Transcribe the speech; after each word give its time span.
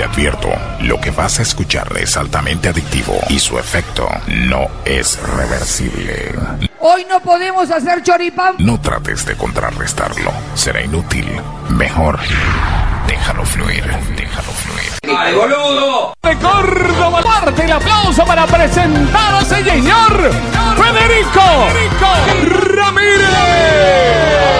Te 0.00 0.06
advierto, 0.06 0.48
lo 0.80 0.98
que 0.98 1.10
vas 1.10 1.40
a 1.40 1.42
escuchar 1.42 1.92
es 1.98 2.16
altamente 2.16 2.70
adictivo 2.70 3.20
y 3.28 3.38
su 3.38 3.58
efecto 3.58 4.08
no 4.28 4.66
es 4.86 5.20
reversible. 5.36 6.32
Hoy 6.78 7.04
no 7.06 7.20
podemos 7.20 7.70
hacer 7.70 8.02
choripán. 8.02 8.54
No 8.60 8.80
trates 8.80 9.26
de 9.26 9.36
contrarrestarlo, 9.36 10.32
será 10.54 10.80
inútil. 10.80 11.26
Mejor, 11.68 12.18
déjalo 13.06 13.44
fluir, 13.44 13.84
déjalo 14.16 14.50
fluir. 14.52 15.18
¡Ay, 15.18 15.34
boludo! 15.34 16.14
De 16.22 16.34
Córdoba, 16.38 17.20
parte 17.20 17.62
el 17.62 17.72
aplauso 17.72 18.24
para 18.24 18.46
presentar 18.46 19.34
a 19.34 19.40
ese 19.42 19.62
señor 19.62 20.30
Federico 20.78 21.42
Ramírez. 22.74 24.59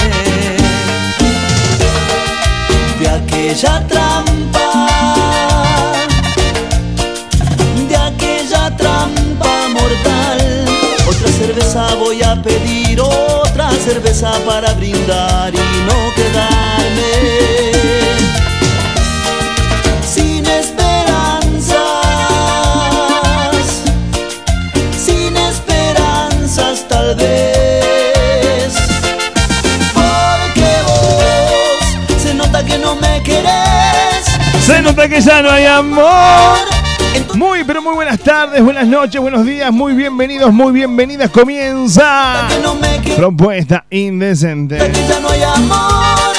aquella 3.51 3.85
trampa, 3.85 4.85
de 7.89 7.95
aquella 7.97 8.77
trampa 8.77 9.67
mortal. 9.73 10.65
Otra 11.09 11.27
cerveza 11.33 11.95
voy 11.95 12.23
a 12.23 12.41
pedir, 12.41 13.01
otra 13.01 13.71
cerveza 13.71 14.31
para 14.45 14.71
brindar 14.73 15.53
y 15.53 15.57
no 15.57 16.15
quedarme 16.15 17.40
Que 35.09 35.19
ya 35.19 35.41
no 35.41 35.49
hay 35.49 35.65
amor. 35.65 36.59
Muy, 37.33 37.63
pero 37.63 37.81
muy 37.81 37.95
buenas 37.95 38.19
tardes, 38.19 38.63
buenas 38.63 38.87
noches, 38.87 39.19
buenos 39.19 39.43
días, 39.45 39.71
muy 39.71 39.93
bienvenidos, 39.93 40.53
muy 40.53 40.71
bienvenidas. 40.71 41.31
Comienza. 41.31 42.47
Propuesta 43.17 43.83
Indecente. 43.89 44.77
que 44.77 45.07
ya 45.07 45.19
no 45.19 45.29
hay 45.29 45.41
amor, 45.41 46.35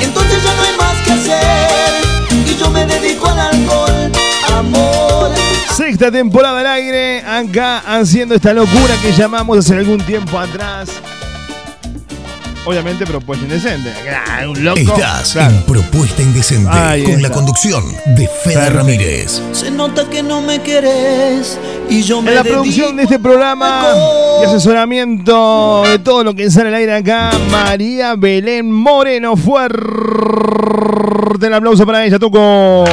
entonces 0.00 0.42
ya 0.42 0.54
no 0.54 0.62
hay 0.62 0.76
más 0.78 1.02
que 1.04 1.12
hacer. 1.12 2.46
Y 2.46 2.56
yo 2.56 2.70
me 2.70 2.86
dedico 2.86 3.28
al 3.28 3.40
alcohol, 3.40 4.12
amor. 4.56 5.30
Sexta 5.76 6.10
temporada 6.10 6.60
al 6.60 6.66
aire, 6.66 7.20
acá 7.20 7.82
haciendo 7.86 8.34
esta 8.34 8.54
locura 8.54 8.94
que 9.02 9.12
llamamos 9.12 9.58
hace 9.58 9.74
algún 9.76 10.00
tiempo 10.00 10.38
atrás. 10.38 10.88
Obviamente 12.68 13.06
propuesta 13.06 13.46
indecente. 13.46 13.90
Ah, 14.26 14.46
Un 14.46 14.62
loco. 14.62 14.78
Estás 14.78 15.32
Claro. 15.32 15.54
en 15.54 15.62
Propuesta 15.62 16.20
Indecente 16.20 16.68
Ahí 16.70 17.02
con 17.02 17.22
la 17.22 17.30
conducción 17.30 17.82
de 18.04 18.28
Fede. 18.44 18.68
Ramírez. 18.68 19.40
Se 19.52 19.70
nota 19.70 20.04
que 20.10 20.22
no 20.22 20.42
me 20.42 20.60
querés 20.60 21.56
y 21.88 22.02
yo 22.02 22.20
me 22.20 22.28
En 22.32 22.34
la 22.36 22.44
producción 22.44 22.94
de 22.96 23.04
este 23.04 23.18
programa 23.18 23.86
y 24.42 24.44
asesoramiento 24.44 25.82
de 25.86 25.98
todo 26.00 26.22
lo 26.22 26.34
que 26.34 26.50
sale 26.50 26.68
al 26.68 26.74
aire 26.74 26.94
acá, 26.96 27.30
María 27.50 28.14
Belén 28.16 28.70
Moreno. 28.70 29.34
Fuerte 29.34 29.78
el 31.46 31.54
aplauso 31.54 31.86
para 31.86 32.04
ella, 32.04 32.18
Tuco. 32.18 32.84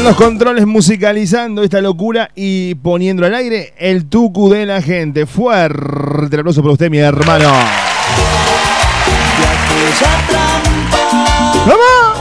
En 0.00 0.06
los 0.06 0.16
controles 0.16 0.66
musicalizando 0.66 1.62
esta 1.62 1.82
locura 1.82 2.30
y 2.34 2.74
poniendo 2.76 3.26
al 3.26 3.34
aire 3.34 3.74
el 3.76 4.06
tucu 4.06 4.48
de 4.48 4.64
la 4.64 4.80
gente. 4.80 5.26
Fuerte 5.26 6.36
el 6.36 6.40
aplauso 6.40 6.62
para 6.62 6.72
usted, 6.72 6.88
mi 6.88 6.96
hermano. 6.96 7.52
de 9.36 9.44
aquella 9.44 10.16
trampa. 10.26 11.52
¡Vamos! 11.66 12.18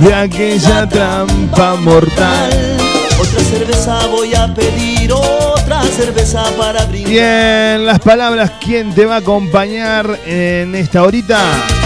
De 0.00 0.14
aquella 0.14 0.88
trampa 0.88 1.74
mortal. 1.74 2.76
Otra 3.20 3.40
cerveza 3.40 4.06
voy 4.06 4.32
a 4.32 4.54
pedir, 4.54 5.12
otra 5.12 5.82
cerveza 5.82 6.44
para 6.56 6.84
brindar. 6.84 7.10
Bien, 7.10 7.84
las 7.84 7.98
palabras, 7.98 8.52
¿quién 8.64 8.94
te 8.94 9.06
va 9.06 9.16
a 9.16 9.18
acompañar 9.18 10.20
en 10.24 10.76
esta 10.76 11.02
horita? 11.02 11.40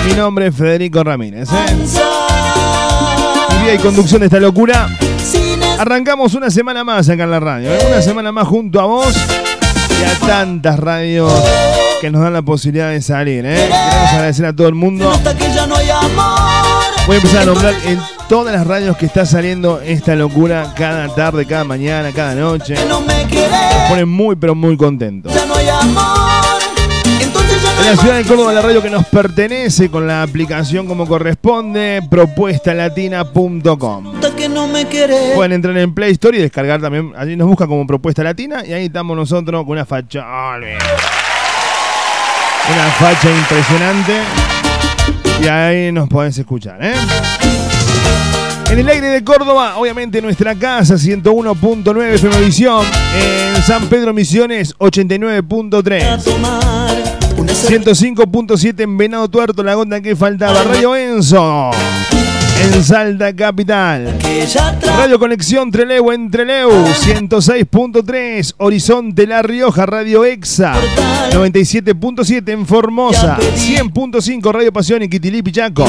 Mi 0.07 0.13
nombre 0.13 0.49
es 0.49 0.55
Federico 0.55 1.03
Ramírez. 1.03 1.49
¿eh? 1.51 2.38
Y 3.75 3.77
conducción 3.77 4.21
de 4.21 4.27
esta 4.27 4.41
locura. 4.41 4.89
Arrancamos 5.79 6.33
una 6.33 6.51
semana 6.51 6.85
más 6.85 7.07
acá 7.11 7.25
en 7.25 7.31
la 7.31 7.39
radio. 7.39 7.71
¿eh? 7.71 7.79
Una 7.87 8.01
semana 8.01 8.33
más 8.33 8.49
junto 8.49 8.81
a 8.81 8.87
vos 8.87 9.15
y 9.15 10.05
a 10.05 10.27
tantas 10.27 10.81
radios 10.81 11.31
que 12.01 12.11
nos 12.11 12.23
dan 12.23 12.33
la 12.33 12.41
posibilidad 12.41 12.89
de 12.91 13.03
salir. 13.03 13.45
¿eh? 13.45 13.69
Queremos 13.69 14.13
agradecer 14.13 14.47
a 14.47 14.57
todo 14.57 14.69
el 14.69 14.75
mundo. 14.75 15.13
Voy 17.07 17.15
a 17.15 17.19
empezar 17.19 17.43
a 17.43 17.45
nombrar 17.45 17.75
en 17.85 18.01
todas 18.27 18.55
las 18.55 18.67
radios 18.67 18.97
que 18.97 19.05
está 19.05 19.27
saliendo 19.27 19.83
esta 19.83 20.15
locura 20.15 20.73
cada 20.75 21.15
tarde, 21.15 21.45
cada 21.45 21.65
mañana, 21.65 22.11
cada 22.13 22.35
noche. 22.35 22.75
Nos 22.89 23.03
ponen 23.91 24.09
muy, 24.09 24.37
pero 24.37 24.55
muy 24.55 24.79
contentos. 24.79 25.31
La 27.91 27.97
ciudad 27.97 28.17
de 28.19 28.25
Córdoba, 28.25 28.53
la 28.53 28.61
radio 28.61 28.83
que 28.83 28.91
nos 28.91 29.07
pertenece 29.07 29.91
con 29.91 30.07
la 30.07 30.23
aplicación 30.23 30.87
como 30.87 31.07
corresponde, 31.07 32.03
propuestalatina.com. 32.11 34.21
Pueden 35.35 35.53
entrar 35.53 35.75
en 35.79 35.95
Play 35.95 36.13
Store 36.13 36.37
y 36.37 36.43
descargar 36.43 36.83
también. 36.83 37.15
Allí 37.17 37.35
nos 37.35 37.49
busca 37.49 37.67
como 37.67 37.87
Propuesta 37.87 38.23
Latina 38.23 38.63
y 38.67 38.75
ahí 38.75 38.85
estamos 38.87 39.17
nosotros 39.17 39.63
con 39.63 39.71
una 39.73 39.87
facha. 39.87 40.23
Una 42.71 42.85
facha 42.99 43.31
impresionante. 43.31 44.13
Y 45.43 45.49
ahí 45.49 45.91
nos 45.91 46.11
podés 46.11 46.37
escuchar, 46.37 46.85
¿eh? 46.85 46.93
En 48.71 48.79
el 48.81 48.87
aire 48.87 49.07
de 49.07 49.25
Córdoba, 49.25 49.79
obviamente 49.79 50.21
nuestra 50.21 50.55
casa, 50.55 50.97
101.9 50.97 52.03
FM 52.03 52.41
Visión. 52.41 52.85
En 53.17 53.63
San 53.63 53.87
Pedro 53.87 54.13
Misiones, 54.13 54.75
a 54.79 54.85
89.3. 54.85 57.08
tomar 57.63 57.79
una 57.79 57.95
cerveza 57.95 58.25
105.7 58.25 58.83
en 58.83 58.97
Venado 58.97 59.29
Tuerto, 59.29 59.63
la 59.63 59.75
gota 59.75 60.01
que 60.01 60.17
faltaba. 60.17 60.63
Radio 60.65 60.97
Enzo. 60.97 61.71
En 62.61 62.83
Salta 62.83 63.35
Capital. 63.37 64.19
Radio 64.99 65.19
Conexión 65.19 65.71
Treleu 65.71 66.11
en 66.11 66.29
Treleu, 66.29 66.71
106.3, 66.71 68.55
Horizonte 68.59 69.27
La 69.29 69.43
Rioja, 69.43 69.87
Radio 69.87 70.25
Exa, 70.25 70.75
97.7 71.31 72.51
en 72.51 72.67
Formosa, 72.67 73.39
100.5 73.39 74.53
Radio 74.53 74.73
Pasión 74.73 75.03
en 75.03 75.11
Quitilí, 75.11 75.43
Pichaco, 75.43 75.87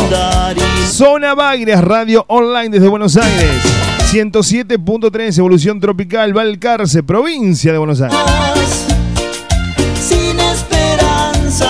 Zona 0.88 1.33
Bagres, 1.33 1.81
Radio 1.81 2.24
Online 2.27 2.69
desde 2.69 2.88
Buenos 2.88 3.18
Aires, 3.18 3.63
107.3 4.12 5.39
Evolución 5.39 5.80
Tropical, 5.80 6.33
Valcarce, 6.33 7.01
provincia 7.01 7.71
de 7.71 7.77
Buenos 7.80 8.01
Aires. 8.01 8.99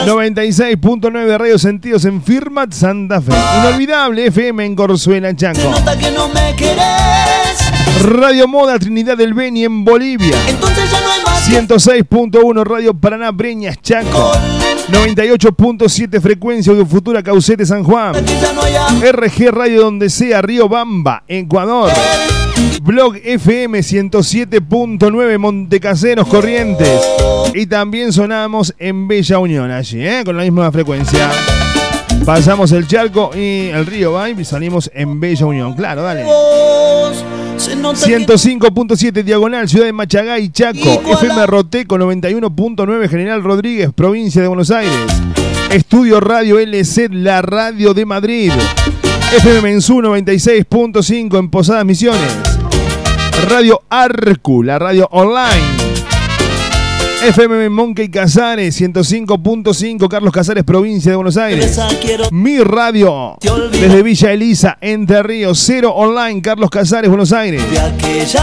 Sin 0.03 0.21
esperanzas. 0.23 0.79
96.9 0.79 1.37
Radio 1.37 1.59
Sentidos 1.59 2.05
en 2.05 2.21
Firmat 2.21 2.73
Santa 2.73 3.21
Fe. 3.21 3.33
Inolvidable 3.59 4.27
FM 4.27 4.65
en 4.65 4.75
Corzuela, 4.75 5.33
Se 5.37 5.69
nota 5.69 5.97
que 5.97 6.11
no 6.11 6.27
me 6.29 6.55
querés 6.55 7.39
Radio 8.03 8.47
Moda 8.47 8.79
Trinidad 8.79 9.17
del 9.17 9.33
Beni 9.33 9.65
en 9.65 9.83
Bolivia. 9.83 10.35
Entonces 10.47 10.89
ya 10.91 11.01
no 11.01 11.11
hay 11.11 11.21
más 11.23 11.49
106.1 11.49 12.63
Radio 12.63 12.93
Paraná 12.93 13.31
Breñas 13.31 13.81
Chaco. 13.81 14.31
98.7 14.89 16.21
frecuencia 16.21 16.73
de 16.73 16.85
Futura 16.85 17.21
Caucete 17.21 17.65
San 17.65 17.83
Juan. 17.83 18.13
no 18.55 19.11
RG 19.11 19.51
Radio 19.51 19.81
donde 19.81 20.09
sea 20.09 20.41
Río 20.41 20.67
Bamba, 20.69 21.23
Ecuador. 21.27 21.91
Blog 22.81 23.17
FM 23.23 23.79
107.9 23.79 25.37
Montecaseros 25.37 26.27
Corrientes. 26.27 27.01
Y 27.53 27.65
también 27.65 28.13
sonamos 28.13 28.73
en 28.77 29.07
Bella 29.07 29.39
Unión 29.39 29.71
allí, 29.71 30.05
¿eh? 30.05 30.21
con 30.23 30.37
la 30.37 30.43
misma 30.43 30.71
frecuencia. 30.71 31.29
Pasamos 32.25 32.71
el 32.71 32.87
charco 32.87 33.31
y 33.35 33.69
el 33.69 33.85
río 33.85 34.13
va 34.13 34.29
y 34.29 34.45
salimos 34.45 34.91
en 34.93 35.19
Bella 35.19 35.45
Unión. 35.45 35.73
Claro, 35.73 36.03
dale. 36.03 36.23
voz. 36.23 37.23
Se 37.57 37.75
nota 37.75 38.05
que 38.05 38.17
105.7 38.17 39.23
Diagonal, 39.23 39.67
Ciudad 39.67 39.85
de 39.85 39.93
Machagay, 39.93 40.49
Chaco. 40.49 41.01
FM 41.05 41.45
Roteco 41.45 41.97
91.9 41.97 43.09
General 43.09 43.43
Rodríguez, 43.43 43.91
Provincia 43.93 44.41
de 44.41 44.47
Buenos 44.47 44.71
Aires. 44.71 44.93
Estudio 45.71 46.19
Radio 46.19 46.57
LC, 46.59 47.09
la 47.11 47.41
radio 47.41 47.93
de 47.93 48.05
Madrid. 48.05 48.51
FM 49.37 49.61
Mensú 49.61 50.01
96.5 50.01 51.37
en 51.37 51.49
Posadas 51.49 51.85
Misiones. 51.85 52.48
Radio 53.47 53.81
Arcu, 53.89 54.63
la 54.63 54.77
radio 54.80 55.07
online. 55.12 55.89
FM 57.25 57.69
Monkey 57.69 58.09
Casares 58.09 58.80
105.5 58.80 60.07
Carlos 60.07 60.31
Casares, 60.31 60.63
Provincia 60.63 61.12
de 61.12 61.15
Buenos 61.15 61.38
Aires. 61.38 61.80
Mi 62.31 62.59
radio 62.59 63.38
desde 63.71 64.03
Villa 64.03 64.31
Elisa, 64.31 64.77
Entre 64.80 65.21
Ríos, 65.21 65.59
Cero 65.59 65.91
Online, 65.91 66.41
Carlos 66.41 66.69
Casares, 66.69 67.09
Buenos 67.09 67.33
Aires. 67.33 67.63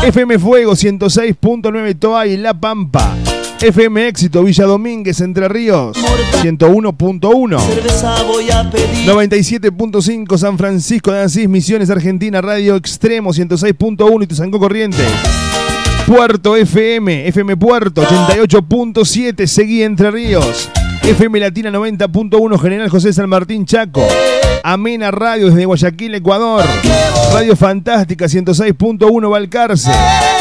FM 0.05 0.39
Fuego 0.39 0.73
106.9 0.73 1.99
Toay, 1.99 2.37
La 2.37 2.55
Pampa. 2.55 3.15
FM 3.61 4.09
Éxito, 4.09 4.45
Villa 4.45 4.67
Domínguez, 4.67 5.21
Entre 5.21 5.49
Ríos 5.49 5.97
101.1. 6.43 7.61
cerveza 7.61 8.23
voy 8.25 8.51
a 8.51 8.71
pedir 8.71 9.09
97.5 9.09 10.37
San 10.37 10.59
Francisco 10.59 11.11
de 11.11 11.21
Asís, 11.21 11.49
Misiones 11.49 11.89
Argentina, 11.91 12.41
Radio 12.41 12.77
Extremo 12.77 13.31
106.1 13.33 14.23
y 14.23 14.27
Tuzangó 14.27 14.59
Corrientes. 14.59 15.07
Puerto 16.07 16.55
FM, 16.55 17.27
FM 17.29 17.57
Puerto 17.57 18.03
88.7, 18.03 19.47
Seguí 19.47 19.83
Entre 19.83 20.11
Ríos. 20.11 20.71
FM 21.03 21.41
Latina 21.41 21.71
90.1, 21.71 22.61
General 22.61 22.89
José 22.89 23.13
San 23.13 23.29
Martín 23.29 23.65
Chaco. 23.65 24.07
Amena 24.71 25.13
Radio 25.13 25.47
desde 25.47 25.65
Guayaquil, 25.65 26.17
Ecuador. 26.17 26.65
Radio 27.33 27.55
Fantástica 27.55 28.27
106.1, 28.27 29.31
Valcarce. 29.31 29.93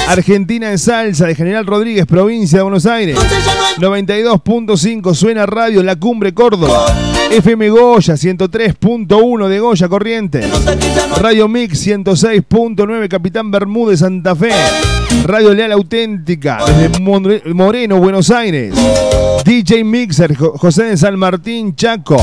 Argentina 0.07 0.71
en 0.71 0.79
Salsa 0.79 1.27
de 1.27 1.35
General 1.35 1.63
Rodríguez, 1.63 2.07
provincia 2.07 2.57
de 2.57 2.63
Buenos 2.63 2.87
Aires. 2.87 3.15
entonces 3.21 3.45
ya 3.45 3.53
no 3.87 3.93
hay 3.93 4.01
92.5 4.03 5.13
Suena 5.13 5.45
Radio 5.45 5.83
La 5.83 5.95
Cumbre 5.97 6.33
Córdoba. 6.33 6.87
FM 7.29 7.69
Goya 7.69 8.15
103.1 8.15 9.47
de 9.47 9.59
Goya 9.59 9.87
no 9.89 10.41
Radio 11.21 11.47
Mix 11.47 11.85
106.9 11.85 13.07
Capitán 13.07 13.51
Bermúdez 13.51 13.99
Santa 13.99 14.35
Fe. 14.35 14.49
Radio 15.25 15.53
Leal 15.53 15.71
Auténtica 15.73 16.65
desde 16.65 16.99
Moreno, 17.53 17.97
Buenos 17.99 18.31
Aires. 18.31 18.73
DJ 19.45 19.83
Mixer 19.83 20.35
Jo- 20.35 20.53
José 20.57 20.85
de 20.85 20.97
San 20.97 21.15
Martín 21.19 21.75
Chaco. 21.75 22.17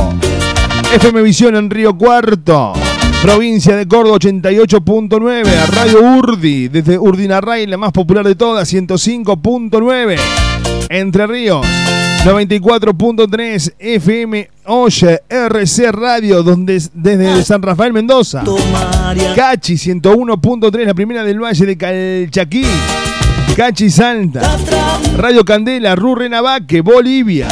FM 0.92 1.22
Visión 1.22 1.56
en 1.56 1.70
Río 1.70 1.96
Cuarto. 1.96 2.74
Provincia 3.22 3.74
de 3.76 3.88
Córdoba 3.88 4.18
88.9. 4.18 5.66
Radio 5.68 6.00
Urdi 6.18 6.68
desde 6.68 6.98
Urdinarray, 6.98 7.66
la 7.66 7.78
más 7.78 7.92
popular 7.92 8.26
de 8.26 8.34
todas, 8.34 8.70
105.9. 8.70 10.18
Entre 10.90 11.26
Ríos. 11.26 11.66
94.3 12.26 13.72
FM 13.78 14.50
Oye 14.66 15.20
RC 15.30 15.92
Radio 15.92 16.42
donde, 16.42 16.82
desde 16.92 17.42
San 17.42 17.62
Rafael 17.62 17.94
Mendoza. 17.94 18.44
Cachi 19.34 19.74
101.3, 19.74 20.84
la 20.84 20.94
primera 20.94 21.24
del 21.24 21.42
Valle 21.42 21.64
de 21.64 21.76
Calchaquí. 21.78 22.66
Cachi 23.56 23.88
trampa 23.90 24.56
Radio 25.16 25.42
Candela, 25.42 25.96
Rurrenabaque, 25.96 26.82
Bolivia. 26.82 27.48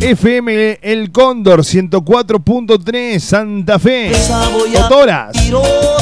FM 0.00 0.78
El 0.80 1.10
Cóndor 1.10 1.60
104.3, 1.60 3.18
Santa 3.18 3.80
Fe. 3.80 4.12
Totoras. 4.72 5.36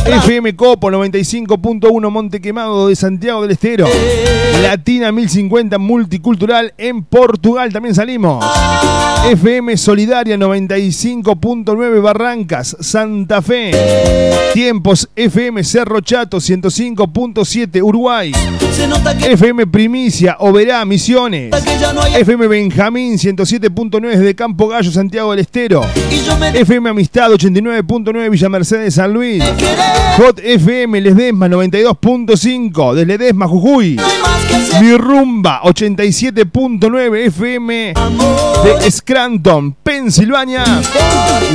FM 0.06 0.54
Copo 0.54 0.90
95.1 0.90 2.10
Monte 2.10 2.40
Quemado 2.43 2.88
de 2.88 2.96
Santiago 2.96 3.40
del 3.43 3.52
Estero. 3.52 3.87
Latina 4.60 5.10
1050 5.12 5.78
Multicultural 5.78 6.75
en 6.76 7.04
Portugal 7.04 7.72
también 7.72 7.94
salimos. 7.94 8.44
FM 9.31 9.76
Solidaria 9.76 10.37
95.9 10.37 12.02
Barrancas, 12.02 12.76
Santa 12.81 13.40
Fe. 13.40 13.70
Tiempos 14.52 15.08
FM 15.16 15.64
Cerro 15.64 16.00
Chato 16.00 16.37
105.7 16.37 17.82
Uruguay. 17.82 18.32
FM 19.22 19.66
Primicia 19.66 20.37
Oberá 20.38 20.84
Misiones. 20.84 21.50
FM 22.14 22.46
Benjamín 22.46 23.19
107.9 23.91 24.17
de 24.19 24.35
Campo 24.35 24.69
Gallo, 24.69 24.91
Santiago 24.91 25.31
del 25.31 25.41
Estero. 25.41 25.83
me 26.38 26.61
FM 26.61 26.91
Amistad 26.91 27.31
89.9 27.31 28.31
Villa 28.31 28.49
Mercedes, 28.49 28.94
San 28.94 29.12
Luis. 29.12 29.43
Hot 30.19 30.41
FM 30.43 31.00
Ledesma 31.00 31.49
92.5 31.49 32.94
de 32.94 33.06
Ledesma, 33.06 33.47
Jujuy. 33.47 33.97
no 33.97 34.81
Mi 34.81 34.97
Rumba 34.97 35.61
87.9 35.62 37.27
FM 37.27 37.93
amor 37.97 38.65
de 38.65 38.91
Scranton, 38.91 39.77
Pensilvania. 39.83 40.65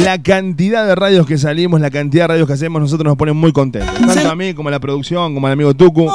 La 0.04 0.22
cantidad 0.22 0.86
de 0.86 0.96
radios 0.96 1.26
que 1.26 1.38
salimos, 1.38 1.82
la 1.82 1.90
cantidad 1.90 2.26
de 2.26 2.28
radios 2.30 2.48
que 2.48 2.54
hacemos, 2.54 2.82
nosotros 2.82 3.06
nos 3.06 3.18
ponen 3.18 3.36
muy 3.36 3.52
contentos. 3.52 3.94
Tanto 3.96 4.30
a 4.30 4.36
mí 4.36 4.54
como 4.54 4.70
a 4.70 4.72
la 4.72 4.80
producción, 4.80 5.34
como 5.34 5.48
al 5.48 5.54
amigo 5.54 5.74
Tucu. 5.74 6.12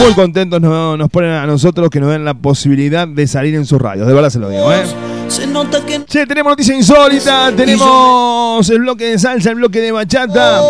Muy 0.00 0.14
contentos 0.14 0.60
nos, 0.60 0.98
nos 0.98 1.10
ponen 1.10 1.32
a 1.32 1.46
nosotros 1.46 1.90
que 1.90 2.00
nos 2.00 2.10
den 2.10 2.24
la 2.24 2.34
posibilidad 2.34 3.06
de 3.06 3.26
salir 3.26 3.54
en 3.54 3.66
sus 3.66 3.80
radios. 3.80 4.06
De 4.06 4.14
verdad 4.14 4.30
se 4.30 4.38
lo 4.38 4.48
digo, 4.48 4.72
¿eh? 4.72 4.84
Se 5.28 5.46
nota 5.46 5.84
que. 5.84 6.04
Che, 6.04 6.26
tenemos 6.26 6.52
noticia 6.52 6.74
insólita, 6.74 7.52
tenemos 7.54 8.70
el 8.70 8.78
bloque 8.80 9.04
de 9.06 9.18
salsa, 9.18 9.50
el 9.50 9.56
bloque 9.56 9.80
de 9.80 9.92
bachata. 9.92 10.62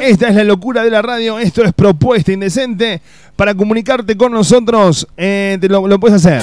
Esta 0.00 0.28
es 0.28 0.34
la 0.34 0.44
locura 0.44 0.84
de 0.84 0.90
la 0.90 1.02
radio, 1.02 1.38
esto 1.38 1.62
es 1.64 1.72
propuesta 1.72 2.32
indecente. 2.32 3.00
Para 3.36 3.54
comunicarte 3.54 4.16
con 4.16 4.32
nosotros, 4.32 5.06
eh, 5.16 5.58
lo, 5.62 5.98
puedes 5.98 6.24
hacer. 6.24 6.42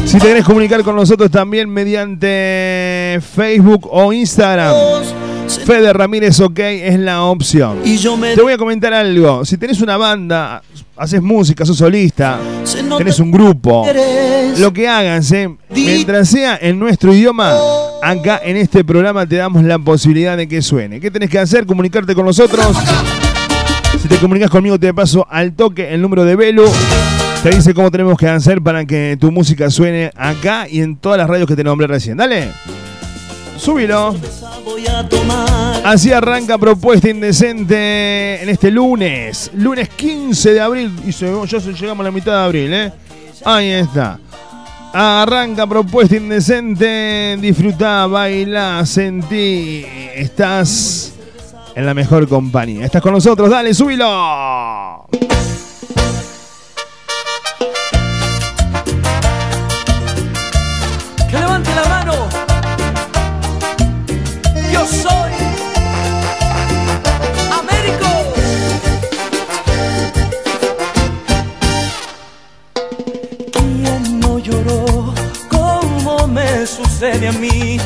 Si 0.05 0.19
te 0.19 0.27
querés 0.27 0.45
comunicar 0.45 0.83
con 0.83 0.95
nosotros 0.97 1.31
también 1.31 1.69
mediante 1.69 3.19
Facebook 3.35 3.89
o 3.91 4.13
Instagram, 4.13 4.75
Fede 5.65 5.93
Ramírez 5.93 6.39
OK 6.41 6.59
es 6.59 6.99
la 6.99 7.23
opción. 7.25 7.79
Te 8.37 8.43
voy 8.43 8.53
a 8.53 8.59
comentar 8.59 8.93
algo. 8.93 9.45
Si 9.45 9.57
tenés 9.57 9.81
una 9.81 9.97
banda, 9.97 10.63
haces 10.97 11.23
música, 11.23 11.65
sos 11.65 11.79
solista, 11.79 12.39
tenés 12.99 13.19
un 13.19 13.31
grupo, 13.31 13.87
lo 14.59 14.73
que 14.73 14.87
hagas, 14.89 15.33
eh, 15.33 15.49
mientras 15.71 16.29
sea 16.29 16.59
en 16.61 16.79
nuestro 16.79 17.15
idioma, 17.15 17.55
acá 18.03 18.41
en 18.45 18.57
este 18.57 18.85
programa 18.85 19.27
te 19.27 19.37
damos 19.37 19.65
la 19.65 19.79
posibilidad 19.79 20.37
de 20.37 20.47
que 20.47 20.61
suene. 20.61 21.01
¿Qué 21.01 21.11
tenés 21.11 21.31
que 21.31 21.39
hacer? 21.39 21.65
Comunicarte 21.67 22.15
con 22.15 22.27
nosotros. 22.27 22.77
Si 24.01 24.09
te 24.09 24.17
comunicas 24.19 24.51
conmigo, 24.51 24.79
te 24.79 24.93
paso 24.93 25.27
al 25.31 25.55
toque 25.55 25.93
el 25.93 26.01
número 26.03 26.25
de 26.25 26.37
Belu. 26.37 26.65
Te 27.43 27.49
dice 27.49 27.73
cómo 27.73 27.91
tenemos 27.91 28.19
que 28.19 28.29
hacer 28.29 28.61
para 28.61 28.85
que 28.85 29.17
tu 29.19 29.33
música 29.33 29.71
suene 29.71 30.13
acá 30.15 30.69
y 30.69 30.83
en 30.83 30.97
todas 30.97 31.17
las 31.17 31.27
radios 31.27 31.49
que 31.49 31.57
te 31.57 31.65
nombré 31.65 31.87
recién. 31.87 32.19
Dale. 32.19 32.53
Súbilo. 33.57 34.15
Así 35.83 36.13
arranca 36.13 36.59
Propuesta 36.59 37.09
Indecente 37.09 38.43
en 38.43 38.49
este 38.51 38.71
lunes. 38.71 39.51
Lunes 39.55 39.89
15 39.89 40.53
de 40.53 40.61
abril. 40.61 40.93
Y 41.07 41.13
ya 41.13 41.29
llegamos 41.59 42.01
a 42.01 42.03
la 42.03 42.11
mitad 42.11 42.33
de 42.33 42.45
abril, 42.45 42.75
¿eh? 42.75 42.93
Ahí 43.47 43.71
está. 43.71 44.19
Arranca 44.93 45.67
Propuesta 45.67 46.17
Indecente. 46.17 47.39
Disfruta, 47.41 48.07
baila, 48.07 48.85
sentí. 48.85 49.87
Estás 50.15 51.15
en 51.75 51.87
la 51.87 51.95
mejor 51.95 52.29
compañía. 52.29 52.85
Estás 52.85 53.01
con 53.01 53.15
nosotros. 53.15 53.49
Dale, 53.49 53.73
súbilo. 53.73 55.07
Sucede 76.85 77.29
a 77.29 77.33
mí, 77.33 77.79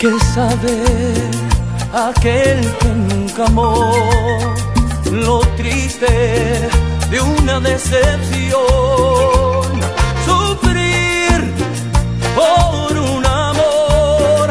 que 0.00 0.18
sabe 0.34 0.82
aquel 1.92 2.60
que 2.78 2.88
nunca 2.88 3.44
amó 3.44 3.92
lo 5.12 5.40
triste 5.58 6.70
de 7.10 7.20
una 7.20 7.60
decepción. 7.60 8.60
Sufrir 10.24 11.52
por 12.34 12.96
un 12.96 13.26
amor 13.26 14.50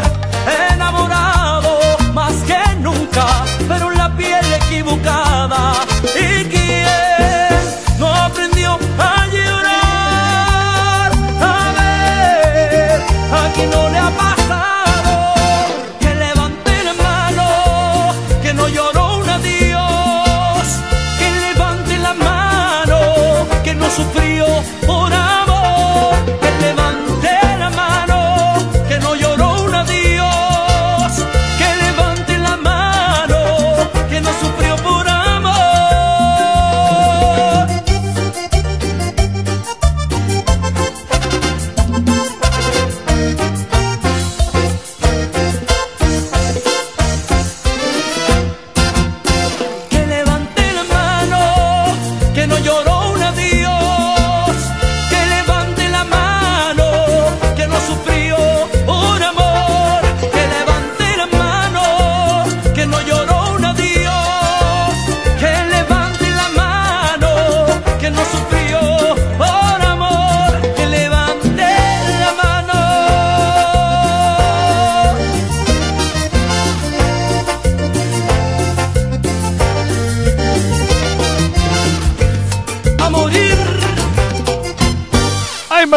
enamorado 0.72 1.80
más 2.14 2.36
que 2.50 2.76
nunca 2.80 3.44
pero 3.68 3.90
la 3.90 4.16
piel 4.16 4.46
equivocada. 4.54 5.74
Y 6.14 6.44
quien 6.44 7.60
no 7.98 8.08
aprendió 8.14 8.78
a 9.00 9.26
llorar 9.34 11.12
a 11.42 11.74
ver 11.78 13.02
a 13.34 13.54
quien 13.56 13.70
no 13.72 13.90
le 13.90 13.98
ha 13.98 14.29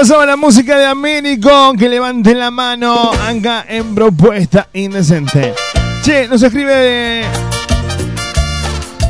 pasaba 0.02 0.26
la 0.26 0.36
música 0.36 0.76
de 0.76 0.84
Américo. 0.84 1.74
Que 1.78 1.88
levanten 1.88 2.36
la 2.36 2.50
mano 2.50 3.12
acá 3.24 3.64
en 3.68 3.94
Propuesta 3.94 4.66
Indecente. 4.72 5.54
Che, 6.02 6.26
nos 6.26 6.42
escribe. 6.42 7.22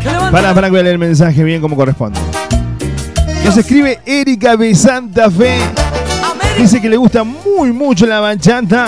Levante 0.04 0.32
Para, 0.32 0.52
para 0.52 0.66
que 0.66 0.70
voy 0.72 0.80
a 0.80 0.82
leer 0.82 0.92
el 0.92 0.98
mensaje 0.98 1.44
bien 1.44 1.62
como 1.62 1.76
corresponde. 1.76 2.20
Nos 3.42 3.56
escribe 3.56 4.00
Erika 4.04 4.54
de 4.54 4.74
Santa 4.74 5.30
Fe. 5.30 5.60
Dice 6.58 6.78
que 6.82 6.90
le 6.90 6.98
gusta 6.98 7.24
muy 7.24 7.72
mucho 7.72 8.04
la 8.04 8.20
bachata. 8.20 8.84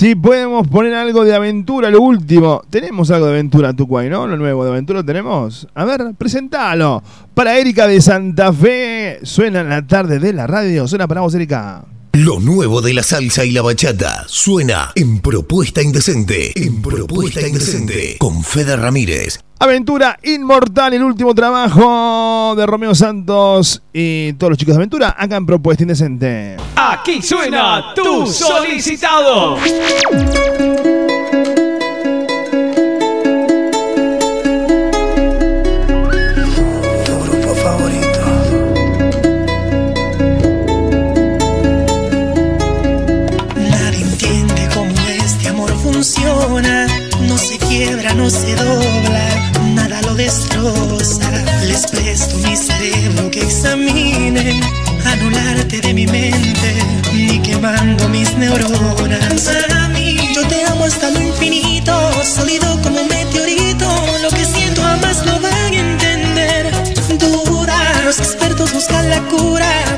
Si 0.00 0.14
podemos 0.14 0.66
poner 0.66 0.94
algo 0.94 1.26
de 1.26 1.34
aventura, 1.34 1.90
lo 1.90 2.00
último. 2.00 2.62
Tenemos 2.70 3.10
algo 3.10 3.26
de 3.26 3.32
aventura, 3.32 3.74
Tucuay, 3.74 4.08
¿no? 4.08 4.26
Lo 4.26 4.38
nuevo 4.38 4.64
de 4.64 4.70
aventura 4.70 5.04
tenemos. 5.04 5.68
A 5.74 5.84
ver, 5.84 6.14
presentalo. 6.16 7.02
Para 7.34 7.58
Erika 7.58 7.86
de 7.86 8.00
Santa 8.00 8.50
Fe. 8.50 9.18
Suena 9.24 9.60
en 9.60 9.68
la 9.68 9.86
tarde 9.86 10.18
de 10.18 10.32
la 10.32 10.46
radio. 10.46 10.88
Suena 10.88 11.06
para 11.06 11.20
vos, 11.20 11.34
Erika. 11.34 11.84
Lo 12.12 12.40
nuevo 12.40 12.82
de 12.82 12.92
la 12.92 13.04
salsa 13.04 13.44
y 13.44 13.52
la 13.52 13.62
bachata 13.62 14.24
suena 14.26 14.90
en 14.96 15.20
Propuesta 15.20 15.80
Indecente. 15.80 16.50
En 16.56 16.82
Propuesta 16.82 17.46
Indecente. 17.46 18.16
Con 18.18 18.42
Fede 18.42 18.74
Ramírez. 18.74 19.38
Aventura 19.60 20.18
Inmortal, 20.24 20.94
el 20.94 21.04
último 21.04 21.32
trabajo 21.36 22.54
de 22.56 22.66
Romeo 22.66 22.96
Santos 22.96 23.82
y 23.92 24.32
todos 24.32 24.50
los 24.50 24.58
chicos 24.58 24.74
de 24.74 24.78
Aventura, 24.78 25.14
acá 25.16 25.36
en 25.36 25.46
Propuesta 25.46 25.84
Indecente. 25.84 26.56
Aquí 26.74 27.22
suena 27.22 27.94
tu 27.94 28.26
solicitado. 28.26 29.56
Quiebra, 47.80 48.12
no 48.12 48.28
se 48.28 48.54
dobla, 48.56 49.52
nada 49.74 50.02
lo 50.02 50.14
destroza. 50.14 51.30
Les 51.66 51.86
presto 51.86 52.36
mi 52.36 52.54
cerebro 52.54 53.30
que 53.30 53.40
examinen, 53.40 54.60
anularte 55.06 55.80
de 55.80 55.94
mi 55.94 56.06
mente, 56.06 56.74
ni 57.14 57.40
quemando 57.40 58.06
mis 58.10 58.36
neuronas. 58.36 59.44
Para 59.44 59.88
mí, 59.88 60.14
yo 60.34 60.46
te 60.46 60.62
amo 60.64 60.84
hasta 60.84 61.08
lo 61.08 61.22
infinito, 61.22 61.94
sólido 62.22 62.78
como 62.82 63.00
un 63.00 63.08
meteorito. 63.08 63.88
Lo 64.20 64.28
que 64.28 64.44
siento 64.44 64.82
jamás 64.82 65.24
lo 65.24 65.40
van 65.40 65.72
a 65.72 65.78
entender. 65.78 66.70
Duda, 67.18 68.02
los 68.04 68.18
expertos 68.18 68.74
buscan 68.74 69.08
la 69.08 69.22
cura, 69.22 69.89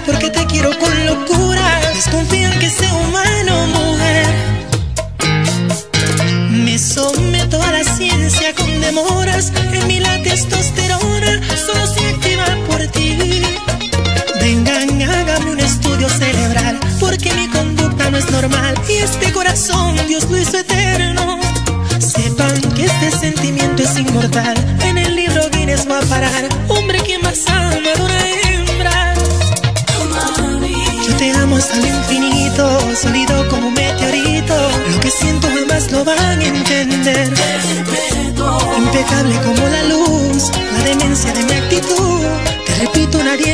Vengan, 14.41 15.03
hágame 15.03 15.53
un 15.53 15.61
estudio 15.61 16.09
cerebral. 16.09 16.79
Porque 17.01 17.33
mi 17.35 17.49
conducta 17.49 18.11
no 18.11 18.19
es 18.19 18.31
normal. 18.31 18.75
Y 18.89 18.95
este 18.95 19.33
corazón 19.33 19.97
Dios 20.09 20.29
lo 20.31 20.39
hizo 20.39 20.59
eterno. 20.59 21.39
Sepan 21.99 22.61
que 22.75 22.85
este 22.87 23.11
sentimiento 23.11 23.83
es 23.83 23.97
inmortal. 23.99 24.57
En 24.85 24.99
el 24.99 25.15
libro 25.15 25.49
Guinness 25.51 25.89
va 25.89 25.99
a 25.99 26.03
parar. 26.03 26.49
Hombre 26.69 26.99
que 27.03 27.19
más 27.19 27.41
ama 27.49 27.93
una 28.01 28.21
hembra. 28.43 29.15
Yo 31.07 31.17
te 31.17 31.33
amo 31.33 31.57
hasta 31.57 31.79
el 31.79 31.87
infinito, 31.87 32.81
sólido 33.01 33.49
como 33.49 33.69
un 33.69 33.75
meteorito. 33.75 34.55
Lo 34.91 35.01
que 35.01 35.11
siento 35.11 35.49
jamás 35.49 35.91
lo 35.91 36.05
van 36.05 36.19
a 36.19 36.45
entender. 36.45 37.33
Impecable 38.77 39.37
como 39.43 39.69
la 39.69 39.83
luz, 39.85 40.51
la 40.77 40.85
demencia 40.85 41.33
de 41.33 41.45
mi 41.45 41.52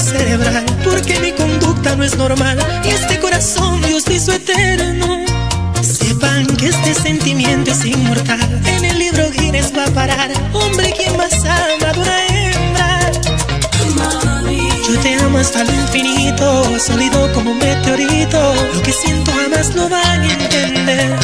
cerebral, 0.00 0.64
porque 0.84 1.18
mi 1.20 1.32
conducta 1.32 1.96
no 1.96 2.04
es 2.04 2.16
normal. 2.16 2.58
Y 2.84 2.88
este 2.88 3.18
corazón 3.18 3.80
Dios 3.82 4.04
hizo 4.10 4.32
eterno. 4.32 5.24
Sepan 5.82 6.46
que 6.46 6.68
este 6.68 6.94
sentimiento 6.94 7.70
es 7.70 7.84
inmortal. 7.84 8.60
En 8.66 8.84
el 8.84 8.98
libro 8.98 9.30
Guinness 9.30 9.72
va 9.76 9.84
a 9.84 9.90
parar. 9.90 10.30
Hombre, 10.52 10.94
quien 10.96 11.16
más 11.16 11.34
ama 11.44 11.92
de 11.92 12.00
una 12.00 12.26
hembra. 12.26 13.10
Yo 14.88 14.98
te 15.00 15.14
amo 15.16 15.38
hasta 15.38 15.64
lo 15.64 15.72
infinito, 15.72 16.78
sólido 16.78 17.32
como 17.32 17.52
un 17.52 17.58
meteorito. 17.58 18.54
Lo 18.74 18.82
que 18.82 18.92
siento 18.92 19.32
jamás 19.32 19.74
lo 19.74 19.88
van 19.88 20.20
a 20.20 20.32
entender. 20.32 21.16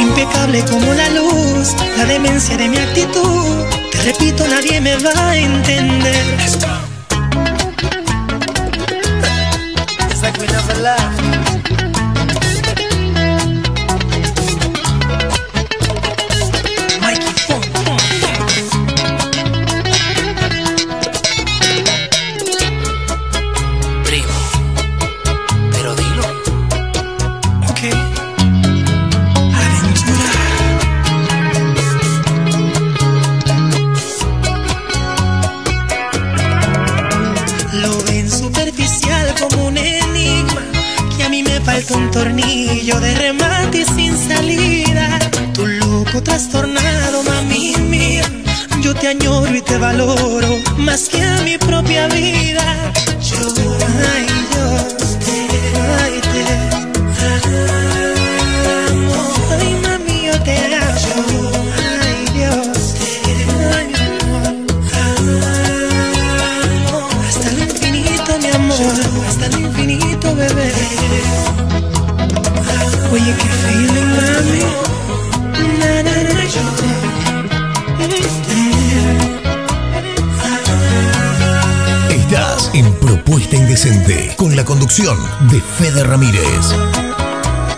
Impecable 0.00 0.64
como 0.64 0.92
la 0.94 1.08
luz, 1.10 1.74
la 1.96 2.04
demencia 2.04 2.56
de 2.56 2.68
mi 2.68 2.78
actitud. 2.78 3.64
Te 3.90 4.02
repito, 4.02 4.46
nadie 4.48 4.80
me 4.80 4.96
va 4.96 5.30
a 5.30 5.36
entender. 5.36 6.91
De 84.92 85.58
Fede 85.58 86.04
Ramírez. 86.04 86.76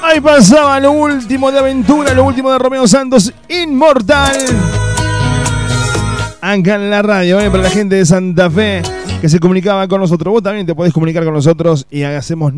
Ahí 0.03 0.21
pasaba 0.21 0.81
lo 0.81 0.91
último 0.91 1.53
de 1.53 1.61
aventura, 1.61 2.13
lo 2.13 2.25
último 2.25 2.51
de 2.51 2.59
Romeo 2.59 2.89
Santos, 2.89 3.33
Inmortal. 3.49 4.35
Acá 6.41 6.75
en 6.75 6.91
la 6.91 7.03
radio, 7.03 7.39
¿eh? 7.39 7.49
para 7.51 7.63
la 7.63 7.71
gente 7.71 7.95
de 7.95 8.05
Santa 8.05 8.51
Fe 8.51 8.83
que 9.21 9.29
se 9.29 9.39
comunicaba 9.39 9.87
con 9.87 10.01
nosotros. 10.01 10.33
Vos 10.33 10.43
también 10.43 10.67
te 10.67 10.75
podés 10.75 10.93
comunicar 10.93 11.23
con 11.25 11.35
nosotros 11.35 11.87
y 11.89 12.03
hacemos 12.03 12.53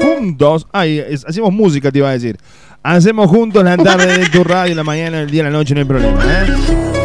juntos. 0.00 0.68
Ay, 0.70 1.00
hacemos 1.00 1.52
música, 1.52 1.90
te 1.90 1.98
iba 1.98 2.08
a 2.08 2.12
decir. 2.12 2.38
Hacemos 2.84 3.28
juntos 3.28 3.64
la 3.64 3.76
tarde 3.76 4.18
de 4.18 4.28
tu 4.28 4.44
radio, 4.44 4.76
la 4.76 4.84
mañana, 4.84 5.20
el 5.20 5.30
día, 5.32 5.42
la 5.42 5.50
noche, 5.50 5.74
no 5.74 5.80
hay 5.80 5.86
problema. 5.86 6.20
¿eh? 6.24 6.95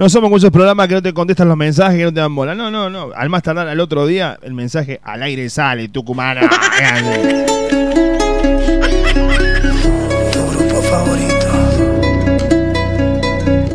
No 0.00 0.08
somos 0.08 0.28
muchos 0.30 0.50
programas 0.50 0.88
que 0.88 0.94
no 0.94 1.02
te 1.02 1.12
contestan 1.12 1.46
los 1.46 1.58
mensajes, 1.58 1.98
que 1.98 2.04
no 2.04 2.14
te 2.14 2.20
dan 2.20 2.34
bola. 2.34 2.54
No, 2.54 2.70
no, 2.70 2.88
no. 2.88 3.10
Al 3.14 3.28
más 3.28 3.42
tardar 3.42 3.68
al 3.68 3.78
otro 3.80 4.06
día, 4.06 4.38
el 4.42 4.54
mensaje 4.54 4.98
al 5.04 5.22
aire 5.22 5.50
sale, 5.50 5.88
tucumana. 5.88 6.40
Tu 10.32 10.46
grupo 10.46 10.80
favorito. 10.80 11.34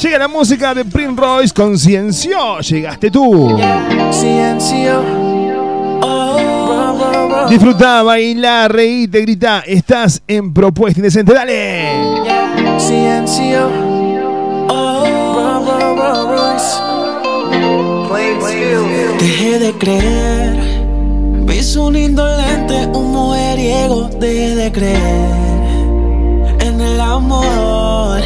Llega 0.00 0.18
la 0.18 0.28
música 0.28 0.74
de 0.74 0.86
Prince 0.86 1.20
Royce 1.20 1.52
con 1.54 1.76
Ciencio. 1.78 2.60
Llegaste 2.60 3.10
tú. 3.10 3.58
Ciencio. 4.10 5.02
Oh, 6.00 7.46
Disfruta, 7.50 8.02
baila, 8.02 8.68
reíte, 8.68 9.20
grita. 9.20 9.62
Estás 9.66 10.22
en 10.26 10.54
Propuesta 10.54 11.00
Indecente. 11.00 11.34
Dale. 11.34 11.90
Ciencio. 12.78 13.68
Oh, 14.70 15.04
Dejé 19.20 19.58
de 19.58 19.72
creer. 19.72 20.47
Vi 21.48 21.62
su 21.62 21.90
lindo 21.90 22.28
lente, 22.36 22.86
un 22.88 23.10
mujeriego. 23.10 24.10
Dejé 24.20 24.54
de 24.54 24.70
creer 24.70 26.58
en 26.60 26.78
el 26.78 27.00
amor. 27.00 28.20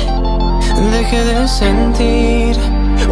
Dejé 0.91 1.25
de 1.25 1.47
sentir. 1.47 2.57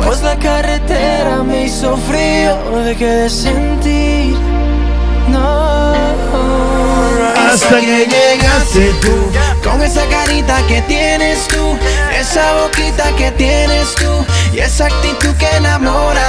Pues 0.04 0.20
la 0.22 0.36
carretera 0.36 1.44
me 1.44 1.66
hizo 1.66 1.96
frío. 1.96 2.82
Dejé 2.84 3.06
de 3.06 3.30
sentir. 3.30 4.34
No. 5.30 5.79
Hasta 7.50 7.80
que 7.80 8.06
llegaste 8.06 8.92
tú. 9.00 9.32
Con 9.68 9.82
esa 9.82 10.06
carita 10.06 10.64
que 10.68 10.80
tienes 10.82 11.48
tú, 11.48 11.76
esa 12.16 12.52
boquita 12.54 13.10
que 13.16 13.32
tienes 13.32 13.92
tú 13.96 14.24
y 14.52 14.60
esa 14.60 14.86
actitud 14.86 15.34
que 15.36 15.48
enamora. 15.56 16.28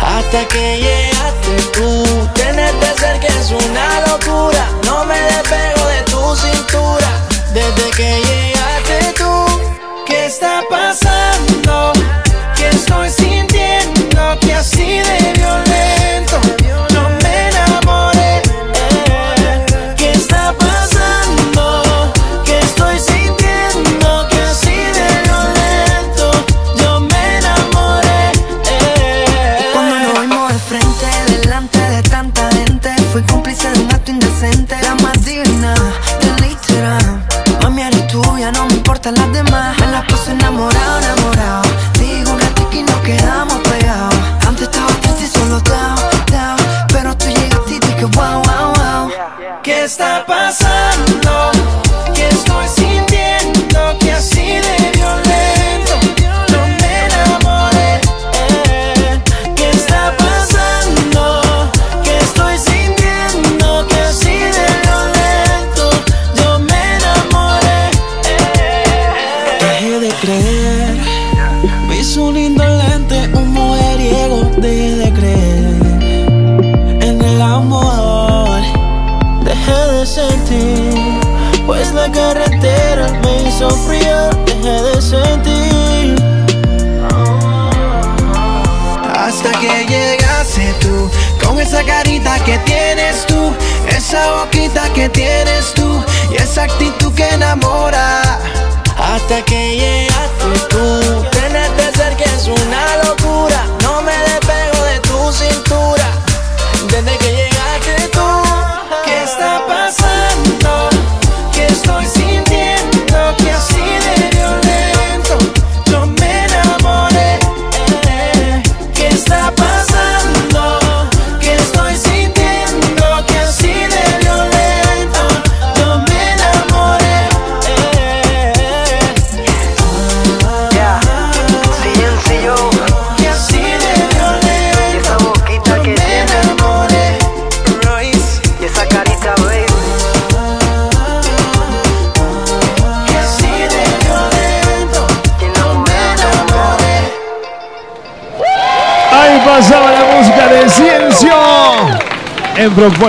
Hasta 0.00 0.48
que 0.48 0.78
llegaste 0.78 1.70
tú, 1.74 2.28
tenerte 2.34 2.86
cerca 2.98 3.26
es 3.26 3.50
una 3.50 4.06
locura. 4.08 4.70
No 4.86 5.04
me 5.04 5.20
despego 5.20 5.86
de 5.86 6.02
tu 6.10 6.36
cintura 6.36 7.10
desde 7.52 7.90
que 7.90 8.20
llegaste 8.22 9.12
tú. 9.18 9.46
¿Qué 10.06 10.26
está 10.26 10.62
pasando? 10.70 11.92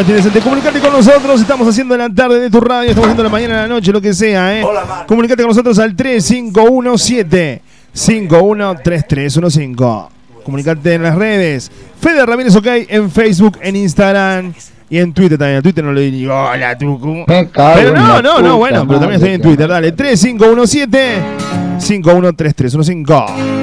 Indecente. 0.07 0.39
Comunicate 0.41 0.79
con 0.79 0.91
nosotros. 0.91 1.39
Estamos 1.39 1.67
haciendo 1.67 1.95
la 1.95 2.09
tarde 2.09 2.39
de 2.39 2.49
tu 2.49 2.59
radio. 2.59 2.89
Estamos 2.89 3.07
haciendo 3.07 3.23
la 3.23 3.29
mañana, 3.29 3.61
la 3.61 3.67
noche, 3.67 3.91
lo 3.91 4.01
que 4.01 4.13
sea. 4.13 4.59
¿eh? 4.59 4.65
Comunicate 5.07 5.43
con 5.43 5.49
nosotros 5.49 5.79
al 5.79 5.95
3517 5.95 7.61
513315. 7.93 10.09
Comunicate 10.43 10.95
en 10.95 11.03
las 11.03 11.15
redes. 11.15 11.71
Fede 12.01 12.25
Ramírez 12.25 12.55
OK 12.55 12.67
en 12.67 13.09
Facebook, 13.09 13.57
en 13.61 13.77
Instagram 13.77 14.53
y 14.89 14.97
en 14.97 15.13
Twitter 15.13 15.37
también. 15.37 15.57
En 15.57 15.63
Twitter 15.63 15.83
no 15.83 15.93
le 15.93 16.11
digo 16.11 16.33
hola. 16.33 16.77
Pero 16.77 17.93
no, 17.93 18.21
no, 18.21 18.41
no, 18.41 18.57
bueno, 18.57 18.85
pero 18.85 18.99
también 18.99 19.21
estoy 19.21 19.35
en 19.35 19.41
Twitter. 19.41 19.69
Dale, 19.69 19.93
3517 19.93 21.15
513315. 21.79 23.62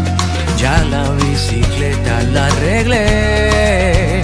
Ya 0.61 0.83
la 0.83 1.09
bicicleta 1.13 2.21
la 2.33 2.45
arreglé 2.45 4.21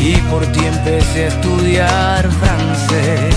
y 0.00 0.16
por 0.30 0.44
ti 0.46 0.64
empecé 0.64 1.26
a 1.26 1.28
estudiar 1.28 2.28
francés. 2.40 3.36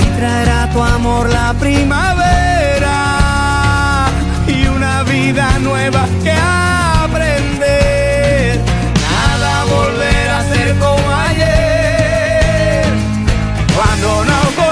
Y 0.00 0.04
traerá 0.18 0.70
tu 0.72 0.82
amor 0.82 1.28
la 1.28 1.52
primavera 1.60 2.96
y 4.46 4.66
una 4.66 5.02
vida 5.02 5.58
nueva 5.58 6.06
que 6.22 6.32
aprender. 7.02 8.58
Nada 9.10 9.64
volverá 9.64 10.38
a 10.38 10.44
ser 10.44 10.74
como 10.78 11.10
ayer. 11.28 12.86
Cuando 13.76 14.24
nos 14.24 14.63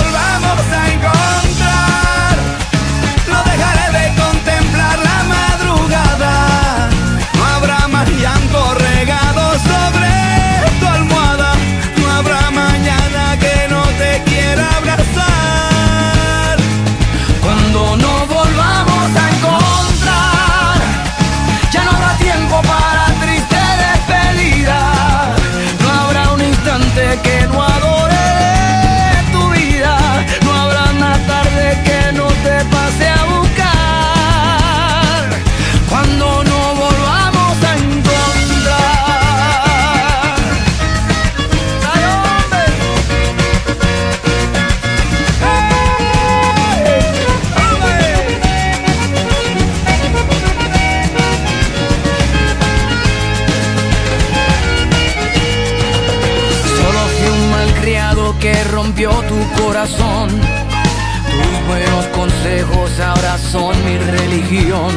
que 58.43 58.65
rompió 58.65 59.11
tu 59.11 59.63
corazón. 59.63 60.29
Tus 60.29 61.67
buenos 61.69 62.07
consejos 62.07 62.99
ahora 62.99 63.39
son 63.39 63.73
mi 63.85 63.97
religión. 63.99 64.91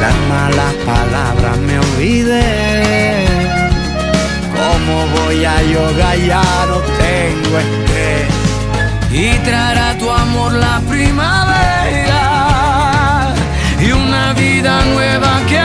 Las 0.00 0.16
malas 0.30 0.72
palabras 0.86 1.58
me 1.58 1.78
olvidé. 1.78 3.26
¿Cómo 4.56 5.06
voy 5.18 5.44
a 5.44 5.62
yoga? 5.62 6.16
Ya 6.16 6.42
no 6.70 6.78
tengo 7.04 7.58
estrés. 7.58 8.28
Y 9.10 9.38
traerá 9.44 9.98
tu 9.98 10.10
amor 10.10 10.52
la 10.54 10.80
primavera 10.88 12.24
y 13.78 13.92
una 13.92 14.32
vida 14.32 14.84
nueva 14.86 15.42
que 15.46 15.58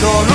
Cuando 0.00 0.27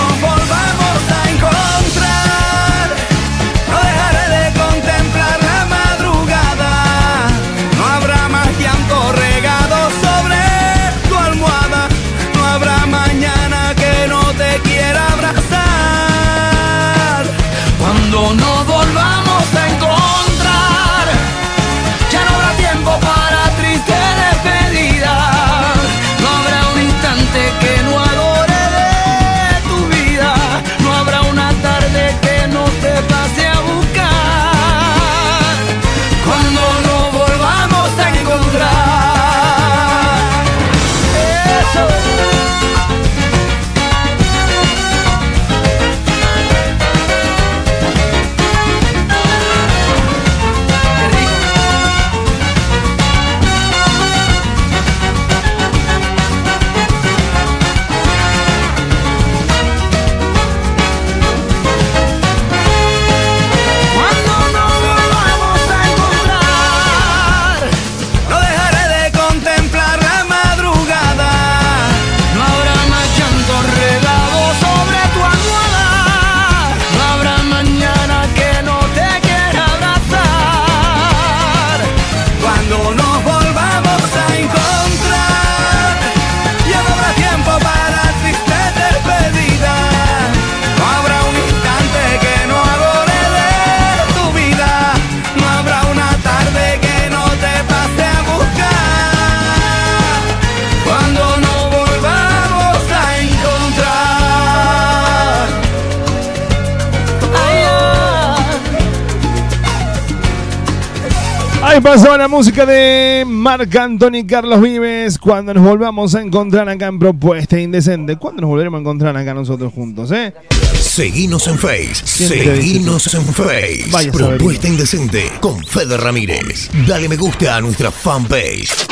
Ahí 111.74 111.82
pasó 111.82 112.16
la 112.16 112.28
música 112.28 112.68
de 112.68 113.24
Marc 113.26 113.76
Anthony 113.76 114.28
Carlos 114.28 114.62
Vives. 114.62 115.18
Cuando 115.18 115.56
nos 115.56 115.64
volvamos 115.64 116.14
a 116.14 116.22
encontrar 116.22 116.70
acá 116.70 116.86
en 116.86 117.00
Propuesta 117.00 117.60
Indecente. 117.60 118.16
¿Cuándo 118.16 118.42
nos 118.42 118.52
volveremos 118.52 118.78
a 118.78 118.82
encontrar 118.82 119.18
acá 119.18 119.34
nosotros 119.34 119.74
juntos, 119.74 120.12
eh? 120.12 120.36
Seguinos 120.76 121.48
en 121.48 121.58
Face. 121.58 121.96
Seguinos 122.06 123.12
en 123.16 123.26
Face. 123.26 123.86
Vaya. 123.90 124.12
Propuesta 124.12 124.68
Indecente 124.68 125.32
con 125.42 125.66
Fede 125.66 125.98
Ramírez. 125.98 126.70
Dale 126.88 127.10
me 127.10 127.18
gusta 127.18 127.56
a 127.56 127.62
nuestra 127.62 127.90
fanpage. 127.90 128.86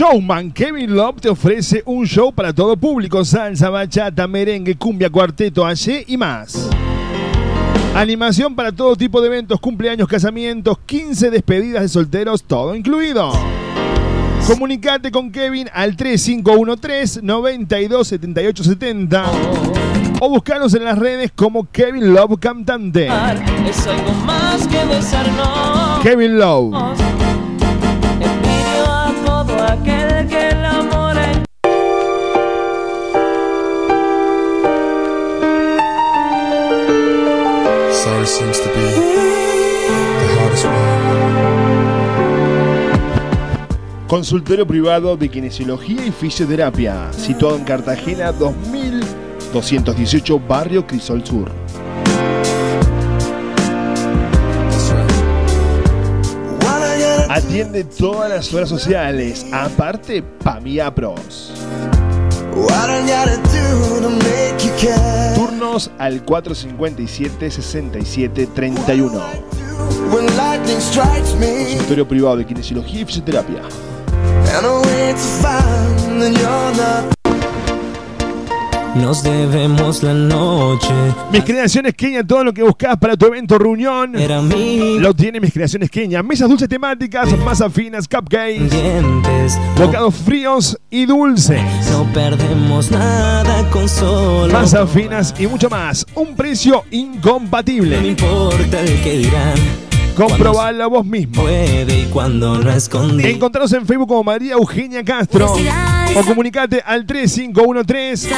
Showman 0.00 0.52
Kevin 0.52 0.96
Love 0.96 1.20
te 1.20 1.28
ofrece 1.28 1.82
un 1.84 2.06
show 2.06 2.32
para 2.32 2.54
todo 2.54 2.74
público: 2.74 3.22
salsa, 3.22 3.68
bachata, 3.68 4.26
merengue, 4.26 4.74
cumbia, 4.74 5.10
cuarteto, 5.10 5.66
allí 5.66 6.04
y 6.06 6.16
más. 6.16 6.70
Animación 7.94 8.54
para 8.54 8.72
todo 8.72 8.96
tipo 8.96 9.20
de 9.20 9.26
eventos, 9.26 9.60
cumpleaños, 9.60 10.08
casamientos, 10.08 10.78
15 10.86 11.30
despedidas 11.30 11.82
de 11.82 11.88
solteros, 11.90 12.42
todo 12.44 12.74
incluido. 12.74 13.30
Comunicate 14.46 15.10
con 15.10 15.30
Kevin 15.30 15.68
al 15.70 15.94
3513 15.94 17.20
927870 17.20 19.24
o 20.18 20.30
buscanos 20.30 20.72
en 20.72 20.86
las 20.86 20.98
redes 20.98 21.30
como 21.36 21.70
Kevin 21.70 22.14
Love 22.14 22.40
Cantante. 22.40 23.06
Es 23.68 23.86
algo 23.86 24.12
más 24.24 24.66
que 24.66 24.82
besarnos. 24.86 26.00
Kevin 26.02 26.38
Love. 26.38 26.74
Aquel 29.70 30.26
que 30.28 30.48
el 30.48 30.64
amor 30.64 31.16
en- 31.16 31.44
Sorry 38.02 38.26
seems 38.26 38.58
to 38.60 38.68
be 38.68 38.80
the 40.20 40.28
hardest 40.38 40.66
Consultorio 44.08 44.66
privado 44.66 45.16
de 45.16 45.28
kinesiología 45.28 46.04
y 46.04 46.10
fisioterapia, 46.10 47.12
situado 47.12 47.56
en 47.56 47.62
Cartagena 47.64 48.32
2218, 48.32 50.40
barrio 50.40 50.84
Crisol 50.86 51.24
Sur. 51.24 51.52
Atiende 57.30 57.84
todas 57.84 58.28
las 58.28 58.52
horas 58.52 58.68
sociales, 58.68 59.46
aparte 59.52 60.20
Pamia 60.20 60.92
Pros. 60.92 61.52
Turnos 65.36 65.92
al 65.98 66.26
457-6731. 66.26 69.22
Consultorio 71.68 72.08
privado 72.08 72.38
de 72.38 72.46
kinesiología 72.46 73.02
y 73.02 73.04
fisioterapia. 73.04 73.62
Nos 78.94 79.22
debemos 79.22 80.02
la 80.02 80.12
noche. 80.12 80.92
Mis 81.32 81.44
creaciones 81.44 81.94
Kenia, 81.94 82.24
todo 82.24 82.44
lo 82.44 82.52
que 82.52 82.62
buscas 82.62 82.96
para 82.98 83.16
tu 83.16 83.26
evento 83.26 83.56
reunión. 83.58 84.16
Era 84.16 84.42
mi 84.42 84.98
Lo 84.98 85.14
tiene 85.14 85.40
mis 85.40 85.52
creaciones 85.52 85.90
Kenia. 85.90 86.22
Mesas 86.22 86.48
dulces 86.48 86.68
temáticas, 86.68 87.36
masas 87.38 87.72
finas, 87.72 88.08
cupcakes, 88.08 88.68
dientes. 88.70 89.58
bocados 89.76 90.14
fríos 90.16 90.78
y 90.90 91.06
dulces. 91.06 91.62
No 91.92 92.04
perdemos 92.12 92.90
nada 92.90 93.68
con 93.70 93.88
solo. 93.88 94.52
Masas 94.52 94.90
finas 94.90 95.34
y 95.38 95.46
mucho 95.46 95.70
más. 95.70 96.04
Un 96.14 96.34
precio 96.34 96.74
No 96.76 96.82
me 96.90 96.96
incompatible. 96.96 98.08
importa 98.08 98.80
el 98.80 99.00
que 99.02 99.18
dirán. 99.18 99.89
Comprobalo 100.20 100.90
vos 100.90 101.06
mismo. 101.06 101.42
Puede 101.42 102.00
y 102.00 102.04
cuando 102.06 102.58
no 102.58 102.70
escondí. 102.70 103.26
Encontranos 103.26 103.72
en 103.72 103.86
Facebook 103.86 104.08
como 104.08 104.22
María 104.22 104.52
Eugenia 104.52 105.02
Castro 105.02 105.54
o 106.14 106.24
comunicate 106.24 106.82
al 106.84 107.06
3513 107.06 108.28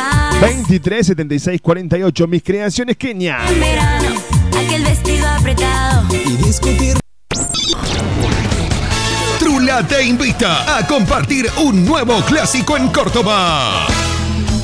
237648. 0.41 2.27
Mis 2.29 2.43
creaciones 2.45 2.97
Kenia. 2.97 3.39
verano, 3.59 4.15
aquel 4.65 4.85
vestido 4.85 5.29
apretado. 5.29 6.07
Y 6.13 6.37
discutir. 6.37 6.97
Trula 9.41 9.85
te 9.87 10.05
invita 10.05 10.79
a 10.79 10.87
compartir 10.87 11.47
un 11.65 11.85
nuevo 11.85 12.21
clásico 12.27 12.77
en 12.77 12.89
Córdoba. 12.89 13.89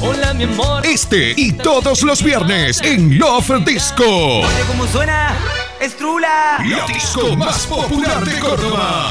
Hola, 0.00 0.32
mi 0.32 0.44
amor. 0.44 0.86
Este 0.86 1.34
y 1.36 1.52
todos 1.52 2.02
los 2.02 2.22
viernes 2.22 2.80
en 2.82 3.18
Love 3.18 3.64
Disco. 3.64 4.42
¿Cómo 4.68 4.86
suena? 4.86 5.36
¡Estrula! 5.80 6.58
La 6.64 6.86
disco 6.86 7.36
más 7.36 7.66
popular 7.66 8.24
de 8.24 8.38
Córdoba. 8.38 9.10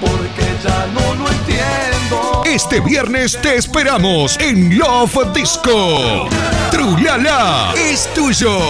Porque 0.00 0.46
ya 0.62 0.86
no 0.94 1.14
lo 1.16 1.28
entiendo. 1.28 2.42
Este 2.46 2.78
viernes 2.80 3.36
te 3.42 3.56
esperamos 3.56 4.38
en 4.38 4.78
Love 4.78 5.32
Disco. 5.34 6.28
Trulala 6.70 7.72
es 7.76 8.08
tuyo. 8.14 8.60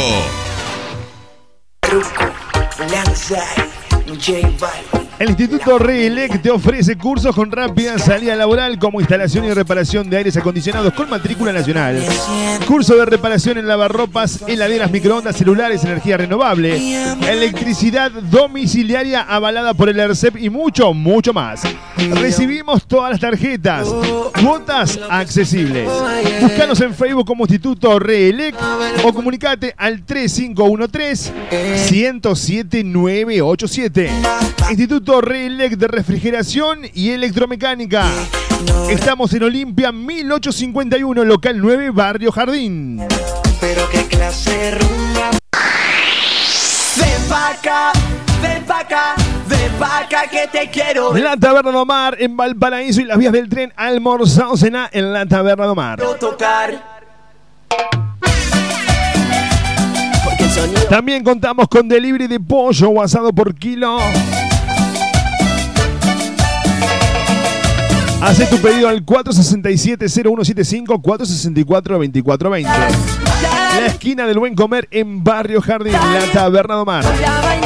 El 5.19 5.31
Instituto 5.31 5.79
RELEC 5.79 6.41
te 6.41 6.49
ofrece 6.49 6.97
cursos 6.97 7.35
con 7.35 7.51
rápida 7.51 7.99
salida 7.99 8.37
laboral 8.37 8.79
como 8.79 9.01
instalación 9.01 9.45
y 9.47 9.53
reparación 9.53 10.09
de 10.09 10.19
aires 10.19 10.37
acondicionados 10.37 10.93
con 10.93 11.11
matrícula 11.11 11.53
nacional. 11.53 12.05
Curso 12.69 12.97
de 12.97 13.05
reparación 13.05 13.59
en 13.59 13.67
lavarropas, 13.67 14.45
heladeras, 14.47 14.93
microondas, 14.93 15.35
celulares, 15.35 15.83
energía 15.83 16.19
renovable, 16.19 16.77
electricidad 17.29 18.13
domiciliaria 18.13 19.23
avalada 19.23 19.75
por 19.75 19.89
el 19.89 19.99
ERCEP 19.99 20.37
y 20.37 20.51
mucho, 20.51 20.95
mucho 20.95 21.33
más. 21.33 21.63
Recibimos 21.97 22.87
todas 22.87 23.11
las 23.11 23.21
tarjetas, 23.21 23.89
cuotas 24.41 25.01
accesibles. 25.11 25.89
Búscanos 26.41 26.81
en 26.81 26.95
Facebook 26.95 27.27
como 27.27 27.43
Instituto 27.43 27.99
RELEC 27.99 28.55
o 29.03 29.13
comunicate 29.13 29.75
al 29.77 30.05
3513 30.05 31.33
107 31.89 32.85
987. 32.85 34.11
Instituto 34.71 35.08
RELEC 35.09 35.77
de 35.79 35.89
Refrigeración 35.89 36.81
y 36.93 37.11
Electromecánica. 37.11 38.05
Estamos 38.91 39.33
en 39.33 39.43
Olimpia 39.45 39.91
1851, 39.91 41.25
local 41.25 41.59
9, 41.59 41.91
Barrio 41.91 42.31
Jardín. 42.31 43.01
Pero 43.59 43.89
qué 43.91 44.05
clase 44.05 44.73
rumba. 44.73 45.31
Ven 46.97 47.29
pa' 47.29 47.51
acá, 47.51 47.93
ven 48.43 48.65
pa' 48.65 48.81
acá, 48.81 49.15
ven 49.49 49.73
pa' 49.79 49.99
acá 50.01 50.23
que 50.31 50.47
te 50.53 50.71
quiero. 50.71 51.17
La 51.17 51.37
Taberna 51.39 51.71
de 51.71 51.79
Omar 51.79 52.17
en 52.21 52.37
Valparaíso 52.37 53.01
y 53.01 53.05
las 53.05 53.17
vías 53.17 53.33
del 53.33 53.49
tren 53.49 53.73
almorzado 53.77 54.57
cena 54.59 54.91
en 54.93 55.13
la 55.13 55.25
Taberna 55.25 55.65
de 55.65 55.71
Omar. 55.71 56.01
tocar. 56.21 56.99
También 60.91 61.25
contamos 61.25 61.67
con 61.69 61.89
delivery 61.89 62.27
de 62.27 62.41
pollo 62.41 62.91
o 62.91 63.03
asado 63.03 63.33
por 63.33 63.55
kilo. 63.55 63.99
Hace 68.21 68.47
tu 68.47 68.59
pedido 68.59 68.89
al 68.89 69.07
467-0175, 69.07 71.01
464-2420. 71.01 72.63
La 72.63 73.87
esquina 73.87 74.27
del 74.27 74.41
buen 74.41 74.57
comer 74.57 74.89
en 74.91 75.23
Barrio 75.23 75.63
Jardín, 75.63 75.93
la 75.93 76.27
Taberna 76.33 76.75
de 76.75 76.81
Omar. 76.81 77.05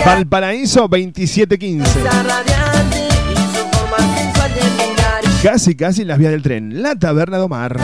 Valparaíso 0.05 0.88
2715. 0.88 2.01
radiante 2.05 3.09
y 3.31 3.37
su 3.57 3.65
forma 3.71 3.97
sensual 4.15 4.53
de 4.55 4.61
mirar. 4.61 5.23
Casi, 5.43 5.75
casi 5.75 6.03
en 6.03 6.09
las 6.09 6.19
vías 6.19 6.33
del 6.33 6.43
tren, 6.43 6.83
la 6.83 6.97
Taberna 6.97 7.38
de 7.38 7.45
Omar. 7.45 7.79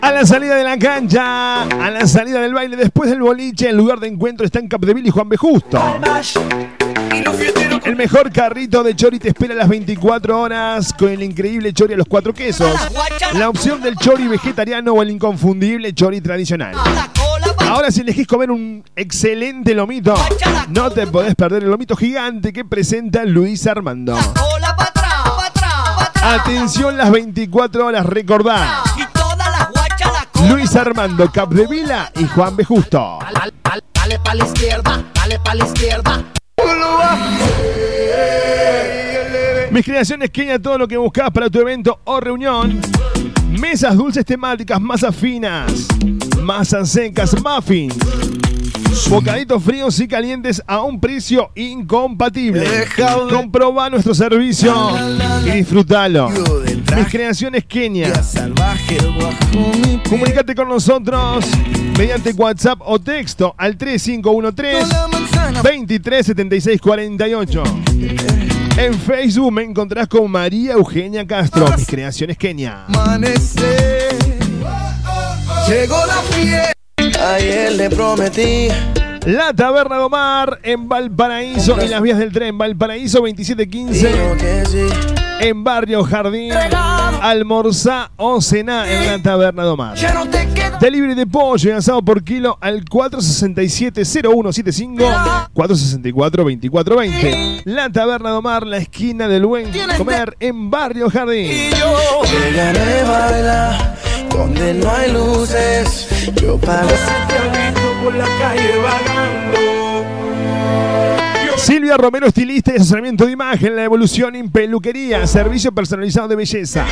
A 0.00 0.12
la 0.12 0.24
salida 0.24 0.54
de 0.56 0.64
la 0.64 0.78
cancha, 0.78 1.64
a 1.64 1.90
la 1.90 2.06
salida 2.06 2.40
del 2.40 2.54
baile, 2.54 2.76
después 2.76 3.10
del 3.10 3.20
boliche, 3.20 3.68
el 3.68 3.76
lugar 3.76 4.00
de 4.00 4.08
encuentro 4.08 4.46
está 4.46 4.58
en 4.58 4.68
Capdeville 4.68 5.08
y 5.08 5.10
Juan 5.10 5.28
B. 5.28 5.36
Justo. 5.36 5.78
El 7.86 7.94
mejor 7.94 8.32
carrito 8.32 8.82
de 8.82 8.96
chori 8.96 9.20
te 9.20 9.28
espera 9.28 9.54
las 9.54 9.68
24 9.68 10.40
horas 10.40 10.92
con 10.92 11.08
el 11.08 11.22
increíble 11.22 11.72
chori 11.72 11.94
a 11.94 11.96
los 11.96 12.08
cuatro 12.08 12.34
quesos. 12.34 12.68
La 13.34 13.48
opción 13.48 13.80
del 13.80 13.94
chori 13.96 14.26
vegetariano 14.26 14.92
o 14.92 15.02
el 15.02 15.10
inconfundible 15.10 15.94
chori 15.94 16.20
tradicional. 16.20 16.74
Ahora 17.60 17.92
si 17.92 18.00
elegís 18.00 18.26
comer 18.26 18.50
un 18.50 18.82
excelente 18.96 19.72
lomito, 19.72 20.16
no 20.68 20.90
te 20.90 21.06
podés 21.06 21.36
perder 21.36 21.62
el 21.62 21.70
lomito 21.70 21.94
gigante 21.94 22.52
que 22.52 22.64
presenta 22.64 23.24
Luis 23.24 23.64
Armando. 23.68 24.18
Atención 26.22 26.96
las 26.96 27.12
24 27.12 27.86
horas, 27.86 28.04
recordá. 28.04 28.82
Luis 30.48 30.74
Armando 30.74 31.30
Capdevila 31.30 32.10
y 32.16 32.26
Juan 32.26 32.56
B. 32.56 32.64
Justo. 32.64 33.20
Dale 33.94 34.18
pa' 34.18 34.34
la 34.34 34.44
izquierda, 34.44 35.04
dale 35.14 35.38
pa' 35.38 35.54
la 35.54 35.64
izquierda. 35.64 36.24
Mis 39.70 39.84
creaciones 39.84 40.30
Kenia, 40.30 40.58
todo 40.58 40.78
lo 40.78 40.88
que 40.88 40.96
buscas 40.96 41.30
para 41.30 41.50
tu 41.50 41.60
evento 41.60 42.00
o 42.04 42.18
reunión. 42.18 42.80
Mesas 43.58 43.96
dulces 43.96 44.24
temáticas, 44.24 44.80
masas 44.80 45.14
finas, 45.14 45.86
masas 46.42 46.90
secas, 46.90 47.34
muffins. 47.42 47.94
Bocaditos 49.08 49.62
fríos 49.62 49.98
y 50.00 50.08
calientes 50.08 50.62
a 50.66 50.82
un 50.82 51.00
precio 51.00 51.50
incompatible. 51.54 52.66
Comproba 53.30 53.88
nuestro 53.90 54.14
servicio 54.14 54.74
y 55.44 55.50
disfrútalo. 55.50 56.30
Mis 56.96 57.06
creaciones 57.08 57.64
Kenia. 57.64 58.12
Comunicate 60.08 60.54
con 60.54 60.68
nosotros 60.68 61.44
mediante 61.96 62.32
WhatsApp 62.32 62.80
o 62.84 62.98
texto 62.98 63.54
al 63.56 63.76
3513 63.76 64.86
237648. 65.62 68.45
En 68.78 68.92
Facebook 68.92 69.52
me 69.52 69.62
encontrás 69.62 70.06
con 70.06 70.30
María 70.30 70.74
Eugenia 70.74 71.26
Castro, 71.26 71.66
mis 71.76 71.86
creaciones 71.86 72.36
Kenia. 72.36 72.84
Llegó 75.66 75.96
la 76.06 76.22
fiesta. 76.30 77.34
Ayer 77.34 77.72
le 77.72 77.88
prometí. 77.88 78.68
La 79.26 79.52
Taberna 79.52 79.96
de 79.96 80.02
Omar 80.02 80.60
en 80.62 80.88
Valparaíso 80.88 81.76
y 81.84 81.88
las 81.88 82.00
vías 82.00 82.16
del 82.16 82.30
tren 82.30 82.56
Valparaíso 82.56 83.18
2715 83.18 84.14
en 85.40 85.64
Barrio 85.64 86.04
Jardín. 86.04 86.52
Almorzá 87.20 88.12
o 88.16 88.40
cená 88.40 88.88
en 88.88 89.04
la 89.04 89.20
Taberna 89.20 89.64
de 89.64 89.70
Omar. 89.70 89.98
Delivery 90.78 91.16
de 91.16 91.26
pollo 91.26 91.70
y 91.70 91.72
asado 91.72 92.04
por 92.04 92.22
kilo 92.22 92.56
al 92.60 92.84
467-0175 92.84 95.48
464-2420. 95.52 97.62
La 97.64 97.90
Taberna 97.90 98.30
de 98.30 98.36
Omar, 98.36 98.64
la 98.64 98.76
esquina 98.76 99.26
del 99.26 99.44
buen 99.44 99.72
comer 99.98 100.36
en 100.38 100.70
Barrio 100.70 101.10
Jardín. 101.10 101.50
Déjame 101.50 103.02
bailar 103.02 103.96
donde 104.30 104.72
no 104.74 104.88
hay 104.88 105.10
luces. 105.10 106.06
Yo 106.40 106.56
pago. 106.58 106.90
Por 108.06 108.14
la 108.14 108.24
calle 108.38 108.70
Silvia 111.56 111.96
Romero, 111.96 112.28
estilista 112.28 112.72
y 112.72 112.76
asesoramiento 112.76 113.26
de 113.26 113.32
imagen, 113.32 113.74
la 113.74 113.82
evolución 113.82 114.36
en 114.36 114.48
peluquería, 114.48 115.26
servicio 115.26 115.72
personalizado 115.72 116.28
de 116.28 116.36
belleza. 116.36 116.86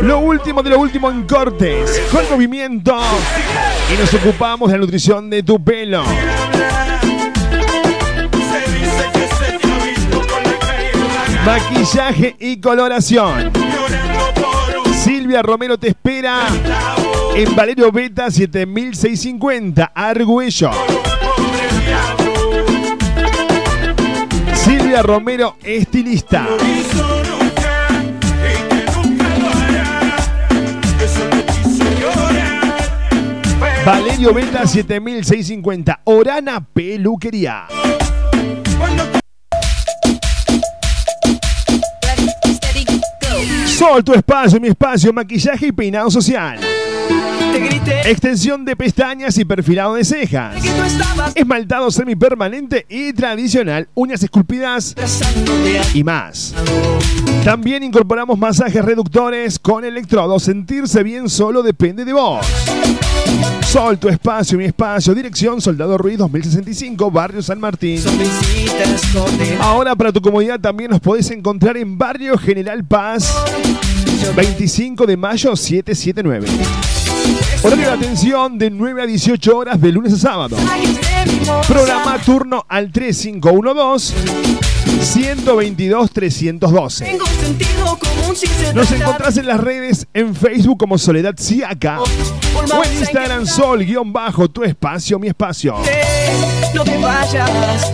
Lo 0.00 0.20
último 0.20 0.62
de 0.62 0.70
lo 0.70 0.78
último 0.78 1.10
en 1.10 1.24
cortes, 1.24 2.00
con 2.10 2.22
movimiento. 2.30 2.96
Y 3.92 4.00
nos 4.00 4.14
ocupamos 4.14 4.70
de 4.70 4.78
la 4.78 4.80
nutrición 4.80 5.28
de 5.28 5.42
tu 5.42 5.62
pelo. 5.62 6.02
Maquillaje 11.44 12.34
y 12.38 12.58
coloración. 12.62 13.52
Silvia 14.94 15.42
Romero 15.42 15.76
te 15.76 15.88
espera 15.88 16.46
en 17.36 17.56
Valerio 17.56 17.90
Beta 17.90 18.30
7650, 18.30 19.90
Argüello. 19.94 20.70
Silvia 24.54 25.02
Romero, 25.02 25.56
estilista. 25.64 26.46
Valerio 33.84 34.32
Beta 34.32 34.66
7650, 34.66 36.00
Orana 36.04 36.64
Peluquería. 36.64 37.66
Sol, 43.66 44.04
tu 44.04 44.14
espacio, 44.14 44.60
mi 44.60 44.68
espacio, 44.68 45.12
maquillaje 45.12 45.66
y 45.66 45.72
peinado 45.72 46.08
social. 46.10 46.60
Extensión 48.04 48.64
de 48.64 48.74
pestañas 48.76 49.38
y 49.38 49.44
perfilado 49.44 49.94
de 49.94 50.04
cejas. 50.04 50.56
Esmaltado 51.34 51.90
semipermanente 51.90 52.84
y 52.88 53.12
tradicional, 53.12 53.88
uñas 53.94 54.22
esculpidas 54.22 54.94
y 55.94 56.02
más. 56.02 56.54
También 57.44 57.82
incorporamos 57.82 58.38
masajes 58.38 58.84
reductores 58.84 59.58
con 59.58 59.84
electrodos. 59.84 60.42
Sentirse 60.42 61.02
bien 61.02 61.28
solo 61.28 61.62
depende 61.62 62.04
de 62.04 62.12
vos. 62.12 62.44
Sol, 63.66 63.98
tu 63.98 64.08
espacio, 64.08 64.58
mi 64.58 64.64
espacio. 64.64 65.14
Dirección 65.14 65.60
Soldado 65.60 65.96
Ruiz 65.96 66.18
2065, 66.18 67.10
Barrio 67.10 67.42
San 67.42 67.60
Martín. 67.60 68.00
Ahora 69.60 69.94
para 69.94 70.12
tu 70.12 70.20
comodidad 70.20 70.58
también 70.60 70.90
nos 70.90 71.00
podés 71.00 71.30
encontrar 71.30 71.76
en 71.76 71.96
Barrio 71.98 72.36
General 72.36 72.84
Paz 72.84 73.34
25 74.36 75.06
de 75.06 75.16
mayo 75.16 75.54
779. 75.56 76.46
Horario 77.64 77.86
de 77.86 77.92
atención 77.92 78.58
de 78.58 78.70
9 78.70 79.02
a 79.02 79.06
18 79.06 79.56
horas 79.56 79.80
de 79.80 79.90
lunes 79.90 80.12
a 80.12 80.18
sábado. 80.18 80.54
Programa 81.66 82.18
turno 82.18 82.66
al 82.68 82.92
3512 82.92 84.14
122 85.00 86.10
312. 86.10 87.18
Nos 88.74 88.92
encontrás 88.92 89.38
en 89.38 89.46
las 89.46 89.58
redes 89.58 90.06
en 90.12 90.34
Facebook 90.34 90.78
como 90.78 90.98
Soledad 90.98 91.36
Siaca 91.38 92.02
o 92.02 92.84
en 92.84 92.98
Instagram 92.98 93.46
Sol-bajo 93.46 94.50
tu 94.50 94.62
espacio, 94.62 95.18
mi 95.18 95.28
espacio. 95.28 95.76
No 96.74 96.84
te 96.84 96.98
vayas, 96.98 97.92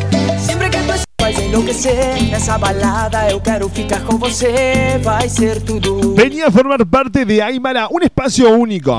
que 0.49 0.79
tu 0.79 1.23
vai 1.23 1.35
enlouquecer 1.35 2.23
Nessa 2.31 2.59
balada 2.59 3.31
eu 3.31 3.41
quero 3.41 3.68
ficar 3.68 4.03
com 4.05 4.16
você 4.16 4.99
Vai 5.03 5.29
ser 5.29 5.61
tudo 5.61 6.14
Venía 6.14 6.47
a 6.47 6.51
formar 6.51 6.85
parte 6.87 7.25
de 7.25 7.43
Aymara, 7.43 7.89
un 7.91 8.03
espacio 8.03 8.49
único. 8.51 8.99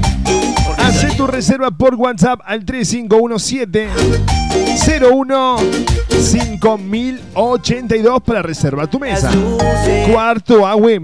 Haz 1.11 1.17
tu 1.17 1.27
reserva 1.27 1.71
por 1.71 1.95
WhatsApp 1.95 2.39
al 2.45 2.63
3517 2.63 3.89
01 5.11 5.57
5082 6.21 8.21
para 8.23 8.41
reservar 8.41 8.87
tu 8.87 8.97
mesa. 8.97 9.29
Cuarto 10.09 10.65
AUM. 10.65 11.03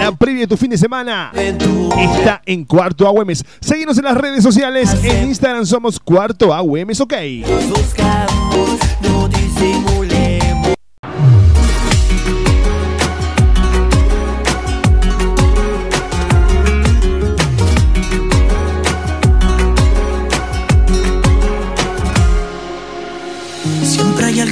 La 0.00 0.12
previa 0.16 0.42
de 0.42 0.46
tu 0.46 0.56
fin 0.56 0.70
de 0.70 0.78
semana 0.78 1.32
está 1.34 2.42
en 2.46 2.64
Cuarto 2.64 3.08
AUM. 3.08 3.30
Seguimos 3.60 3.98
en 3.98 4.04
las 4.04 4.16
redes 4.16 4.44
sociales. 4.44 4.96
En 5.02 5.26
Instagram 5.26 5.66
somos 5.66 5.98
Cuarto 5.98 6.54
AUM. 6.54 6.90
Ok. 7.00 7.14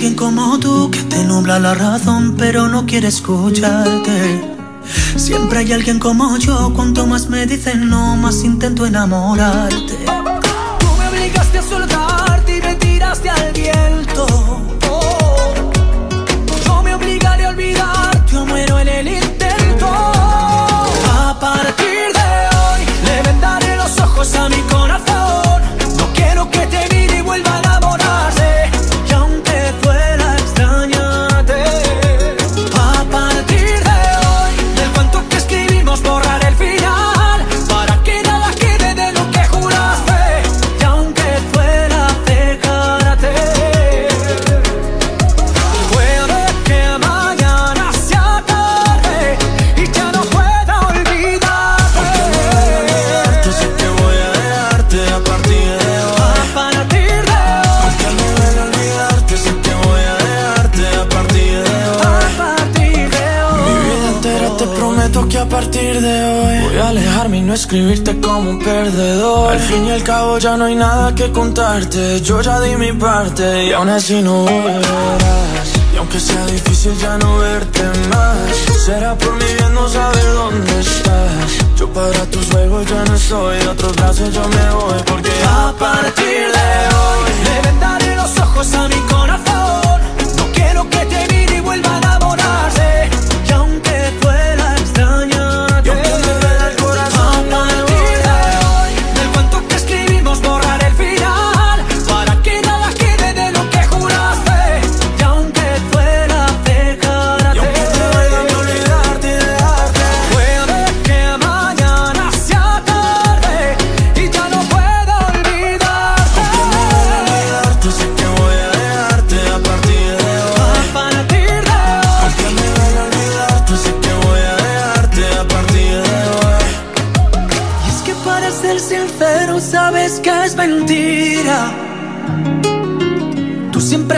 Alguien 0.07 0.15
como 0.15 0.61
tú 0.61 0.89
que 0.93 1.03
te 1.03 1.25
nubla 1.25 1.59
la 1.59 1.75
razón, 1.75 2.37
pero 2.39 2.69
no 2.69 2.87
quiere 2.87 3.09
escucharte. 3.09 4.41
Siempre 5.17 5.61
hay 5.61 5.73
alguien 5.73 5.99
como 5.99 6.37
yo, 6.37 6.73
cuanto 6.75 7.09
más 7.09 7.29
me 7.29 7.45
dicen 7.45 7.89
no, 7.89 8.15
más 8.15 8.45
intento 8.45 8.87
enamorarte. 8.87 9.97
Tú 10.79 10.87
me 10.97 11.09
obligaste 11.09 11.59
a 11.59 11.63
soltarte 11.63 12.26
escribirte 67.57 68.21
como 68.21 68.51
un 68.51 68.59
perdedor. 68.59 69.53
Al 69.53 69.61
fin 69.61 69.87
y 69.87 69.91
al 69.91 70.03
cabo 70.03 70.39
ya 70.39 70.57
no 70.57 70.67
hay 70.67 70.75
nada 70.75 71.15
que 71.15 71.33
contarte. 71.33 72.21
Yo 72.21 72.41
ya 72.43 72.61
di 72.61 72.77
mi 72.77 72.93
parte 72.93 73.67
y 73.67 73.73
aún 73.73 73.89
así 73.89 74.21
no 74.23 74.43
volverás. 74.43 75.69
Y 75.95 75.97
aunque 75.97 76.21
sea 76.21 76.45
difícil 76.47 76.93
ya 76.99 77.17
no 77.17 77.39
verte 77.39 77.83
más, 78.11 78.85
será 78.85 79.15
por 79.17 79.33
mi 79.35 79.47
bien 79.55 79.73
no 79.75 79.89
saber 79.89 80.33
dónde 80.35 80.81
estás. 80.81 81.79
Yo 81.79 81.89
para 81.89 82.27
tus 82.27 82.47
juegos 82.51 82.87
ya 82.87 83.03
no 83.05 83.15
estoy, 83.15 83.59
de 83.59 83.69
otros 83.69 83.97
brazos 83.97 84.35
yo 84.35 84.43
me 84.49 84.71
voy 84.75 85.03
porque 85.07 85.33
a 85.49 85.73
partir 85.79 86.47
de 86.59 86.71
hoy 87.01 87.31
le 87.47 87.69
vendaré 87.69 88.17
los 88.17 88.39
ojos 88.39 88.75
a 88.75 88.89
mi 88.89 89.01
corazón. 89.13 90.01
No 90.37 90.45
quiero 90.53 90.89
que 90.91 91.03
te 91.07 91.21
mire 91.33 91.57
y 91.57 91.61
vuelva 91.61 91.95
a 91.95 91.99
enamorarse. 91.99 93.11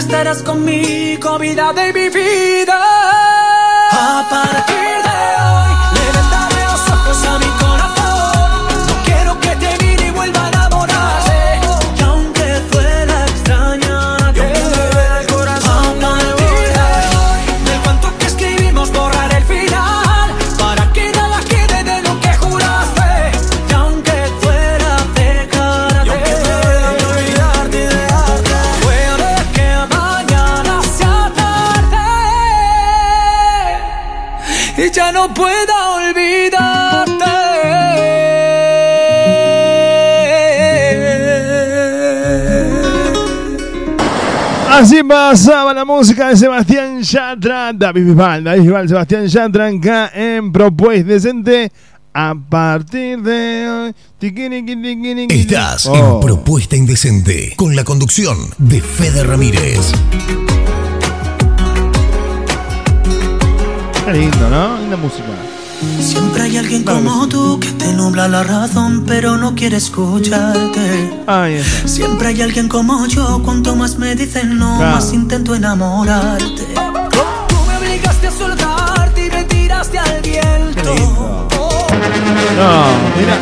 Estarás 0.08 0.42
conmigo, 0.42 1.38
vida 1.38 1.70
de 1.74 1.92
pasaba 45.30 45.74
la 45.74 45.84
música 45.84 46.30
de 46.30 46.36
Sebastián 46.38 47.02
Yatra, 47.02 47.70
David 47.74 48.02
Bisbal, 48.06 48.44
David 48.44 48.62
Bisbal, 48.62 48.88
Sebastián 48.88 49.26
Yatra, 49.26 49.66
acá 49.66 50.10
en 50.14 50.50
Propuesta 50.50 51.04
Decente. 51.06 51.70
A 52.14 52.34
partir 52.34 53.20
de 53.20 53.68
hoy. 53.68 53.94
tiquini, 54.18 54.62
tiquini, 54.64 55.26
tiquini. 55.26 55.26
Estás 55.40 55.84
Oh. 55.84 55.94
en 55.94 56.20
Propuesta 56.26 56.76
Indecente 56.76 57.52
con 57.56 57.76
la 57.76 57.84
conducción 57.84 58.38
de 58.56 58.80
Fede 58.80 59.22
Ramírez. 59.22 59.92
Qué 64.06 64.12
lindo, 64.14 64.48
¿no? 64.48 64.78
Linda 64.78 64.96
música. 64.96 65.24
Siempre 66.00 66.42
hay 66.42 66.56
alguien 66.56 66.82
como 66.82 67.28
tú 67.28 67.58
que 67.60 67.68
te 67.72 67.92
nubla 67.92 68.28
la 68.28 68.42
razón, 68.42 69.04
pero 69.06 69.36
no 69.36 69.54
quiere 69.54 69.76
escucharte. 69.76 71.10
Siempre 71.84 72.28
hay 72.28 72.42
alguien 72.42 72.68
como 72.68 73.06
yo, 73.06 73.40
cuanto 73.44 73.76
más 73.76 73.96
me 73.98 74.14
dicen 74.14 74.58
no, 74.58 74.76
Claro. 74.78 74.96
más 74.96 75.12
intento 75.12 75.54
enamorarte. 75.54 76.64
Tú 76.74 77.56
me 77.68 77.76
obligaste 77.76 78.26
a 78.26 78.30
soltarte 78.30 79.26
y 79.26 79.30
me 79.30 79.44
tiraste 79.44 79.98
al 79.98 80.20
viento. 80.22 81.48
No, 82.56 82.84
mira, 83.16 83.36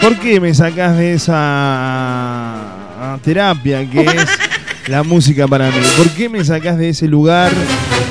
¿por 0.00 0.18
qué 0.18 0.40
me 0.40 0.54
sacás 0.54 0.96
de 0.96 1.14
esa 1.14 1.34
ah, 1.36 3.18
terapia 3.22 3.88
que 3.88 4.00
es 4.02 4.26
la 4.88 5.02
música 5.02 5.46
para 5.46 5.66
mí? 5.70 5.76
¿Por 5.98 6.08
qué 6.10 6.28
me 6.30 6.42
sacás 6.44 6.78
de 6.78 6.88
ese 6.90 7.06
lugar 7.06 7.52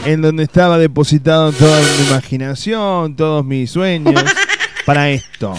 en 0.05 0.21
donde 0.21 0.43
estaba 0.43 0.77
depositado 0.77 1.51
toda 1.51 1.79
mi 1.81 2.07
imaginación, 2.07 3.15
todos 3.15 3.43
mis 3.43 3.71
sueños? 3.71 4.21
Para 4.85 5.09
esto. 5.09 5.53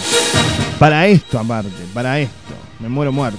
Para 0.79 1.07
esto 1.07 1.39
aparte, 1.39 1.71
para 1.93 2.21
esto. 2.21 2.55
Me 2.79 2.89
muero 2.89 3.13
muerto. 3.13 3.39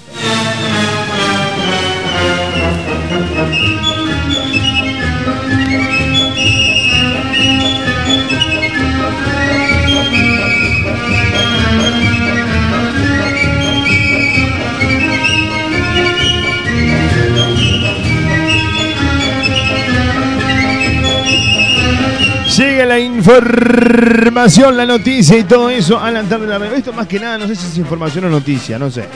Llega 22.58 22.86
la 22.86 23.00
información, 23.00 24.76
la 24.76 24.88
noticia 24.88 25.38
y 25.38 25.44
todo 25.44 25.70
eso 25.70 26.00
a 26.00 26.10
la 26.10 26.24
tarde 26.24 26.48
de 26.48 26.52
la 26.54 26.58
radio. 26.58 26.74
Esto 26.74 26.92
más 26.92 27.06
que 27.06 27.20
nada, 27.20 27.38
no 27.38 27.46
sé 27.46 27.56
si 27.56 27.68
es 27.68 27.78
información 27.78 28.26
o 28.26 28.30
noticia, 28.30 28.80
no 28.80 28.90
sé. 28.90 29.08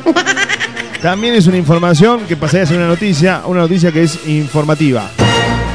También 1.02 1.34
es 1.34 1.48
una 1.48 1.58
información 1.58 2.28
que 2.28 2.38
pasaría 2.38 2.66
a 2.66 2.68
ser 2.68 2.78
una 2.78 2.86
noticia, 2.88 3.42
una 3.48 3.62
noticia 3.62 3.92
que 3.92 4.04
es 4.04 4.28
informativa. 4.28 5.10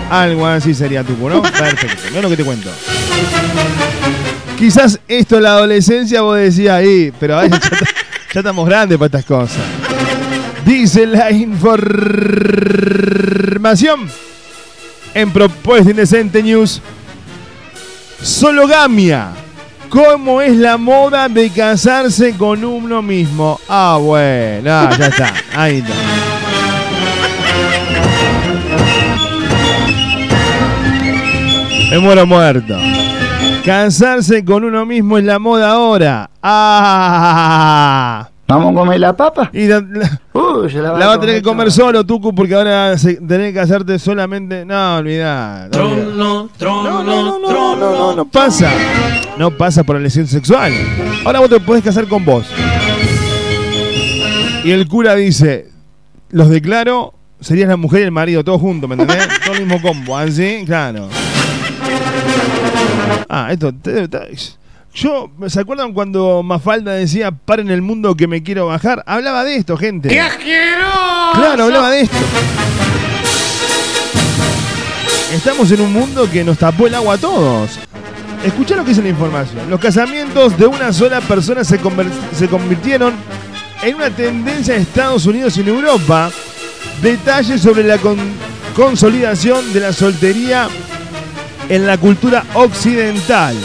Algo 0.08 0.46
así 0.46 0.74
sería 0.74 1.02
tu, 1.02 1.16
¿no? 1.28 1.42
Perfecto, 1.58 2.04
mira 2.10 2.22
lo 2.22 2.28
que 2.28 2.36
te 2.36 2.44
cuento. 2.44 2.70
Quizás 4.56 5.00
esto 5.08 5.38
en 5.38 5.42
la 5.42 5.50
adolescencia 5.50 6.20
vos 6.20 6.38
decías 6.38 6.74
ahí, 6.74 7.12
pero 7.18 7.44
ya, 7.44 7.48
ya 8.32 8.40
estamos 8.40 8.64
grandes 8.64 8.96
para 8.96 9.06
estas 9.06 9.24
cosas. 9.24 9.64
Dice 10.64 11.04
la 11.04 11.32
información 11.32 11.86
en 15.14 15.32
Propuesta 15.32 15.90
Indecente 15.90 16.44
News. 16.44 16.80
Sologamia. 18.22 19.30
¿Cómo 19.88 20.42
es 20.42 20.56
la 20.56 20.76
moda 20.76 21.28
de 21.28 21.48
casarse 21.50 22.36
con 22.36 22.64
uno 22.64 23.02
mismo? 23.02 23.60
Ah, 23.68 23.98
bueno, 24.00 24.70
ah, 24.70 24.90
ya 24.98 25.06
está. 25.06 25.32
Ahí 25.54 25.78
está. 25.78 25.92
Me 31.90 31.98
muero 32.00 32.26
muerto. 32.26 32.76
Casarse 33.64 34.44
con 34.44 34.64
uno 34.64 34.84
mismo 34.84 35.18
es 35.18 35.24
la 35.24 35.38
moda 35.38 35.70
ahora. 35.70 36.30
Ah. 36.42 38.28
¿Vamos 38.48 38.72
a 38.72 38.74
comer 38.78 39.00
la 39.00 39.16
papa? 39.16 39.50
Y 39.52 39.66
la, 39.66 39.80
la- 39.80 40.20
Uy, 40.32 40.70
se 40.70 40.78
la 40.78 40.92
va 40.92 40.98
la 41.00 41.12
a 41.14 41.20
tener 41.20 41.36
que 41.36 41.42
comer 41.42 41.72
solo, 41.72 42.04
Tucu, 42.06 42.32
porque 42.32 42.54
ahora 42.54 42.94
tenés 42.96 43.52
que 43.52 43.58
hacerte 43.60 43.98
solamente. 43.98 44.64
No, 44.64 44.98
olvidá. 44.98 45.68
no. 45.68 45.70
Trono, 45.70 46.48
trono, 46.56 47.02
No, 47.02 47.38
no, 47.40 47.76
no, 47.76 48.14
no 48.14 48.24
pasa. 48.26 48.70
No 49.36 49.50
pasa 49.50 49.82
por 49.82 49.96
la 49.96 50.02
lesión 50.02 50.26
sexual. 50.28 50.72
Ahora 51.24 51.40
vos 51.40 51.50
te 51.50 51.58
podés 51.58 51.82
casar 51.82 52.06
con 52.06 52.24
vos. 52.24 52.46
Y 54.64 54.70
el 54.70 54.86
cura 54.88 55.14
dice, 55.16 55.68
los 56.30 56.48
declaro, 56.48 57.14
serías 57.40 57.68
la 57.68 57.76
mujer 57.76 58.00
y 58.00 58.04
el 58.04 58.12
marido, 58.12 58.44
todos 58.44 58.60
juntos, 58.60 58.88
¿me 58.88 58.94
entendés? 58.94 59.26
Todo 59.44 59.54
el 59.54 59.66
mismo 59.66 59.80
combo, 59.82 60.16
¿así? 60.16 60.62
Claro. 60.66 61.08
Ah, 63.28 63.48
esto... 63.50 63.72
te- 63.72 64.06
te- 64.08 64.18
yo, 64.96 65.30
¿se 65.48 65.60
acuerdan 65.60 65.92
cuando 65.92 66.42
Mafalda 66.42 66.92
decía, 66.92 67.30
paren 67.30 67.70
el 67.70 67.82
mundo 67.82 68.16
que 68.16 68.26
me 68.26 68.42
quiero 68.42 68.66
bajar? 68.66 69.02
Hablaba 69.06 69.44
de 69.44 69.56
esto, 69.56 69.76
gente. 69.76 70.08
¡Qué 70.08 70.20
asqueroso! 70.20 71.32
Claro, 71.34 71.64
hablaba 71.64 71.90
de 71.90 72.00
esto. 72.00 72.16
Estamos 75.34 75.70
en 75.70 75.80
un 75.82 75.92
mundo 75.92 76.28
que 76.30 76.42
nos 76.44 76.56
tapó 76.56 76.86
el 76.86 76.94
agua 76.94 77.14
a 77.14 77.18
todos. 77.18 77.78
Escuchá 78.44 78.76
lo 78.76 78.84
que 78.84 78.90
dice 78.90 79.02
la 79.02 79.08
información. 79.10 79.68
Los 79.68 79.80
casamientos 79.80 80.56
de 80.56 80.66
una 80.66 80.92
sola 80.92 81.20
persona 81.20 81.62
se, 81.62 81.78
se 82.32 82.48
convirtieron 82.48 83.14
en 83.82 83.94
una 83.96 84.08
tendencia 84.10 84.76
en 84.76 84.82
Estados 84.82 85.26
Unidos 85.26 85.56
y 85.58 85.60
en 85.60 85.68
Europa. 85.68 86.30
Detalles 87.02 87.60
sobre 87.60 87.82
la 87.84 87.98
con- 87.98 88.18
consolidación 88.74 89.72
de 89.74 89.80
la 89.80 89.92
soltería 89.92 90.68
en 91.68 91.86
la 91.86 91.98
cultura 91.98 92.44
occidental. 92.54 93.56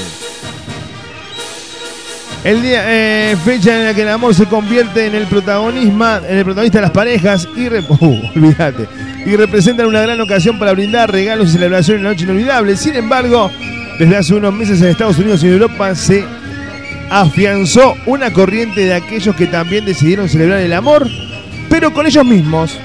El 2.43 2.63
día, 2.63 2.83
eh, 2.87 3.37
fecha 3.45 3.77
en 3.77 3.85
la 3.85 3.93
que 3.93 4.01
el 4.01 4.09
amor 4.09 4.33
se 4.33 4.47
convierte 4.47 5.05
en 5.05 5.13
el 5.13 5.27
protagonismo, 5.27 6.07
en 6.27 6.37
el 6.37 6.43
protagonista 6.43 6.79
de 6.79 6.81
las 6.81 6.91
parejas 6.91 7.47
olvídate, 8.35 8.87
y 9.23 9.35
representan 9.35 9.85
una 9.85 10.01
gran 10.01 10.19
ocasión 10.19 10.57
para 10.57 10.71
brindar 10.71 11.11
regalos 11.11 11.49
y 11.49 11.51
celebraciones 11.53 11.99
en 11.99 12.03
la 12.03 12.09
noche 12.09 12.23
inolvidable. 12.23 12.75
Sin 12.77 12.95
embargo, 12.95 13.51
desde 13.99 14.17
hace 14.17 14.33
unos 14.33 14.53
meses 14.53 14.81
en 14.81 14.87
Estados 14.87 15.19
Unidos 15.19 15.43
y 15.43 15.47
en 15.47 15.53
Europa 15.53 15.93
se 15.93 16.25
afianzó 17.11 17.95
una 18.07 18.33
corriente 18.33 18.85
de 18.85 18.95
aquellos 18.95 19.35
que 19.35 19.45
también 19.45 19.85
decidieron 19.85 20.27
celebrar 20.27 20.61
el 20.61 20.73
amor, 20.73 21.07
pero 21.69 21.93
con 21.93 22.07
ellos 22.07 22.25
mismos. 22.25 22.75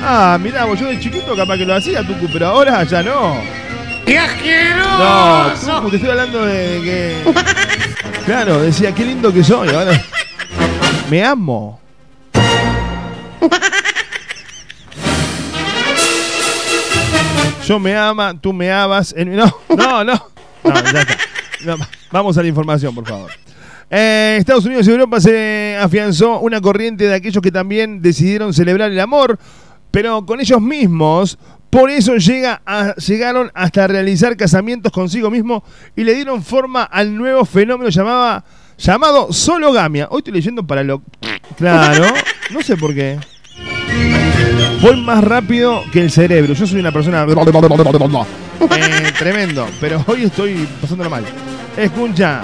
Ah, 0.00 0.38
mirá, 0.40 0.64
vos, 0.64 0.78
yo 0.78 0.86
de 0.86 1.00
chiquito 1.00 1.34
capaz 1.34 1.56
que 1.56 1.66
lo 1.66 1.74
hacía, 1.74 2.06
Tucu, 2.06 2.28
pero 2.32 2.46
ahora 2.46 2.84
ya 2.84 3.02
no. 3.02 3.61
¡Qué 4.06 4.14
No, 4.16 4.22
asqueroso! 4.24 5.76
Tucu, 5.76 5.90
te 5.90 5.96
estoy 5.96 6.10
hablando 6.10 6.44
de 6.44 6.80
que. 6.82 7.22
Claro, 8.24 8.60
decía, 8.62 8.94
qué 8.94 9.04
lindo 9.04 9.32
que 9.32 9.42
soy. 9.42 9.68
Ahora. 9.70 10.00
Me 11.10 11.24
amo. 11.24 11.80
Yo 17.66 17.78
me 17.78 17.94
ama, 17.96 18.34
tú 18.40 18.52
me 18.52 18.72
amas. 18.72 19.14
en- 19.16 19.36
No, 19.36 19.46
no, 19.68 20.04
no. 20.04 20.14
No, 20.64 20.74
ya 20.92 21.00
está. 21.00 21.16
No, 21.64 21.76
vamos 22.10 22.36
a 22.38 22.42
la 22.42 22.48
información, 22.48 22.94
por 22.94 23.06
favor. 23.06 23.30
Eh, 23.90 24.36
Estados 24.38 24.64
Unidos 24.64 24.86
y 24.88 24.90
Europa 24.90 25.20
se 25.20 25.76
afianzó 25.80 26.40
una 26.40 26.60
corriente 26.60 27.06
de 27.06 27.14
aquellos 27.14 27.42
que 27.42 27.52
también 27.52 28.00
decidieron 28.02 28.52
celebrar 28.54 28.90
el 28.90 28.98
amor, 29.00 29.38
pero 29.90 30.24
con 30.24 30.40
ellos 30.40 30.60
mismos. 30.60 31.38
Por 31.72 31.88
eso 31.90 32.16
llega 32.18 32.60
a- 32.66 32.94
llegaron 32.96 33.50
hasta 33.54 33.86
realizar 33.86 34.36
casamientos 34.36 34.92
consigo 34.92 35.30
mismo 35.30 35.64
y 35.96 36.04
le 36.04 36.12
dieron 36.14 36.42
forma 36.42 36.82
al 36.82 37.16
nuevo 37.16 37.46
fenómeno 37.46 37.88
llamaba, 37.88 38.44
llamado 38.76 39.32
sologamia. 39.32 40.06
Hoy 40.10 40.18
estoy 40.18 40.34
leyendo 40.34 40.66
para 40.66 40.82
lo... 40.84 41.00
Claro, 41.56 42.04
no 42.50 42.60
sé 42.60 42.76
por 42.76 42.94
qué. 42.94 43.18
Voy 44.82 45.00
más 45.00 45.24
rápido 45.24 45.82
que 45.90 46.02
el 46.02 46.10
cerebro. 46.10 46.52
Yo 46.52 46.66
soy 46.66 46.78
una 46.80 46.92
persona... 46.92 47.24
Eh, 48.60 49.12
tremendo, 49.18 49.66
pero 49.80 50.04
hoy 50.06 50.24
estoy 50.24 50.68
pasándolo 50.78 51.08
mal. 51.08 51.24
Escucha, 51.74 52.42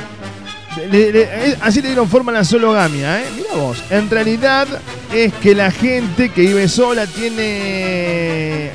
le- 0.91 1.13
le- 1.13 1.23
eh, 1.51 1.57
así 1.61 1.83
le 1.83 1.89
dieron 1.89 2.09
forma 2.09 2.33
a 2.33 2.37
la 2.37 2.45
sologamia, 2.45 3.21
¿eh? 3.21 3.27
Mira 3.37 3.53
vos. 3.57 3.85
En 3.91 4.09
realidad 4.09 4.67
es 5.15 5.35
que 5.35 5.55
la 5.55 5.71
gente 5.71 6.31
que 6.31 6.41
vive 6.41 6.67
sola 6.67 7.07
tiene 7.07 8.71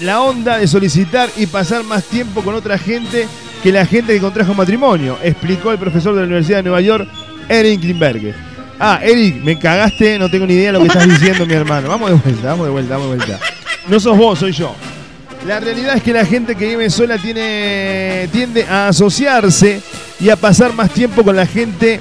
la 0.00 0.20
onda 0.20 0.58
de 0.58 0.66
solicitar 0.66 1.30
y 1.36 1.46
pasar 1.46 1.84
más 1.84 2.04
tiempo 2.04 2.42
con 2.42 2.54
otra 2.54 2.78
gente 2.78 3.26
que 3.62 3.72
la 3.72 3.86
gente 3.86 4.12
que 4.14 4.20
contrajo 4.20 4.52
matrimonio, 4.54 5.18
explicó 5.22 5.72
el 5.72 5.78
profesor 5.78 6.14
de 6.14 6.20
la 6.20 6.26
Universidad 6.26 6.58
de 6.58 6.64
Nueva 6.64 6.80
York, 6.80 7.08
Eric 7.48 7.80
Klimberger. 7.80 8.34
Ah, 8.78 9.00
Eric, 9.02 9.42
me 9.42 9.58
cagaste, 9.58 10.18
no 10.18 10.28
tengo 10.28 10.46
ni 10.46 10.54
idea 10.54 10.66
de 10.66 10.72
lo 10.74 10.80
que 10.80 10.88
estás 10.88 11.08
diciendo, 11.08 11.46
mi 11.46 11.54
hermano. 11.54 11.88
Vamos 11.88 12.10
de 12.10 12.16
vuelta, 12.16 12.48
vamos 12.48 12.66
de 12.66 12.72
vuelta, 12.72 12.96
vamos 12.96 13.10
de 13.10 13.16
vuelta. 13.16 13.40
No 13.88 14.00
sos 14.00 14.18
vos, 14.18 14.38
soy 14.38 14.52
yo. 14.52 14.74
La 15.46 15.60
realidad 15.60 15.96
es 15.96 16.02
que 16.02 16.12
la 16.12 16.24
gente 16.24 16.56
que 16.56 16.66
vive 16.66 16.90
sola 16.90 17.18
tiene, 17.18 18.28
tiende 18.32 18.64
a 18.64 18.88
asociarse 18.88 19.80
y 20.18 20.30
a 20.30 20.36
pasar 20.36 20.74
más 20.74 20.90
tiempo 20.90 21.22
con 21.22 21.36
la 21.36 21.46
gente 21.46 22.00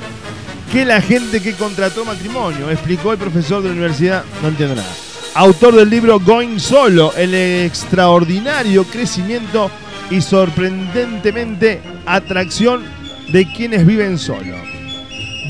que 0.71 0.85
la 0.85 1.01
gente 1.01 1.41
que 1.41 1.53
contrató 1.53 2.03
matrimonio, 2.03 2.71
explicó 2.71 3.11
el 3.11 3.17
profesor 3.17 3.61
de 3.61 3.69
la 3.69 3.73
universidad. 3.73 4.23
No 4.41 4.47
entiendo 4.47 4.75
nada. 4.75 5.12
Autor 5.35 5.75
del 5.75 5.89
libro 5.89 6.19
Going 6.19 6.59
Solo, 6.59 7.11
el 7.17 7.33
extraordinario 7.33 8.83
crecimiento 8.83 9.71
y 10.11 10.21
sorprendentemente 10.21 11.81
atracción 12.05 12.83
de 13.29 13.51
quienes 13.51 13.83
viven 13.83 14.19
solo. 14.19 14.55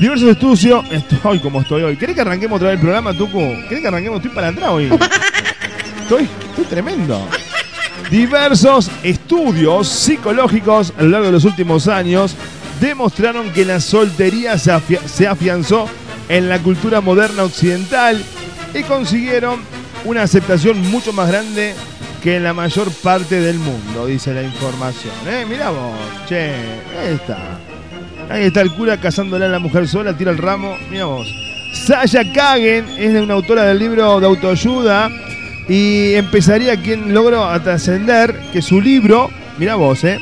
Diversos 0.00 0.30
estudios. 0.30 0.86
Estoy 0.90 1.38
como 1.40 1.60
estoy 1.60 1.82
hoy. 1.82 1.96
¿Querés 1.96 2.14
que 2.14 2.22
arranquemos 2.22 2.56
otra 2.56 2.68
vez 2.68 2.76
el 2.76 2.80
programa, 2.80 3.12
Tucu? 3.12 3.40
¿Querés 3.68 3.82
que 3.82 3.88
arranquemos? 3.88 4.16
Estoy 4.20 4.34
para 4.34 4.48
atrás 4.48 4.70
hoy. 4.70 4.90
Estoy, 6.00 6.28
estoy 6.48 6.64
tremendo. 6.64 7.28
Diversos 8.10 8.90
estudios 9.02 9.86
psicológicos 9.86 10.94
a 10.96 11.02
lo 11.02 11.10
largo 11.10 11.26
de 11.26 11.32
los 11.32 11.44
últimos 11.44 11.88
años 11.88 12.36
demostraron 12.80 13.52
que 13.52 13.66
la 13.66 13.80
soltería 13.80 14.56
se, 14.56 14.72
se 15.06 15.28
afianzó 15.28 15.88
en 16.30 16.48
la 16.48 16.58
cultura 16.60 17.02
moderna 17.02 17.42
occidental 17.44 18.24
y 18.74 18.82
consiguieron 18.82 19.60
una 20.04 20.22
aceptación 20.22 20.80
mucho 20.90 21.12
más 21.12 21.28
grande 21.28 21.74
que 22.22 22.36
en 22.36 22.42
la 22.42 22.52
mayor 22.52 22.90
parte 22.90 23.40
del 23.40 23.58
mundo, 23.58 24.06
dice 24.06 24.34
la 24.34 24.42
información. 24.42 25.14
¿eh? 25.28 25.44
Mirá 25.48 25.70
vos, 25.70 25.92
che, 26.28 26.50
ahí 26.98 27.14
está. 27.14 27.38
Ahí 28.30 28.44
está 28.44 28.62
el 28.62 28.72
cura 28.72 28.98
casándola 28.98 29.46
a 29.46 29.48
la 29.48 29.58
mujer 29.58 29.86
sola, 29.86 30.16
tira 30.16 30.30
el 30.30 30.38
ramo, 30.38 30.76
mira 30.90 31.04
vos. 31.04 31.28
Saya 31.72 32.32
Kagen 32.32 32.86
es 32.98 33.20
una 33.20 33.34
autora 33.34 33.64
del 33.64 33.78
libro 33.78 34.18
de 34.20 34.26
autoayuda 34.26 35.10
y 35.68 36.14
empezaría 36.14 36.80
quien 36.80 37.12
logró 37.12 37.46
trascender 37.60 38.34
que 38.52 38.62
su 38.62 38.80
libro, 38.80 39.30
mira 39.58 39.74
vos, 39.74 40.02
eh. 40.04 40.18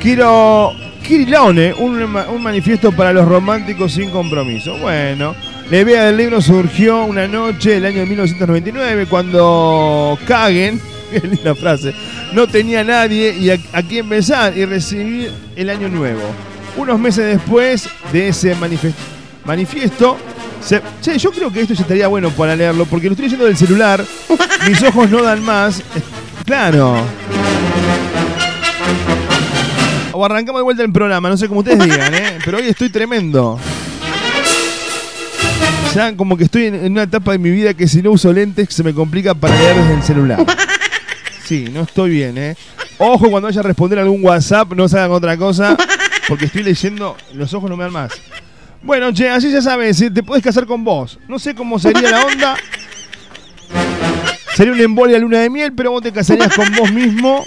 Quiero 0.00 0.72
Kirilone, 1.02 1.74
un 1.74 2.42
manifiesto 2.42 2.92
para 2.92 3.12
los 3.12 3.28
románticos 3.28 3.92
sin 3.92 4.10
compromiso. 4.10 4.78
Bueno, 4.78 5.34
la 5.70 5.78
idea 5.78 6.04
del 6.06 6.16
libro 6.16 6.40
surgió 6.40 7.04
una 7.04 7.28
noche 7.28 7.70
del 7.70 7.86
año 7.86 8.04
1999 8.06 9.06
cuando 9.06 10.18
Kagen, 10.26 10.80
qué 11.12 11.20
linda 11.20 11.54
frase, 11.54 11.94
no 12.32 12.46
tenía 12.48 12.82
nadie 12.84 13.36
y 13.38 13.50
a, 13.50 13.58
a 13.72 13.82
quien 13.82 14.08
besar 14.08 14.56
y 14.56 14.64
recibir 14.64 15.32
el 15.56 15.70
año 15.70 15.88
nuevo. 15.88 16.22
Unos 16.76 16.98
meses 16.98 17.26
después 17.26 17.88
de 18.12 18.28
ese 18.28 18.54
manifiesto, 19.44 20.16
se- 20.60 20.80
che, 21.02 21.18
yo 21.18 21.30
creo 21.30 21.52
que 21.52 21.60
esto 21.62 21.74
ya 21.74 21.82
estaría 21.82 22.08
bueno 22.08 22.30
para 22.30 22.54
leerlo 22.56 22.84
porque 22.86 23.06
lo 23.06 23.12
estoy 23.12 23.26
leyendo 23.26 23.46
del 23.46 23.56
celular, 23.56 24.04
mis 24.68 24.82
ojos 24.82 25.08
no 25.10 25.22
dan 25.22 25.42
más. 25.44 25.80
Eh, 25.80 25.82
Claro. 26.46 26.96
O 30.12 30.24
arrancamos 30.24 30.58
de 30.58 30.64
vuelta 30.64 30.82
el 30.82 30.90
programa, 30.90 31.28
no 31.28 31.36
sé 31.36 31.46
cómo 31.46 31.60
ustedes 31.60 31.78
digan, 31.84 32.12
¿eh? 32.12 32.38
pero 32.44 32.58
hoy 32.58 32.64
estoy 32.66 32.88
tremendo. 32.90 33.58
Ya 35.94 36.16
como 36.16 36.36
que 36.36 36.44
estoy 36.44 36.66
en, 36.66 36.92
una 36.92 37.02
etapa 37.02 37.32
de 37.32 37.38
mi 37.38 37.50
vida 37.50 37.74
que 37.74 37.88
si 37.88 38.00
no 38.00 38.12
uso 38.12 38.32
lentes 38.32 38.68
se 38.70 38.84
me 38.84 38.94
complica 38.94 39.34
para 39.34 39.56
leer 39.56 39.76
desde 39.76 39.94
el 39.94 40.02
celular. 40.02 40.46
Sí, 41.44 41.68
no 41.72 41.82
estoy 41.82 42.10
bien, 42.10 42.38
¿eh? 42.38 42.56
Ojo 42.98 43.28
cuando 43.28 43.48
vaya 43.48 43.60
a 43.60 43.64
responder 43.64 43.98
algún 43.98 44.24
WhatsApp, 44.24 44.72
no 44.74 44.88
se 44.88 44.98
hagan 44.98 45.10
otra 45.10 45.36
cosa, 45.36 45.76
porque 46.28 46.44
estoy 46.44 46.62
leyendo, 46.62 47.16
los 47.34 47.52
ojos 47.54 47.68
no 47.68 47.76
me 47.76 47.84
dan 47.84 47.92
más. 47.92 48.12
Bueno, 48.82 49.12
che, 49.12 49.28
así 49.28 49.50
ya 49.50 49.60
sabes, 49.60 50.00
eh, 50.00 50.10
te 50.10 50.22
puedes 50.22 50.44
casar 50.44 50.64
con 50.64 50.84
vos. 50.84 51.18
No 51.26 51.38
sé 51.38 51.54
cómo 51.54 51.78
sería 51.78 52.08
la 52.08 52.24
onda. 52.24 52.56
Sería 54.54 54.72
una 54.72 54.82
embolia 54.82 55.18
luna 55.18 55.40
de 55.40 55.50
miel, 55.50 55.72
pero 55.72 55.90
vos 55.90 56.02
te 56.02 56.12
casarías 56.12 56.54
con 56.54 56.72
vos 56.76 56.92
mismo. 56.92 57.44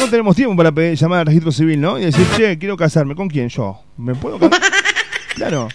No 0.00 0.08
tenemos 0.08 0.34
tiempo 0.34 0.56
para 0.56 0.94
llamar 0.94 1.20
al 1.20 1.26
registro 1.26 1.52
civil, 1.52 1.80
¿no? 1.80 1.98
Y 1.98 2.06
decir, 2.06 2.26
che, 2.36 2.58
quiero 2.58 2.76
casarme. 2.76 3.14
¿Con 3.14 3.28
quién? 3.28 3.48
Yo. 3.48 3.80
¿Me 3.96 4.14
puedo 4.14 4.38
casar? 4.38 4.83
Claro. 5.34 5.68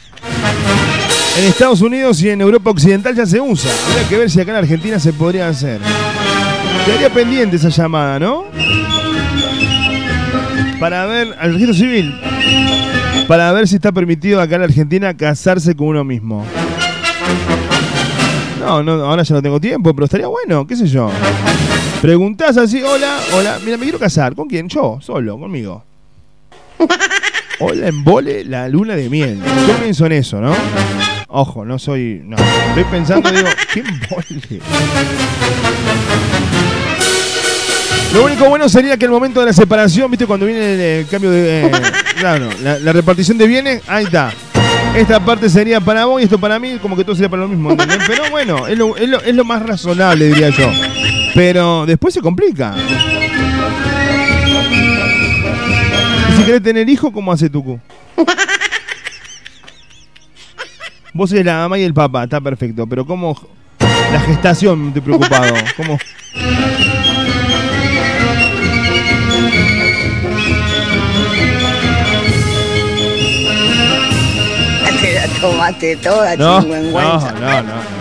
En 1.38 1.45
Estados 1.45 1.82
Unidos 1.82 2.22
y 2.22 2.30
en 2.30 2.41
Europa 2.41 2.70
Occidental 2.70 3.16
ya 3.16 3.26
se 3.26 3.39
usa. 3.39 3.72
Habría 3.89 4.10
que 4.10 4.18
ver 4.18 4.30
si 4.30 4.41
acá 4.41 4.51
en 4.51 4.57
Argentina 4.57 4.99
se 4.99 5.14
podría 5.14 5.47
hacer. 5.47 5.80
Quedaría 6.86 7.10
pendiente 7.10 7.57
esa 7.57 7.70
llamada, 7.70 8.20
¿no? 8.20 8.45
Para 10.80 11.05
ver 11.05 11.36
al 11.39 11.53
registro 11.53 11.76
civil. 11.76 12.20
Para 13.28 13.51
ver 13.51 13.68
si 13.68 13.76
está 13.76 13.91
permitido 13.91 14.41
acá 14.41 14.55
en 14.55 14.64
Argentina 14.64 15.16
casarse 15.16 15.76
con 15.76 15.88
uno 15.88 16.03
mismo. 16.03 16.45
No, 18.60 18.84
no, 18.84 18.91
ahora 19.05 19.24
ya 19.24 19.36
no 19.36 19.41
tengo 19.41 19.60
tiempo, 19.60 19.93
pero 19.93 20.05
estaría 20.05 20.28
bueno, 20.28 20.66
qué 20.68 20.76
sé 20.76 20.88
yo. 20.88 21.10
Preguntás 22.01 22.57
así, 22.57 22.82
hola, 22.82 23.20
hola, 23.34 23.60
mira, 23.64 23.78
me 23.78 23.84
quiero 23.84 23.99
casar. 23.99 24.36
¿Con 24.36 24.47
quién? 24.47 24.68
Yo, 24.68 24.99
solo, 25.01 25.38
conmigo. 25.39 25.84
Hola, 27.60 27.88
embole 27.88 28.43
la 28.45 28.70
luna 28.70 28.95
de 28.95 29.10
miel. 29.10 29.39
Yo 29.68 29.74
pienso 29.76 30.05
en 30.05 30.14
eso, 30.14 30.39
¿no? 30.39 30.53
Ojo, 31.28 31.66
no 31.66 31.78
soy. 31.78 32.22
No. 32.24 32.38
Estoy 32.70 32.84
pensando, 32.86 33.30
digo, 33.32 33.47
¿qué 33.74 33.80
embole? 33.82 34.62
Lo 38.14 38.26
único 38.26 38.45
bueno 38.49 38.68
sería 38.70 38.97
que 38.97 39.05
el 39.05 39.12
momento 39.12 39.39
de 39.41 39.47
la 39.47 39.53
separación, 39.53 40.10
¿viste? 40.10 40.26
Cuando 40.26 40.45
viene 40.45 40.74
el, 40.74 40.80
eh, 40.80 41.05
cambio 41.12 41.30
de. 41.32 41.66
eh, 41.68 41.72
claro, 42.20 42.49
la, 42.64 42.80
la 42.80 42.93
repartición 42.93 43.38
de 43.38 43.45
bienes, 43.47 43.82
ahí 43.88 44.05
está. 44.05 44.32
Esta 44.95 45.20
parte 45.20 45.49
sería 45.49 45.80
para 45.80 46.05
vos 46.05 46.20
y 46.20 46.24
esto 46.24 46.39
para 46.39 46.57
mí, 46.57 46.78
como 46.82 46.95
que 46.95 47.03
todo 47.03 47.14
sería 47.16 47.30
para 47.30 47.43
lo 47.43 47.47
mismo, 47.49 47.72
¿entendés? 47.72 47.99
Pero 48.07 48.24
bueno, 48.32 48.66
es 48.68 48.78
lo, 48.78 48.97
es 48.97 49.07
lo- 49.07 49.22
es 49.22 49.36
lo 49.36 49.43
más 49.45 49.62
razonable, 49.62 50.28
diría 50.28 50.49
yo. 50.49 50.72
Pero 51.36 51.86
después 51.86 52.14
se 52.14 52.22
complica. 52.22 52.74
si 56.39 56.45
querés 56.45 56.63
tener 56.63 56.89
hijo, 56.89 57.11
¿cómo 57.11 57.33
hace 57.33 57.49
Tucu? 57.49 57.79
Vos 61.13 61.31
eres 61.33 61.45
la 61.45 61.57
mamá 61.57 61.77
y 61.77 61.83
el 61.83 61.93
papá, 61.93 62.23
está 62.23 62.39
perfecto, 62.39 62.87
pero 62.87 63.05
¿cómo 63.05 63.35
la 63.79 64.19
gestación 64.21 64.93
te 64.93 65.01
preocupado? 65.01 65.53
¿Cómo? 65.75 65.99
Te 75.01 75.13
la 75.13 75.27
toda. 76.01 76.35
No, 76.37 76.61
no, 76.61 77.63
no. 77.63 77.99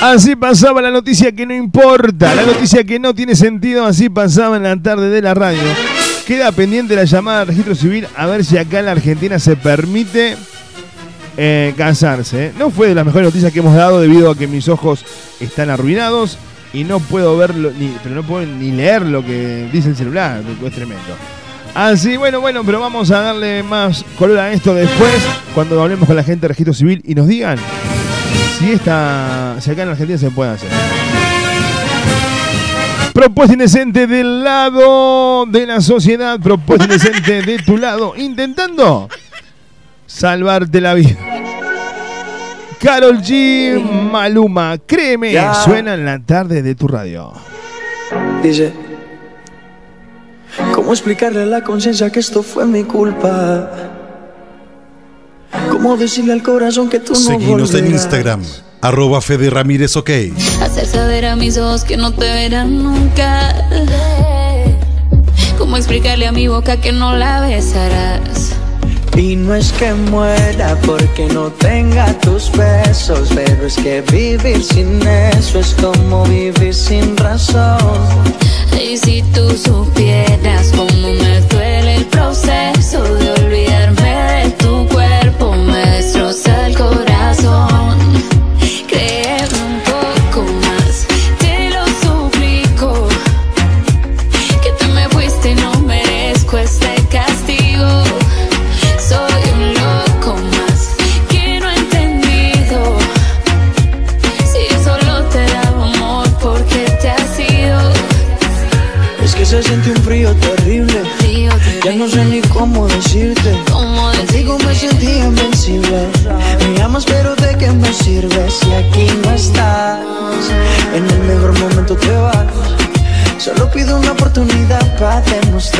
Así 0.00 0.34
pasaba 0.34 0.82
la 0.82 0.90
noticia 0.90 1.30
que 1.32 1.46
no 1.46 1.54
importa, 1.54 2.34
la 2.34 2.42
noticia 2.42 2.82
que 2.84 2.98
no 2.98 3.14
tiene 3.14 3.36
sentido, 3.36 3.86
así 3.86 4.08
pasaba 4.08 4.56
en 4.56 4.64
la 4.64 4.76
tarde 4.80 5.10
de 5.10 5.22
la 5.22 5.34
radio. 5.34 5.62
Queda 6.26 6.52
pendiente 6.52 6.94
la 6.94 7.04
llamada 7.04 7.40
al 7.40 7.48
registro 7.48 7.74
civil 7.74 8.06
a 8.16 8.26
ver 8.26 8.44
si 8.44 8.56
acá 8.56 8.78
en 8.78 8.86
la 8.86 8.92
Argentina 8.92 9.38
se 9.38 9.56
permite 9.56 10.36
eh, 11.36 11.74
casarse. 11.76 12.46
¿eh? 12.46 12.52
No 12.58 12.70
fue 12.70 12.88
de 12.88 12.94
las 12.94 13.04
mejores 13.04 13.26
noticias 13.26 13.52
que 13.52 13.58
hemos 13.58 13.74
dado 13.74 14.00
debido 14.00 14.30
a 14.30 14.36
que 14.36 14.46
mis 14.46 14.68
ojos 14.68 15.04
están 15.40 15.70
arruinados 15.70 16.38
y 16.72 16.84
no 16.84 17.00
puedo 17.00 17.36
verlo, 17.36 17.72
ni, 17.76 17.94
pero 18.02 18.14
no 18.14 18.22
puedo 18.22 18.46
ni 18.46 18.70
leer 18.70 19.02
lo 19.02 19.24
que 19.24 19.68
dice 19.72 19.88
el 19.88 19.96
celular, 19.96 20.42
es 20.64 20.72
tremendo. 20.72 21.16
Así, 21.74 22.16
bueno, 22.16 22.40
bueno, 22.40 22.62
pero 22.64 22.80
vamos 22.80 23.10
a 23.10 23.20
darle 23.20 23.62
más 23.62 24.04
color 24.18 24.38
a 24.38 24.52
esto 24.52 24.74
después, 24.74 25.22
cuando 25.54 25.82
hablemos 25.82 26.06
con 26.06 26.16
la 26.16 26.22
gente 26.22 26.42
de 26.42 26.48
registro 26.48 26.74
civil 26.74 27.02
y 27.04 27.14
nos 27.14 27.26
digan 27.26 27.58
si, 28.58 28.72
esta, 28.72 29.56
si 29.58 29.70
acá 29.70 29.82
en 29.82 29.88
Argentina 29.88 30.18
se 30.18 30.30
puede 30.30 30.50
hacer. 30.52 30.68
Propuesta 33.12 33.52
indecente 33.52 34.06
del 34.06 34.42
lado 34.42 35.44
de 35.46 35.66
la 35.66 35.80
sociedad, 35.80 36.40
propuesta 36.40 36.84
indecente 36.84 37.42
de 37.42 37.58
tu 37.58 37.76
lado, 37.76 38.14
intentando 38.16 39.08
salvarte 40.06 40.80
la 40.80 40.94
vida. 40.94 41.16
Carol 42.80 43.18
G, 43.22 43.80
Maluma, 44.10 44.76
créeme, 44.86 45.32
Ya. 45.32 45.54
suena 45.54 45.94
en 45.94 46.04
la 46.04 46.18
tarde 46.20 46.62
de 46.62 46.74
tu 46.74 46.88
radio. 46.88 47.32
Dice, 48.42 48.72
¿cómo 50.74 50.92
explicarle 50.92 51.42
a 51.42 51.46
la 51.46 51.62
conciencia 51.62 52.10
que 52.10 52.18
esto 52.20 52.42
fue 52.42 52.66
mi 52.66 52.82
culpa? 52.84 53.70
¿Cómo 55.70 55.96
decirle 55.96 56.32
al 56.32 56.42
corazón 56.42 56.88
que 56.88 56.98
tú 56.98 57.12
no 57.12 57.18
Seguinos 57.18 57.72
en 57.74 57.80
volverás? 57.82 58.02
Instagram, 58.02 58.42
arroba 58.82 59.20
Fede 59.20 59.48
Ramírez 59.48 59.96
OK. 59.96 60.10
Hacer 60.60 60.86
saber 60.86 61.24
a 61.24 61.36
mis 61.36 61.56
ojos 61.56 61.84
que 61.84 61.96
no 61.96 62.12
te 62.12 62.26
verán 62.26 62.82
nunca. 62.82 63.54
¿Cómo 65.56 65.76
explicarle 65.76 66.26
a 66.26 66.32
mi 66.32 66.48
boca 66.48 66.76
que 66.76 66.92
no 66.92 67.16
la 67.16 67.40
besarás? 67.40 68.52
Y 69.16 69.36
no 69.36 69.54
es 69.54 69.72
que 69.72 69.92
muera 69.94 70.76
porque 70.84 71.26
no 71.26 71.50
tenga 71.52 72.12
tus 72.20 72.50
besos, 72.52 73.28
pero 73.34 73.66
es 73.66 73.76
que 73.76 74.00
vivir 74.10 74.62
sin 74.62 75.00
eso 75.06 75.60
es 75.60 75.74
como 75.80 76.24
vivir 76.24 76.74
sin 76.74 77.16
razón. 77.16 77.78
Y 78.72 78.96
si 78.96 79.22
tú 79.34 79.50
supieras 79.50 80.72
cómo 80.74 81.12
me 81.12 81.40
duele 81.42 81.96
el 81.96 82.04
proceso 82.06 82.71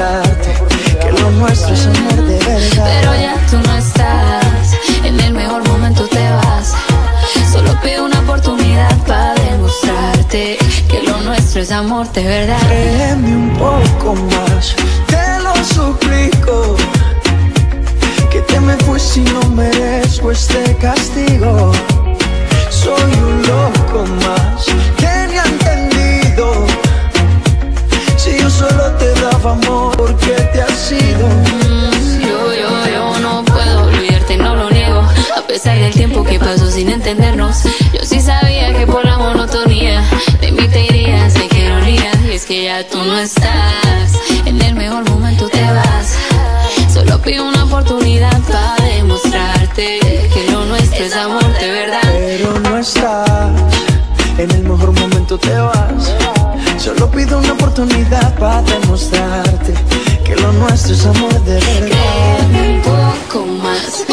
demostrarte 0.03 0.55
que 1.01 1.13
lo 1.21 1.31
nuestro 1.33 1.75
es 1.75 1.87
amor 1.87 2.27
de 2.27 2.39
verdad. 2.39 3.01
Pero 3.01 3.15
ya 3.15 3.37
tú 3.51 3.59
no 3.59 3.77
estás, 3.77 4.77
en 5.05 5.21
el 5.21 5.33
mejor 5.33 5.67
momento 5.69 6.07
te 6.09 6.31
vas. 6.31 6.75
Solo 7.53 7.79
pido 7.83 8.07
una 8.07 8.21
oportunidad 8.21 8.97
para 9.07 9.35
demostrarte 9.35 10.59
que 10.89 11.03
lo 11.03 11.19
nuestro 11.19 11.63
es 11.63 11.71
amor 11.71 12.11
de 12.13 12.25
verdad. 12.25 12.61
Créeme 12.69 13.37
un 13.37 13.51
poco 13.57 14.15
más, 14.15 14.75
te 15.07 15.41
lo 15.43 15.55
suplico. 15.65 16.77
Que 18.31 18.41
te 18.41 18.61
me 18.61 18.77
fuiste 18.79 19.21
y 19.21 19.25
no 19.25 19.43
merezco 19.51 20.33
este 20.33 20.75
castigo. 20.77 21.73
Soy 22.71 23.13
un 23.23 23.43
loco 23.43 24.07
más 24.25 24.52
te 29.43 29.49
daba 29.49 29.53
amor, 29.53 29.97
porque 29.97 30.33
te 30.53 30.63
has 30.63 30.93
ido? 30.93 31.29
Yo, 32.21 32.55
yo, 32.55 32.93
yo 32.93 33.19
no 33.21 33.45
puedo 33.45 33.87
olvidarte, 33.87 34.37
no 34.37 34.55
lo 34.55 34.71
niego. 34.71 35.01
A 35.37 35.43
pesar 35.47 35.79
del 35.79 35.93
tiempo 35.93 36.25
que 36.25 36.39
pasó 36.39 36.71
sin 36.71 36.89
entendernos, 36.91 37.65
yo 37.93 38.01
sí 38.05 38.21
sabía 38.21 38.73
que 38.73 38.87
por 38.87 39.05
la 39.05 39.19
monotonía 39.19 40.03
de 40.41 40.53
mí 40.53 40.69
te 40.69 40.85
irías, 40.85 41.35
de 41.35 41.49
que 41.49 41.65
ironía. 41.65 42.13
Y 42.29 42.33
es 42.33 42.47
que 42.47 42.65
ya 42.65 42.87
tú 42.87 42.99
no 42.99 43.19
estás, 43.19 44.19
en 44.47 44.61
el 44.63 44.75
mejor 44.75 45.09
momento 45.11 45.49
te 45.49 45.63
vas. 45.63 46.17
Solo 46.93 47.21
pido 47.21 47.47
una 47.47 47.65
oportunidad 47.65 48.39
para 48.43 48.85
demostrarte 48.85 49.99
que 50.33 50.51
lo 50.51 50.65
nuestro 50.67 51.05
es 51.05 51.17
amor 51.17 51.53
de 51.59 51.71
verdad. 51.71 52.01
Pero 52.13 52.59
no 52.61 52.79
estás, 52.79 53.51
en 54.39 54.51
el 54.51 54.63
mejor 54.65 54.93
momento 54.99 55.39
te 55.39 55.55
vas. 55.55 56.15
Solo 56.79 57.11
pido 57.11 57.39
una 57.39 57.53
oportunidad 57.53 58.35
para 58.39 58.63
demostrarte 58.63 59.75
que 60.25 60.37
lo 60.37 60.53
nuestro 60.53 60.95
es 60.95 61.07
amor 61.07 61.41
de 61.45 61.55
verdad. 61.55 62.39
Un 62.67 62.83
poco 62.83 63.47
más, 63.47 64.05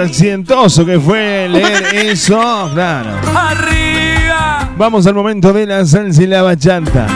accidentoso 0.00 0.86
que 0.86 0.98
fue 0.98 1.48
leer 1.48 1.84
eso, 1.94 2.70
claro. 2.72 3.10
¡Arriba! 3.36 4.72
Vamos 4.76 5.06
al 5.06 5.14
momento 5.14 5.52
de 5.52 5.66
la 5.66 5.84
salsa 5.84 6.22
y 6.22 6.26
la 6.26 6.42
bachata. 6.42 7.06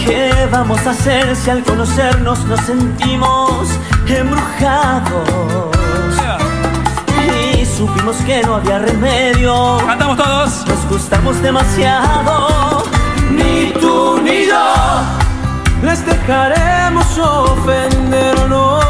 ¿Qué 0.05 0.32
vamos 0.51 0.86
a 0.86 0.91
hacer 0.91 1.36
si 1.36 1.49
al 1.49 1.64
conocernos 1.64 2.45
nos 2.45 2.59
sentimos 2.61 3.68
embrujados? 4.07 5.30
Y 7.57 7.66
supimos 7.66 8.16
que 8.26 8.43
no 8.43 8.55
había 8.55 8.80
remedio. 8.80 9.78
Cantamos 9.86 10.18
todos. 10.18 10.66
Nos 10.68 10.88
gustamos 10.89 11.41
demasiado. 11.41 12.84
Ni 13.32 13.72
tú 13.80 14.20
ni 14.24 14.45
yo 14.45 15.22
les 15.84 16.05
dejaremos 16.05 17.17
ofendernos. 17.17 18.84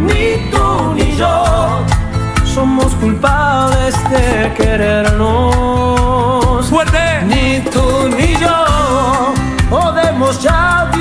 Ni 0.00 0.50
tú 0.50 0.92
ni 0.94 1.16
yo 1.16 1.84
somos 2.44 2.94
culpables 2.96 3.94
de 4.10 4.52
querernos. 4.56 5.50
Fuerte. 6.68 7.22
Ni 7.26 7.60
tú 7.70 8.08
ni 8.16 8.36
yo 8.36 8.64
podemos 9.70 10.40
ya 10.42 10.91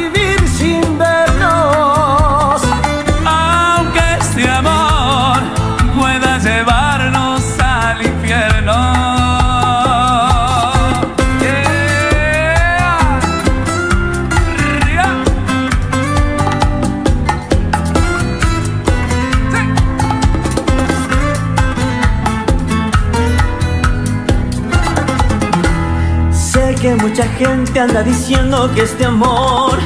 mucha 27.11 27.27
gente 27.33 27.77
anda 27.77 28.03
diciendo 28.03 28.71
que 28.73 28.83
este 28.83 29.03
amor 29.03 29.77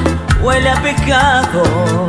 huele 0.44 0.70
a 0.70 0.80
pecado. 0.80 2.06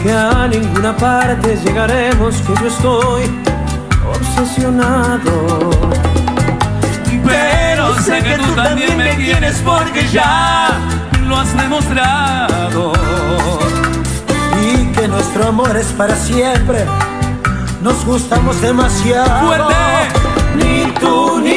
Que 0.00 0.12
a 0.12 0.46
ninguna 0.46 0.96
parte 0.96 1.56
llegaremos, 1.64 2.36
que 2.42 2.54
yo 2.60 2.68
estoy 2.68 3.24
obsesionado. 4.14 5.70
Pero 7.26 7.98
sé 8.02 8.22
que 8.22 8.38
tú 8.38 8.52
también 8.54 8.96
me 8.96 9.14
tienes 9.14 9.56
porque 9.64 10.06
ya 10.12 10.68
lo 11.26 11.36
has 11.36 11.56
demostrado. 11.56 12.92
Y 14.62 14.92
que 14.92 15.08
nuestro 15.08 15.48
amor 15.48 15.76
es 15.76 15.88
para 15.88 16.14
siempre. 16.14 16.84
Nos 17.82 18.04
gustamos 18.04 18.60
demasiado. 18.60 19.44
Fuerte. 19.44 19.74
Ni 20.54 20.92
tú 21.00 21.40
ni 21.40 21.55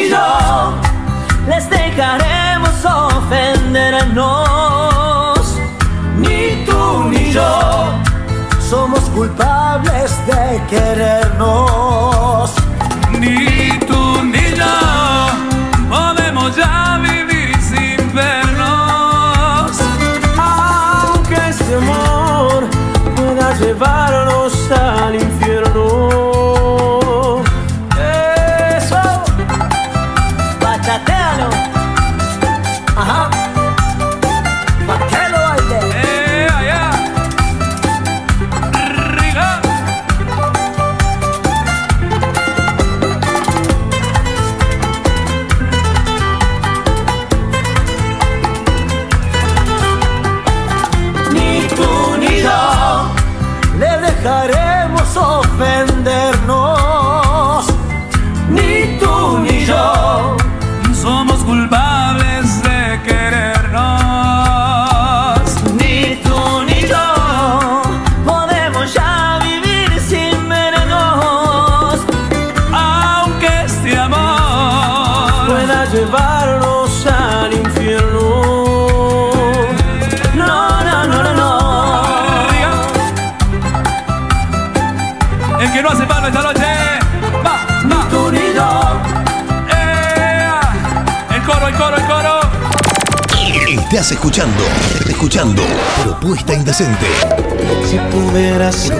Si 96.71 97.97
pudieras 98.11 98.91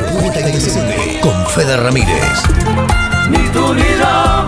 con 1.21 1.45
Fede 1.49 1.77
Ramírez. 1.77 2.43
ni 3.29 3.37
tú 3.49 3.75
ni 3.75 3.81
yo. 3.81 4.45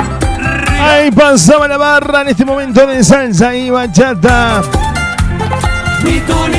Ahí 0.82 1.12
pasaba 1.12 1.68
la 1.68 1.78
barra 1.78 2.22
en 2.22 2.30
este 2.30 2.44
momento 2.46 2.88
de 2.88 3.04
salsa 3.04 3.56
y 3.56 3.70
bachata. 3.70 4.64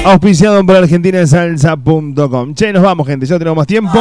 Auspiciado 0.04 0.64
por 0.64 0.76
argentinasalsa.com. 0.76 2.54
Che, 2.54 2.72
nos 2.72 2.82
vamos, 2.84 3.08
gente. 3.08 3.26
Ya 3.26 3.38
tenemos 3.38 3.56
más 3.56 3.66
tiempo. 3.66 3.98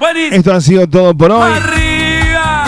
Buenísimo. 0.00 0.36
Esto 0.36 0.52
ha 0.54 0.60
sido 0.60 0.88
todo 0.88 1.16
por 1.16 1.30
hoy. 1.30 1.52
Arriba. 1.52 2.64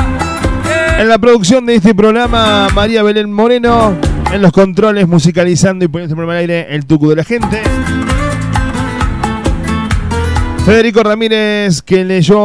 Eh. 0.64 1.00
En 1.00 1.08
la 1.08 1.18
producción 1.18 1.66
de 1.66 1.74
este 1.74 1.92
programa, 1.92 2.68
María 2.72 3.02
Belén 3.02 3.32
Moreno. 3.32 3.96
En 4.32 4.42
los 4.42 4.52
controles, 4.52 5.08
musicalizando 5.08 5.84
y 5.84 5.88
poniendo 5.88 6.12
este 6.12 6.16
programa 6.16 6.34
al 6.34 6.38
aire, 6.38 6.72
el 6.72 6.86
tucu 6.86 7.08
de 7.10 7.16
la 7.16 7.24
gente. 7.24 7.62
Federico 10.64 11.02
Ramírez, 11.02 11.82
que 11.82 12.04
leyó 12.04 12.36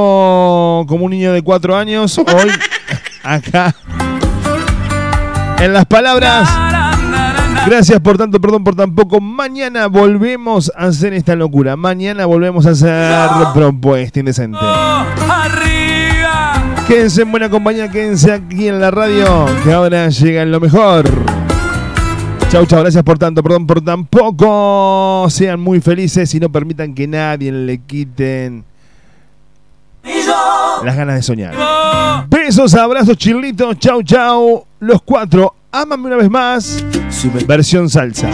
como 0.87 1.05
un 1.05 1.11
niño 1.11 1.33
de 1.33 1.41
cuatro 1.41 1.75
años, 1.75 2.17
hoy 2.17 2.49
acá. 3.23 3.73
En 5.59 5.73
las 5.73 5.85
palabras, 5.85 6.49
Gracias 7.65 7.99
por 7.99 8.17
tanto, 8.17 8.39
perdón 8.39 8.63
por 8.63 8.75
tan 8.75 8.95
poco. 8.95 9.19
Mañana 9.21 9.87
volvemos 9.87 10.71
a 10.75 10.87
hacer 10.87 11.13
esta 11.13 11.35
locura. 11.35 11.75
Mañana 11.75 12.25
volvemos 12.25 12.65
a 12.65 12.71
hacer 12.71 13.27
propuesta 13.53 14.19
indecente. 14.19 14.57
Arriba. 14.59 16.53
Quédense 16.87 17.21
en 17.21 17.31
buena 17.31 17.49
compañía, 17.49 17.89
quédense 17.89 18.31
aquí 18.31 18.67
en 18.67 18.79
la 18.79 18.91
radio, 18.91 19.45
que 19.63 19.71
ahora 19.73 20.09
llega 20.09 20.41
en 20.41 20.51
lo 20.51 20.59
mejor. 20.59 21.05
Chau, 22.49 22.65
chau, 22.65 22.79
gracias 22.79 23.03
por 23.03 23.19
tanto, 23.19 23.43
perdón 23.43 23.67
por 23.67 23.79
tan 23.81 24.05
poco. 24.05 25.27
Sean 25.29 25.59
muy 25.59 25.81
felices 25.81 26.33
y 26.33 26.39
no 26.39 26.49
permitan 26.51 26.95
que 26.95 27.07
nadie 27.07 27.51
le 27.51 27.77
quiten 27.77 28.65
las 30.83 30.95
ganas 30.95 31.15
de 31.15 31.21
soñar. 31.21 31.53
Besos, 32.27 32.73
abrazos, 32.73 33.17
chilitos, 33.17 33.77
chau, 33.77 34.01
chau. 34.01 34.65
Los 34.79 35.01
cuatro, 35.03 35.53
ámame 35.71 36.07
una 36.07 36.15
vez 36.15 36.29
más. 36.29 36.83
Versión 37.47 37.89
salsa. 37.89 38.29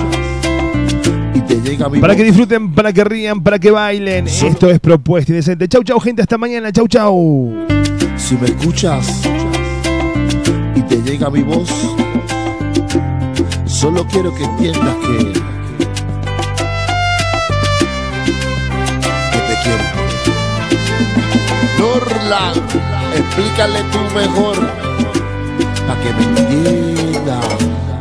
Para 1.99 2.15
que 2.15 2.23
disfruten, 2.23 2.73
para 2.73 2.93
que 2.93 3.03
rían, 3.03 3.41
para 3.41 3.59
que 3.59 3.71
bailen. 3.71 4.27
Esto 4.27 4.69
es 4.69 4.79
propuesta 4.79 5.31
indecente. 5.31 5.67
Chau, 5.67 5.83
chau, 5.83 5.99
gente. 5.99 6.21
Hasta 6.21 6.37
mañana. 6.37 6.71
Chau, 6.71 6.87
chau. 6.87 7.53
Si 8.15 8.35
me 8.35 8.47
escuchas 8.47 9.23
y 10.75 10.81
te 10.81 11.01
llega 11.01 11.29
mi 11.29 11.43
voz, 11.43 11.69
solo 13.65 14.05
quiero 14.07 14.33
que 14.35 14.43
entiendas 14.43 14.95
que, 14.95 15.17
que 19.31 19.39
te 19.47 19.55
quiero. 19.63 19.83
Norla, 21.79 22.53
explícale 23.15 23.83
tú 23.91 23.99
mejor, 24.15 24.57
para 25.87 26.01
que 26.01 26.09
me 26.13 26.23
entienda. 26.39 27.39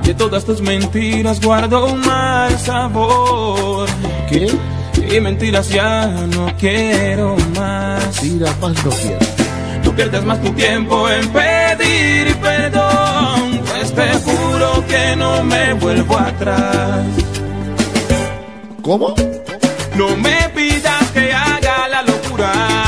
De 0.02 0.14
todas 0.14 0.44
tus 0.44 0.60
mentiras 0.60 1.40
guardo 1.40 1.86
un 1.86 2.00
mal 2.00 2.58
sabor. 2.58 3.88
¿Qué? 4.28 4.48
Y 5.10 5.20
mentiras 5.20 5.68
ya 5.70 6.06
no 6.06 6.52
quiero 6.58 7.36
más. 7.56 8.22
Mentiras 8.22 8.58
más 8.60 8.84
no 8.84 8.90
quiero. 8.90 9.44
No 9.84 9.92
pierdas 9.94 10.24
más 10.24 10.42
tu 10.42 10.50
tiempo 10.52 11.08
en 11.08 11.28
pedir 11.28 12.34
perdón, 12.36 13.43
te 13.94 14.12
juro 14.24 14.84
que 14.86 15.16
no 15.16 15.44
me 15.44 15.74
vuelvo 15.74 16.18
atrás. 16.18 17.04
¿Cómo? 18.82 19.14
No 19.96 20.16
me 20.16 20.48
pidas 20.54 21.10
que 21.12 21.32
haga 21.32 21.88
la 21.88 22.02
locura 22.02 22.83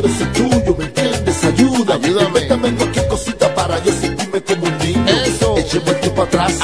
quiero 0.00 0.16
ser 0.16 0.32
tuyo, 0.32 0.76
¿me 0.78 0.84
entiendes? 0.84 1.44
Ayúdame, 1.44 2.06
Ayúdame. 2.06 2.74
cualquier 2.74 3.08
cosita 3.08 3.54
para 3.54 3.82
yo 3.84 3.92
sentirme 3.92 4.40
como 4.42 4.64
un 4.64 4.78
niño. 4.78 5.04
Eso, 5.26 5.58
echemos 5.58 5.88
el 5.88 6.00
tiempo 6.00 6.22
atrás. 6.22 6.58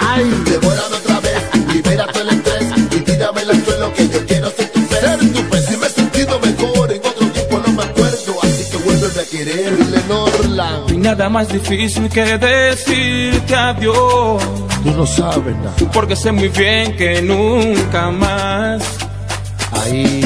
Ay, 0.00 0.24
devórame 0.44 0.96
otra 0.96 1.20
vez, 1.20 1.74
libera 1.74 2.06
todo 2.06 2.22
el 2.22 2.28
estrés 2.30 2.64
y 2.90 3.00
tírame 3.00 3.40
el 3.42 3.64
suelo 3.64 3.92
que 3.94 4.08
yo 4.08 4.26
quiero 4.26 4.50
ser 4.50 4.68
tu 4.70 4.80
pez. 4.86 5.00
Ser 5.00 5.18
tu 5.32 5.42
pez, 5.50 5.66
si 5.66 5.76
me 5.76 5.86
he 5.86 5.90
sentido 5.90 6.40
mejor 6.40 6.92
en 6.92 6.98
otro 6.98 7.26
tiempo 7.28 7.62
no 7.66 7.72
me 7.72 7.82
acuerdo, 7.82 8.36
así 8.42 8.70
que 8.70 8.76
vuélveme 8.78 9.20
a 9.20 9.24
querer, 9.24 9.86
Lenorla. 9.86 10.70
No 10.80 10.86
hay 10.88 10.96
nada 10.98 11.28
más 11.28 11.48
difícil 11.48 12.08
que 12.08 12.24
decirte 12.38 13.54
adiós. 13.54 14.42
Tú 14.84 14.90
no 14.90 15.06
sabes 15.06 15.56
nada. 15.56 15.74
Porque 15.92 16.14
sé 16.16 16.30
muy 16.32 16.48
bien 16.48 16.96
que 16.96 17.22
nunca 17.22 18.10
más 18.10 18.82
Ahí. 19.72 20.20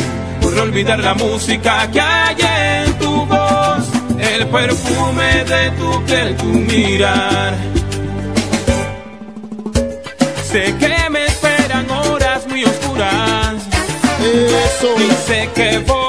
Olvidar 0.61 0.99
la 0.99 1.15
música 1.15 1.89
que 1.91 2.01
hay 2.01 2.37
en 2.85 2.93
tu 2.99 3.27
voz, 3.27 3.85
el 4.19 4.47
perfume 4.49 5.45
de 5.45 5.71
tu 5.79 6.05
piel, 6.05 6.37
tu 6.37 6.45
mirar. 6.45 7.55
Sé 10.45 10.75
que 10.79 11.11
me 11.11 11.27
esperan 11.27 11.91
horas 11.91 12.47
muy 12.49 12.65
oscuras. 12.65 13.55
Eso. 14.23 14.95
Y 14.99 15.11
sé 15.27 15.49
que 15.55 15.79
voy 15.79 16.00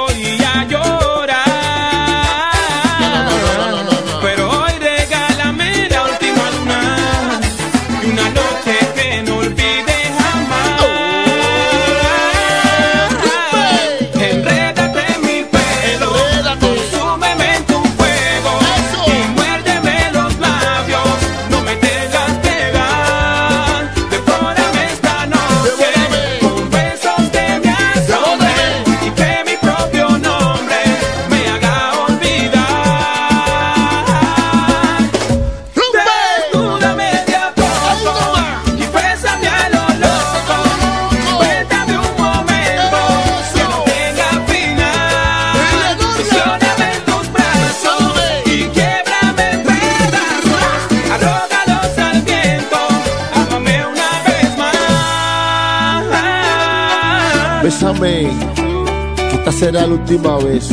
será 59.52 59.88
la 59.88 59.94
última 59.94 60.38
vez. 60.38 60.70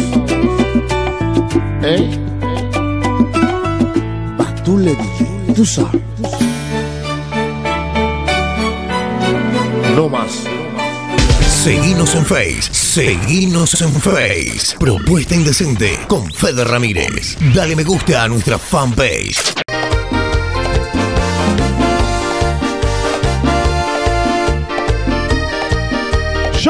¿Eh? 1.82 2.10
Va, 4.40 4.54
tú 4.64 4.78
le 4.78 4.90
dije, 4.94 5.26
tú 5.54 5.64
sabes. 5.64 6.00
No 9.94 10.08
más. 10.08 10.44
Seguinos 11.62 12.14
en 12.14 12.24
Face, 12.24 12.72
seguinos 12.72 13.80
en 13.82 13.92
Face. 13.92 14.76
Propuesta 14.78 15.34
Indecente 15.34 15.98
con 16.06 16.30
Fede 16.32 16.64
Ramírez. 16.64 17.36
Dale 17.54 17.74
me 17.74 17.84
gusta 17.84 18.22
a 18.22 18.28
nuestra 18.28 18.58
fanpage. 18.58 19.57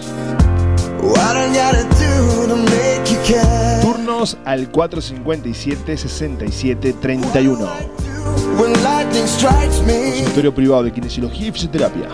Turnos 3.81 4.37
al 4.43 4.69
457-6731. 4.73 7.69
Consultorio 10.17 10.53
privado 10.53 10.83
de 10.83 10.91
kinesiología 10.91 11.47
y 11.47 11.51
fisioterapia. 11.53 12.09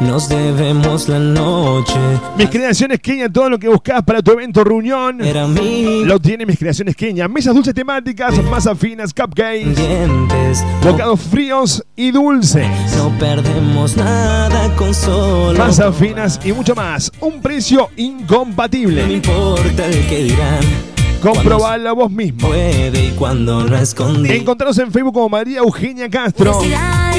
Nos 0.00 0.28
debemos 0.28 1.08
la 1.08 1.18
noche. 1.18 1.94
Mis 2.36 2.48
creaciones 2.48 3.00
Kenia, 3.00 3.28
todo 3.28 3.50
lo 3.50 3.58
que 3.58 3.68
buscas 3.68 4.02
para 4.04 4.22
tu 4.22 4.30
evento 4.32 4.62
reunión. 4.62 5.20
Era 5.20 5.46
mi 5.48 6.04
Lo 6.04 6.20
tiene 6.20 6.46
mis 6.46 6.56
creaciones 6.58 6.94
Kenia. 6.94 7.26
Mesas 7.26 7.52
dulces 7.54 7.74
temáticas, 7.74 8.40
masas 8.44 8.78
finas, 8.78 9.12
cupcakes, 9.12 9.74
dientes. 9.74 10.64
bocados 10.84 11.20
fríos 11.20 11.84
y 11.96 12.12
dulces. 12.12 12.66
No 12.96 13.10
perdemos 13.18 13.96
nada 13.96 14.74
con 14.76 14.94
solo. 14.94 15.58
Masas 15.58 15.94
finas 15.96 16.40
y 16.44 16.52
mucho 16.52 16.74
más. 16.76 17.10
Un 17.20 17.42
precio 17.42 17.88
No 17.96 18.02
incompatible. 18.02 19.12
importa 19.12 19.84
el 19.86 20.06
que 20.06 20.22
dirán. 20.24 20.97
Comprobalo 21.20 21.94
vos 21.94 22.10
mismo. 22.10 22.48
Puede 22.48 23.06
y 23.06 23.10
cuando 23.10 23.64
no 23.64 23.76
escondí. 23.76 24.30
Encontranos 24.30 24.78
en 24.78 24.92
Facebook 24.92 25.14
como 25.14 25.28
María 25.28 25.58
Eugenia 25.58 26.08
Castro 26.08 26.60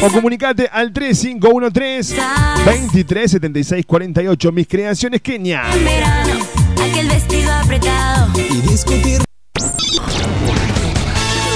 o 0.02 0.10
comunicate 0.10 0.70
al 0.72 0.94
3513 0.94 2.16
237648 2.66 4.52
Mis 4.52 4.68
creaciones 4.68 5.22
Kenia. 5.22 5.64
En 5.74 5.84
verano, 5.84 6.34
aquel 6.82 7.10
vestido 7.10 7.52
apretado. 7.54 8.30
Y 8.38 8.62
discutir. 8.62 9.22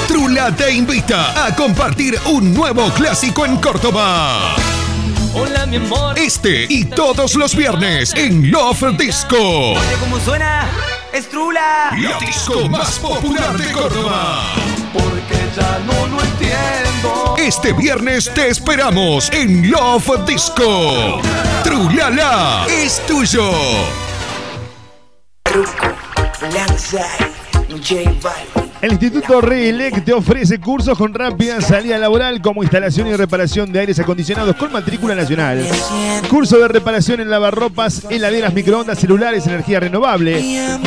Trula 0.07 0.53
te 0.55 0.73
invita 0.73 1.45
a 1.45 1.55
compartir 1.55 2.15
un 2.29 2.53
nuevo 2.53 2.89
clásico 2.89 3.45
en 3.45 3.55
Córdoba. 3.57 4.55
Hola, 5.33 5.65
mi 5.65 5.77
amor. 5.77 6.19
Este 6.19 6.67
y 6.69 6.85
todos 6.85 7.35
los 7.35 7.55
viernes 7.55 8.13
en 8.15 8.51
Love 8.51 8.97
Disco. 8.97 9.37
Oye, 9.71 9.79
¿Cómo 9.99 10.19
suena? 10.19 10.69
¡Estrula! 11.13 11.91
La 11.95 12.17
disco 12.17 12.67
más 12.67 12.97
popular 12.97 13.55
de 13.55 13.71
Córdoba. 13.71 14.45
Porque 14.91 15.35
ya 15.55 15.77
no 15.85 16.07
lo 16.07 16.19
entiendo. 16.19 17.35
Este 17.37 17.71
viernes 17.71 18.33
te 18.33 18.47
esperamos 18.47 19.29
en 19.31 19.69
Love 19.69 20.25
Disco. 20.25 21.21
Trulala 21.63 22.65
es 22.67 22.99
tuyo. 23.05 23.51
El 28.83 28.91
Instituto 28.91 29.39
RELEC 29.39 30.03
te 30.03 30.11
ofrece 30.11 30.59
cursos 30.59 30.97
con 30.97 31.13
rápida 31.13 31.61
salida 31.61 31.97
laboral 31.97 32.41
como 32.41 32.63
instalación 32.63 33.07
y 33.07 33.15
reparación 33.15 33.71
de 33.71 33.79
aires 33.79 33.97
acondicionados 33.97 34.57
con 34.57 34.73
matrícula 34.73 35.15
nacional. 35.15 35.65
Curso 36.29 36.59
de 36.59 36.67
reparación 36.67 37.21
en 37.21 37.29
lavarropas, 37.29 38.05
heladeras, 38.09 38.53
microondas, 38.53 38.99
celulares, 38.99 39.47
energía 39.47 39.79
renovable, 39.79 40.37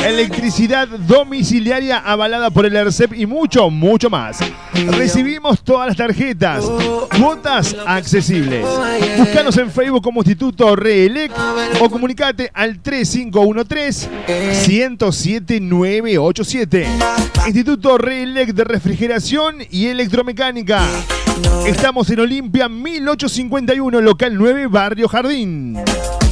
electricidad 0.05 0.87
domiciliaria 0.87 1.97
avalada 1.97 2.51
por 2.51 2.67
el 2.67 2.75
ERCEP 2.75 3.13
y 3.13 3.25
mucho, 3.25 3.71
mucho 3.71 4.11
más. 4.11 4.41
Recibimos 4.89 5.63
todas 5.63 5.87
las 5.87 5.97
tarjetas, 5.97 6.65
cuotas 7.19 7.75
accesibles. 7.83 8.63
Búscanos 9.17 9.57
en 9.57 9.71
Facebook 9.71 10.03
como 10.03 10.19
Instituto 10.19 10.75
RELEC 10.75 11.31
o 11.81 11.89
comunicate 11.89 12.51
al 12.53 12.79
3513 12.79 14.09
107 14.53 15.59
987. 15.61 16.87
Instituto 17.47 17.86
RELEC 17.95 18.53
de 18.53 18.63
Refrigeración 18.63 19.57
y 19.69 19.87
Electromecánica. 19.87 20.81
Estamos 21.65 22.09
en 22.09 22.19
Olimpia 22.19 22.67
1851, 22.67 24.01
local 24.01 24.35
9, 24.35 24.67
Barrio 24.67 25.07
Jardín. 25.07 25.77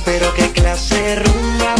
Pero 0.04 0.34
qué 0.36 0.50
clase 0.50 0.96
de 0.96 1.16
rumba. 1.18 1.76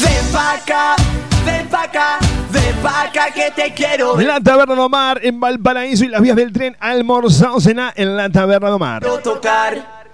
Ven 0.00 0.32
pa' 0.32 0.52
acá, 0.52 0.96
ven 1.44 1.66
pa' 1.68 1.82
acá, 1.84 2.18
ven 2.52 2.76
pa' 2.82 3.02
acá 3.04 3.30
que 3.32 3.50
te 3.50 3.72
quiero. 3.74 4.20
La 4.20 4.38
Taberna 4.40 4.74
do 4.74 4.88
Mar 4.88 5.18
en 5.22 5.40
Valparaíso 5.40 6.04
y 6.04 6.08
las 6.08 6.20
vías 6.20 6.36
del 6.36 6.52
tren 6.52 6.76
Almorzado 6.78 7.60
Cena 7.60 7.92
en 7.96 8.16
la 8.16 8.28
Taberna 8.28 8.68
do 8.68 8.78
Mar. 8.78 9.02
tocar. 9.22 10.04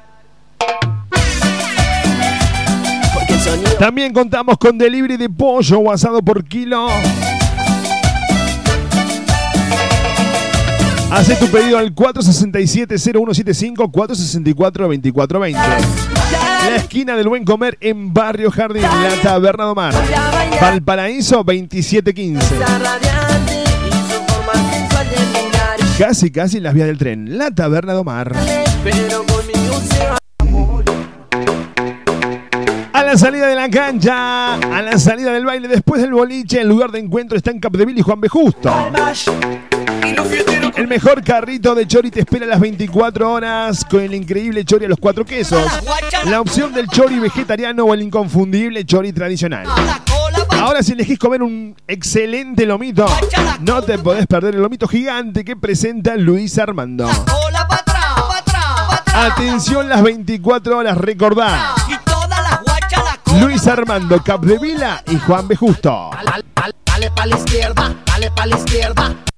También 3.79 4.13
contamos 4.13 4.59
con 4.59 4.79
delivery 4.79 5.17
de 5.17 5.29
pollo 5.29 5.79
o 5.81 5.91
asado 5.91 6.23
por 6.23 6.45
kilo. 6.45 6.89
Hace 11.11 11.35
tu 11.37 11.49
pedido 11.49 11.77
al 11.77 11.95
467-0175, 11.95 13.91
464-2420. 13.91 15.53
La 15.53 16.77
esquina 16.77 17.17
del 17.17 17.29
buen 17.29 17.45
comer 17.45 17.77
en 17.81 18.15
Barrio 18.15 18.51
Jardín, 18.51 18.83
la 18.83 19.21
Taberna 19.21 19.65
do 19.65 19.75
Mar. 19.75 19.93
Valparaíso 20.61 21.43
2715. 21.43 22.55
Casi, 25.99 26.31
casi 26.31 26.61
las 26.61 26.75
vías 26.75 26.87
del 26.87 26.97
tren. 26.97 27.37
La 27.37 27.51
Taberna 27.51 27.93
do 27.93 28.05
Mar. 28.05 28.33
Pero 28.85 29.25
conmigo 29.27 29.81
se 29.91 30.07
va. 30.07 30.17
A 32.93 33.03
la 33.03 33.19
salida 33.19 33.49
de 33.49 33.57
la 33.57 33.69
cancha, 33.69 34.55
a 34.55 34.83
la 34.83 34.97
salida 34.99 35.33
del 35.33 35.45
baile, 35.45 35.67
después 35.67 36.01
del 36.01 36.13
boliche, 36.13 36.61
el 36.61 36.69
lugar 36.69 36.93
de 36.93 37.01
encuentro 37.01 37.37
está 37.37 37.51
en 37.51 37.59
Capdeville 37.59 37.99
y 37.99 38.03
Juan 38.03 38.21
B. 38.21 38.29
Justo. 38.29 38.73
El 40.77 40.89
mejor 40.89 41.23
carrito 41.23 41.75
de 41.75 41.87
chori 41.87 42.11
te 42.11 42.21
espera 42.21 42.45
a 42.47 42.49
las 42.49 42.61
24 42.61 43.33
horas 43.33 43.85
con 43.85 44.01
el 44.01 44.15
increíble 44.15 44.65
chori 44.65 44.85
a 44.87 44.89
los 44.89 44.99
cuatro 44.99 45.25
quesos. 45.25 45.63
La 46.27 46.41
opción 46.41 46.73
del 46.73 46.89
chori 46.89 47.19
vegetariano 47.19 47.85
o 47.85 47.95
el 47.95 48.03
inconfundible 48.03 48.85
chori 48.85 49.13
tradicional. 49.13 49.67
Ahora 50.51 50.83
si 50.83 50.93
elegís 50.93 51.19
comer 51.19 51.43
un 51.43 51.75
excelente 51.87 52.67
lomito, 52.67 53.07
no 53.61 53.83
te 53.83 53.99
podés 53.99 54.27
perder 54.27 54.55
el 54.55 54.63
lomito 54.63 54.87
gigante 54.87 55.45
que 55.45 55.57
presenta 55.57 56.17
Luis 56.17 56.59
Armando. 56.59 57.09
Atención 59.13 59.89
las 59.89 60.03
24 60.03 60.79
horas, 60.79 60.97
recordá. 60.97 61.75
Luis 63.41 63.67
Armando 63.67 64.23
Capdevila 64.23 65.03
y 65.07 65.19
Juan 65.19 65.49
B. 65.49 65.57
Justo. 65.57 66.11
Dale, 66.13 66.45
dale, 66.55 66.75
dale 66.85 67.11
pa' 67.11 67.27
la 67.27 67.37
izquierda, 67.37 67.95
dale 68.07 68.31
pa' 68.31 68.47
la 68.47 68.57
izquierda. 68.57 69.30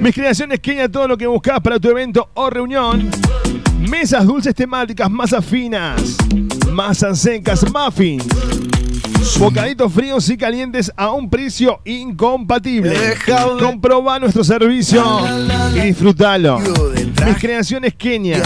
Mis 0.00 0.14
creaciones 0.14 0.60
Kenia, 0.60 0.88
todo 0.88 1.08
lo 1.08 1.18
que 1.18 1.26
buscas 1.26 1.60
para 1.60 1.78
tu 1.78 1.90
evento 1.90 2.30
o 2.34 2.48
reunión. 2.48 3.10
Mesas 3.78 4.26
dulces 4.26 4.54
temáticas, 4.54 5.10
masas 5.10 5.44
finas, 5.44 6.16
masas 6.70 7.18
secas, 7.18 7.64
muffins. 7.72 8.24
Bocaditos 9.38 9.92
fríos 9.92 10.28
y 10.30 10.36
calientes 10.36 10.90
a 10.96 11.12
un 11.12 11.28
precio 11.28 11.80
incompatible. 11.84 12.96
Comproba 13.60 14.18
nuestro 14.18 14.42
servicio 14.42 15.04
y 15.74 15.80
disfrútalo. 15.80 16.58
Mis 17.26 17.36
creaciones 17.38 17.94
Kenia. 17.94 18.40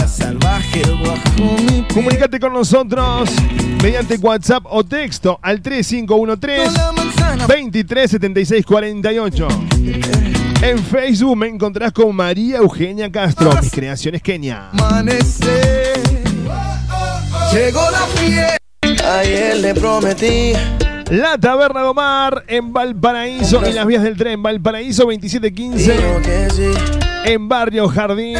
Comunicate 1.93 2.39
con 2.39 2.53
nosotros 2.53 3.29
mediante 3.81 4.15
WhatsApp 4.17 4.65
o 4.69 4.83
texto 4.83 5.39
al 5.41 5.61
3513 5.61 6.71
237648. 7.47 9.47
En 10.61 10.79
Facebook 10.79 11.37
me 11.37 11.47
encontrás 11.47 11.91
con 11.91 12.15
María 12.15 12.57
Eugenia 12.57 13.11
Castro, 13.11 13.51
mis 13.61 13.71
creaciones 13.71 14.21
Kenia. 14.21 14.69
Llegó 17.53 17.81
la 17.91 18.05
fiesta. 18.15 19.19
Ayer 19.19 19.57
le 19.57 19.73
prometí. 19.73 20.53
La 21.09 21.37
Taberna 21.37 21.81
do 21.81 21.93
Mar 21.93 22.45
en 22.47 22.71
Valparaíso 22.73 23.61
y 23.69 23.73
las 23.73 23.85
vías 23.85 24.01
del 24.01 24.15
tren 24.17 24.41
Valparaíso 24.41 25.03
2715 25.03 25.95
que 26.23 26.49
sí. 26.49 26.71
En 27.25 27.49
Barrio 27.49 27.87
Jardín. 27.87 28.37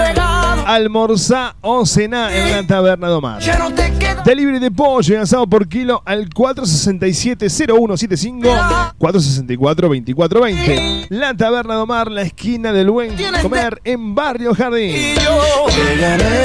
Almorzá 0.65 1.55
o 1.61 1.85
cená 1.85 2.35
en 2.35 2.51
la 2.51 2.65
Taberna 2.65 3.07
do 3.07 3.21
Mar. 3.21 3.39
Ya 3.41 3.59
no 3.59 3.71
te 3.73 3.91
queda. 3.99 4.23
Delivery 4.23 4.57
de 4.59 4.71
pollo 4.71 5.15
y 5.15 5.17
asado 5.17 5.45
por 5.47 5.67
kilo 5.67 6.01
al 6.05 6.29
467-0175, 6.29 8.93
464-2420. 8.97 11.07
La 11.09 11.35
Taberna 11.35 11.75
do 11.75 11.85
Mar, 11.85 12.09
la 12.09 12.21
esquina 12.21 12.71
del 12.71 12.89
buen 12.89 13.13
comer 13.41 13.81
en 13.83 14.15
Barrio 14.15 14.55
Jardín. 14.55 14.95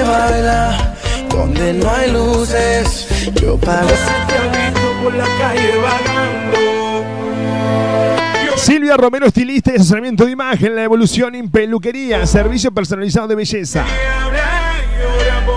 Bailar 0.07 0.97
donde 1.29 1.75
no 1.75 1.91
hay 1.91 2.11
luces. 2.11 3.07
Yo 3.41 3.57
pago. 3.59 3.89
por 5.03 5.15
la 5.15 5.27
calle 5.39 5.77
vagando. 5.77 6.88
Silvia 8.69 8.99
Romero, 8.99 9.25
estilista 9.25 9.73
y 9.73 9.77
asesoramiento 9.77 10.27
de 10.27 10.33
imagen, 10.33 10.77
la 10.77 10.85
evolución 10.85 11.35
en 11.35 11.51
peluquería, 11.51 12.27
servicio 12.27 12.71
personalizado 12.71 13.27
de 13.27 13.35
belleza. 13.35 13.83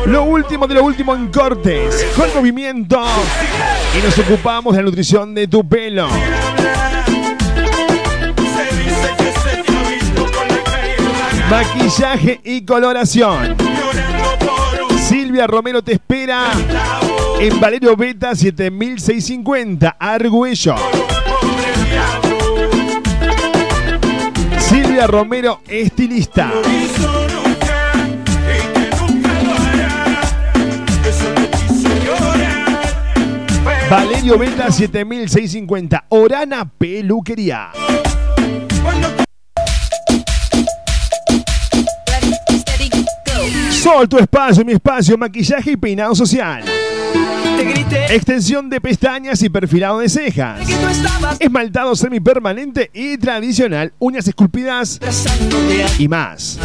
Lo 0.06 0.24
último 0.24 0.66
de 0.66 0.76
lo 0.76 0.86
último 0.86 1.14
en 1.14 1.28
cortes, 1.28 2.08
con 2.16 2.34
movimiento. 2.34 3.04
Y 4.00 4.02
nos 4.02 4.18
ocupamos 4.18 4.74
de 4.74 4.82
la 4.82 4.86
nutrición 4.86 5.36
de 5.36 5.46
tu 5.46 5.68
pelo. 5.68 6.08
Maquillaje 11.50 12.40
y 12.46 12.64
coloración. 12.64 13.58
Silvia 14.98 15.48
Romero 15.48 15.82
te 15.82 15.92
espera 15.92 16.50
en 17.42 17.60
Valerio 17.60 17.98
Beta 17.98 18.34
7650, 18.34 19.98
Argüello. 20.00 20.76
Romero, 25.08 25.62
estilista. 25.68 26.52
Valerio 33.90 34.38
Beta 34.38 34.72
7650, 34.72 36.06
Orana 36.10 36.66
Peluquería. 36.66 37.72
Sol, 43.72 44.08
tu 44.08 44.18
espacio, 44.18 44.64
mi 44.64 44.74
espacio, 44.74 45.18
maquillaje 45.18 45.72
y 45.72 45.78
peinado 45.78 46.14
social. 46.14 46.64
Extensión 47.92 48.70
de 48.70 48.80
pestañas 48.80 49.42
y 49.42 49.50
perfilado 49.50 50.00
de 50.00 50.10
cejas. 50.10 50.60
Esmaltado 51.40 51.96
semipermanente 51.96 52.90
y 52.94 53.18
tradicional, 53.18 53.94
uñas 54.00 54.28
esculpidas 54.28 55.00
y 56.00 56.08
más. 56.08 56.58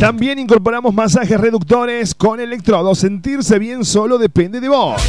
También 0.00 0.38
incorporamos 0.38 0.92
masajes 0.92 1.40
reductores 1.40 2.14
con 2.14 2.40
electrodos. 2.40 2.98
Sentirse 2.98 3.58
bien 3.58 3.84
solo 3.84 4.18
depende 4.18 4.60
de 4.60 4.68
vos. 4.68 5.00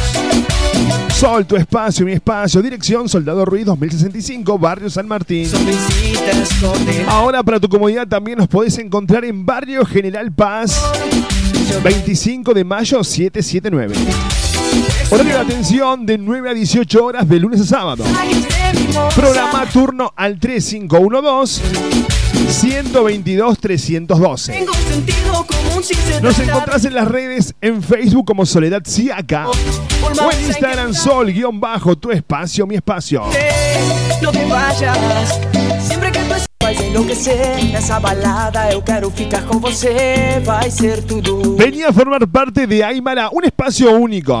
Sol, 1.12 1.46
tu 1.46 1.56
espacio, 1.56 2.06
mi 2.06 2.12
espacio. 2.12 2.62
Dirección 2.62 3.08
Soldado 3.08 3.44
Ruiz 3.44 3.64
2065, 3.66 4.58
Barrio 4.58 4.90
San 4.90 5.08
Martín. 5.08 5.48
Ahora 7.08 7.42
para 7.42 7.58
tu 7.58 7.68
comodidad 7.68 8.06
también 8.06 8.38
nos 8.38 8.48
podés 8.48 8.78
encontrar 8.78 9.24
en 9.24 9.44
Barrio 9.44 9.84
General 9.84 10.30
Paz 10.32 10.80
25 11.82 12.54
de 12.54 12.64
mayo 12.64 13.02
779. 13.02 13.94
Horario 15.14 15.34
de 15.34 15.40
atención 15.40 16.06
de 16.06 16.18
9 16.18 16.50
a 16.50 16.54
18 16.54 17.04
horas 17.04 17.28
de 17.28 17.38
lunes 17.38 17.60
a 17.60 17.64
sábado. 17.64 18.02
Programa 19.14 19.64
turno 19.72 20.12
al 20.16 20.40
3512 20.40 21.62
122 22.48 23.58
312. 23.60 24.66
Nos 26.20 26.38
encontrás 26.40 26.84
en 26.84 26.94
las 26.94 27.06
redes 27.06 27.54
en 27.60 27.80
Facebook 27.80 28.26
como 28.26 28.44
Soledad 28.44 28.82
Siaca 28.84 29.46
o 29.48 30.32
en 30.32 30.46
Instagram 30.46 30.92
Sol 30.92 31.30
guion 31.30 31.60
bajo 31.60 31.96
tu 31.96 32.10
espacio 32.10 32.66
mi 32.66 32.74
espacio. 32.74 33.22
No 34.20 34.32
te 34.32 34.44
vayas, 34.46 35.38
sempre 35.80 36.10
que 36.10 36.18
tu 36.18 36.34
vai 36.60 36.74
enlouquecer 36.86 37.62
Nessa 37.72 38.00
balada 38.00 38.72
eu 38.72 38.82
quero 38.82 39.10
ficar 39.10 39.42
com 39.44 39.58
você 39.60 40.40
Vai 40.44 40.70
ser 40.70 41.02
tudo 41.02 41.56
Venía 41.56 41.90
a 41.90 41.92
formar 41.92 42.26
parte 42.26 42.66
de 42.66 42.82
Aymara, 42.82 43.28
un 43.30 43.44
espacio 43.44 43.92
único. 43.92 44.40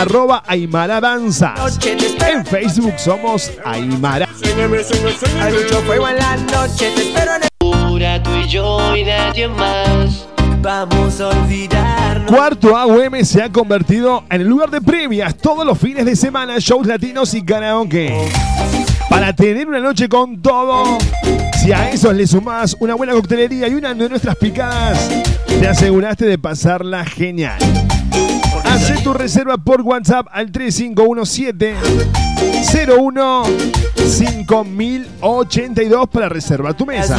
arroba 0.00 0.42
Aymara 0.46 1.00
Danzas. 1.00 1.78
En 1.84 2.44
Facebook 2.46 2.94
somos 2.96 3.50
Aymara. 3.64 4.26
Hay 5.40 5.52
mucho 5.52 5.80
fuego 5.82 6.08
en 6.08 6.16
la 6.16 6.36
noche 6.36 6.90
Te 6.94 7.02
espero 7.02 7.34
en 7.36 7.42
el 7.42 7.48
Pura 7.58 8.22
tú 8.22 8.30
y 8.34 8.48
yo 8.48 8.96
y 8.96 9.04
nadie 9.04 9.48
más. 9.48 10.26
Vamos 10.62 11.20
a 11.20 11.28
olvidarnos 11.28 12.30
Cuarto 12.30 12.76
AUM 12.76 13.24
se 13.24 13.42
ha 13.42 13.50
convertido 13.50 14.24
en 14.30 14.40
el 14.42 14.48
lugar 14.48 14.70
de 14.70 14.80
previas 14.80 15.36
todos 15.36 15.66
los 15.66 15.78
fines 15.78 16.04
de 16.04 16.16
semana, 16.16 16.56
shows 16.58 16.86
latinos 16.86 17.34
y 17.34 17.44
karaoke. 17.44 18.28
Para 19.08 19.34
tener 19.34 19.68
una 19.68 19.80
noche 19.80 20.08
con 20.08 20.40
todo, 20.40 20.98
si 21.62 21.72
a 21.72 21.90
eso 21.90 22.12
le 22.12 22.26
sumás 22.26 22.76
una 22.80 22.94
buena 22.94 23.12
coctelería 23.12 23.68
y 23.68 23.74
una 23.74 23.92
de 23.94 24.08
nuestras 24.08 24.36
picadas, 24.36 25.10
te 25.46 25.66
aseguraste 25.66 26.26
de 26.26 26.38
pasarla 26.38 27.04
genial. 27.04 27.58
Tu 29.02 29.14
reserva 29.14 29.56
por 29.56 29.80
WhatsApp 29.80 30.26
al 30.30 30.52
3517 30.52 31.74
01 32.98 33.42
5082 33.96 36.08
para 36.08 36.28
reservar 36.28 36.74
tu 36.74 36.84
mesa. 36.84 37.16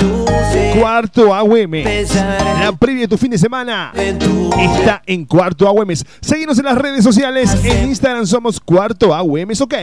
Cuarto 0.79 1.33
AUM. 1.33 1.73
La 1.73 2.71
previa 2.77 3.01
de 3.01 3.07
tu 3.07 3.17
fin 3.17 3.31
de 3.31 3.37
semana 3.37 3.91
está 3.95 5.01
en 5.05 5.25
Cuarto 5.25 5.67
AUM. 5.67 5.89
Seguimos 6.21 6.59
en 6.59 6.65
las 6.65 6.77
redes 6.77 7.03
sociales. 7.03 7.57
En 7.63 7.89
Instagram 7.89 8.27
somos 8.27 8.59
Cuarto 8.59 9.15
AUM. 9.15 9.49
Ok. 9.59 9.73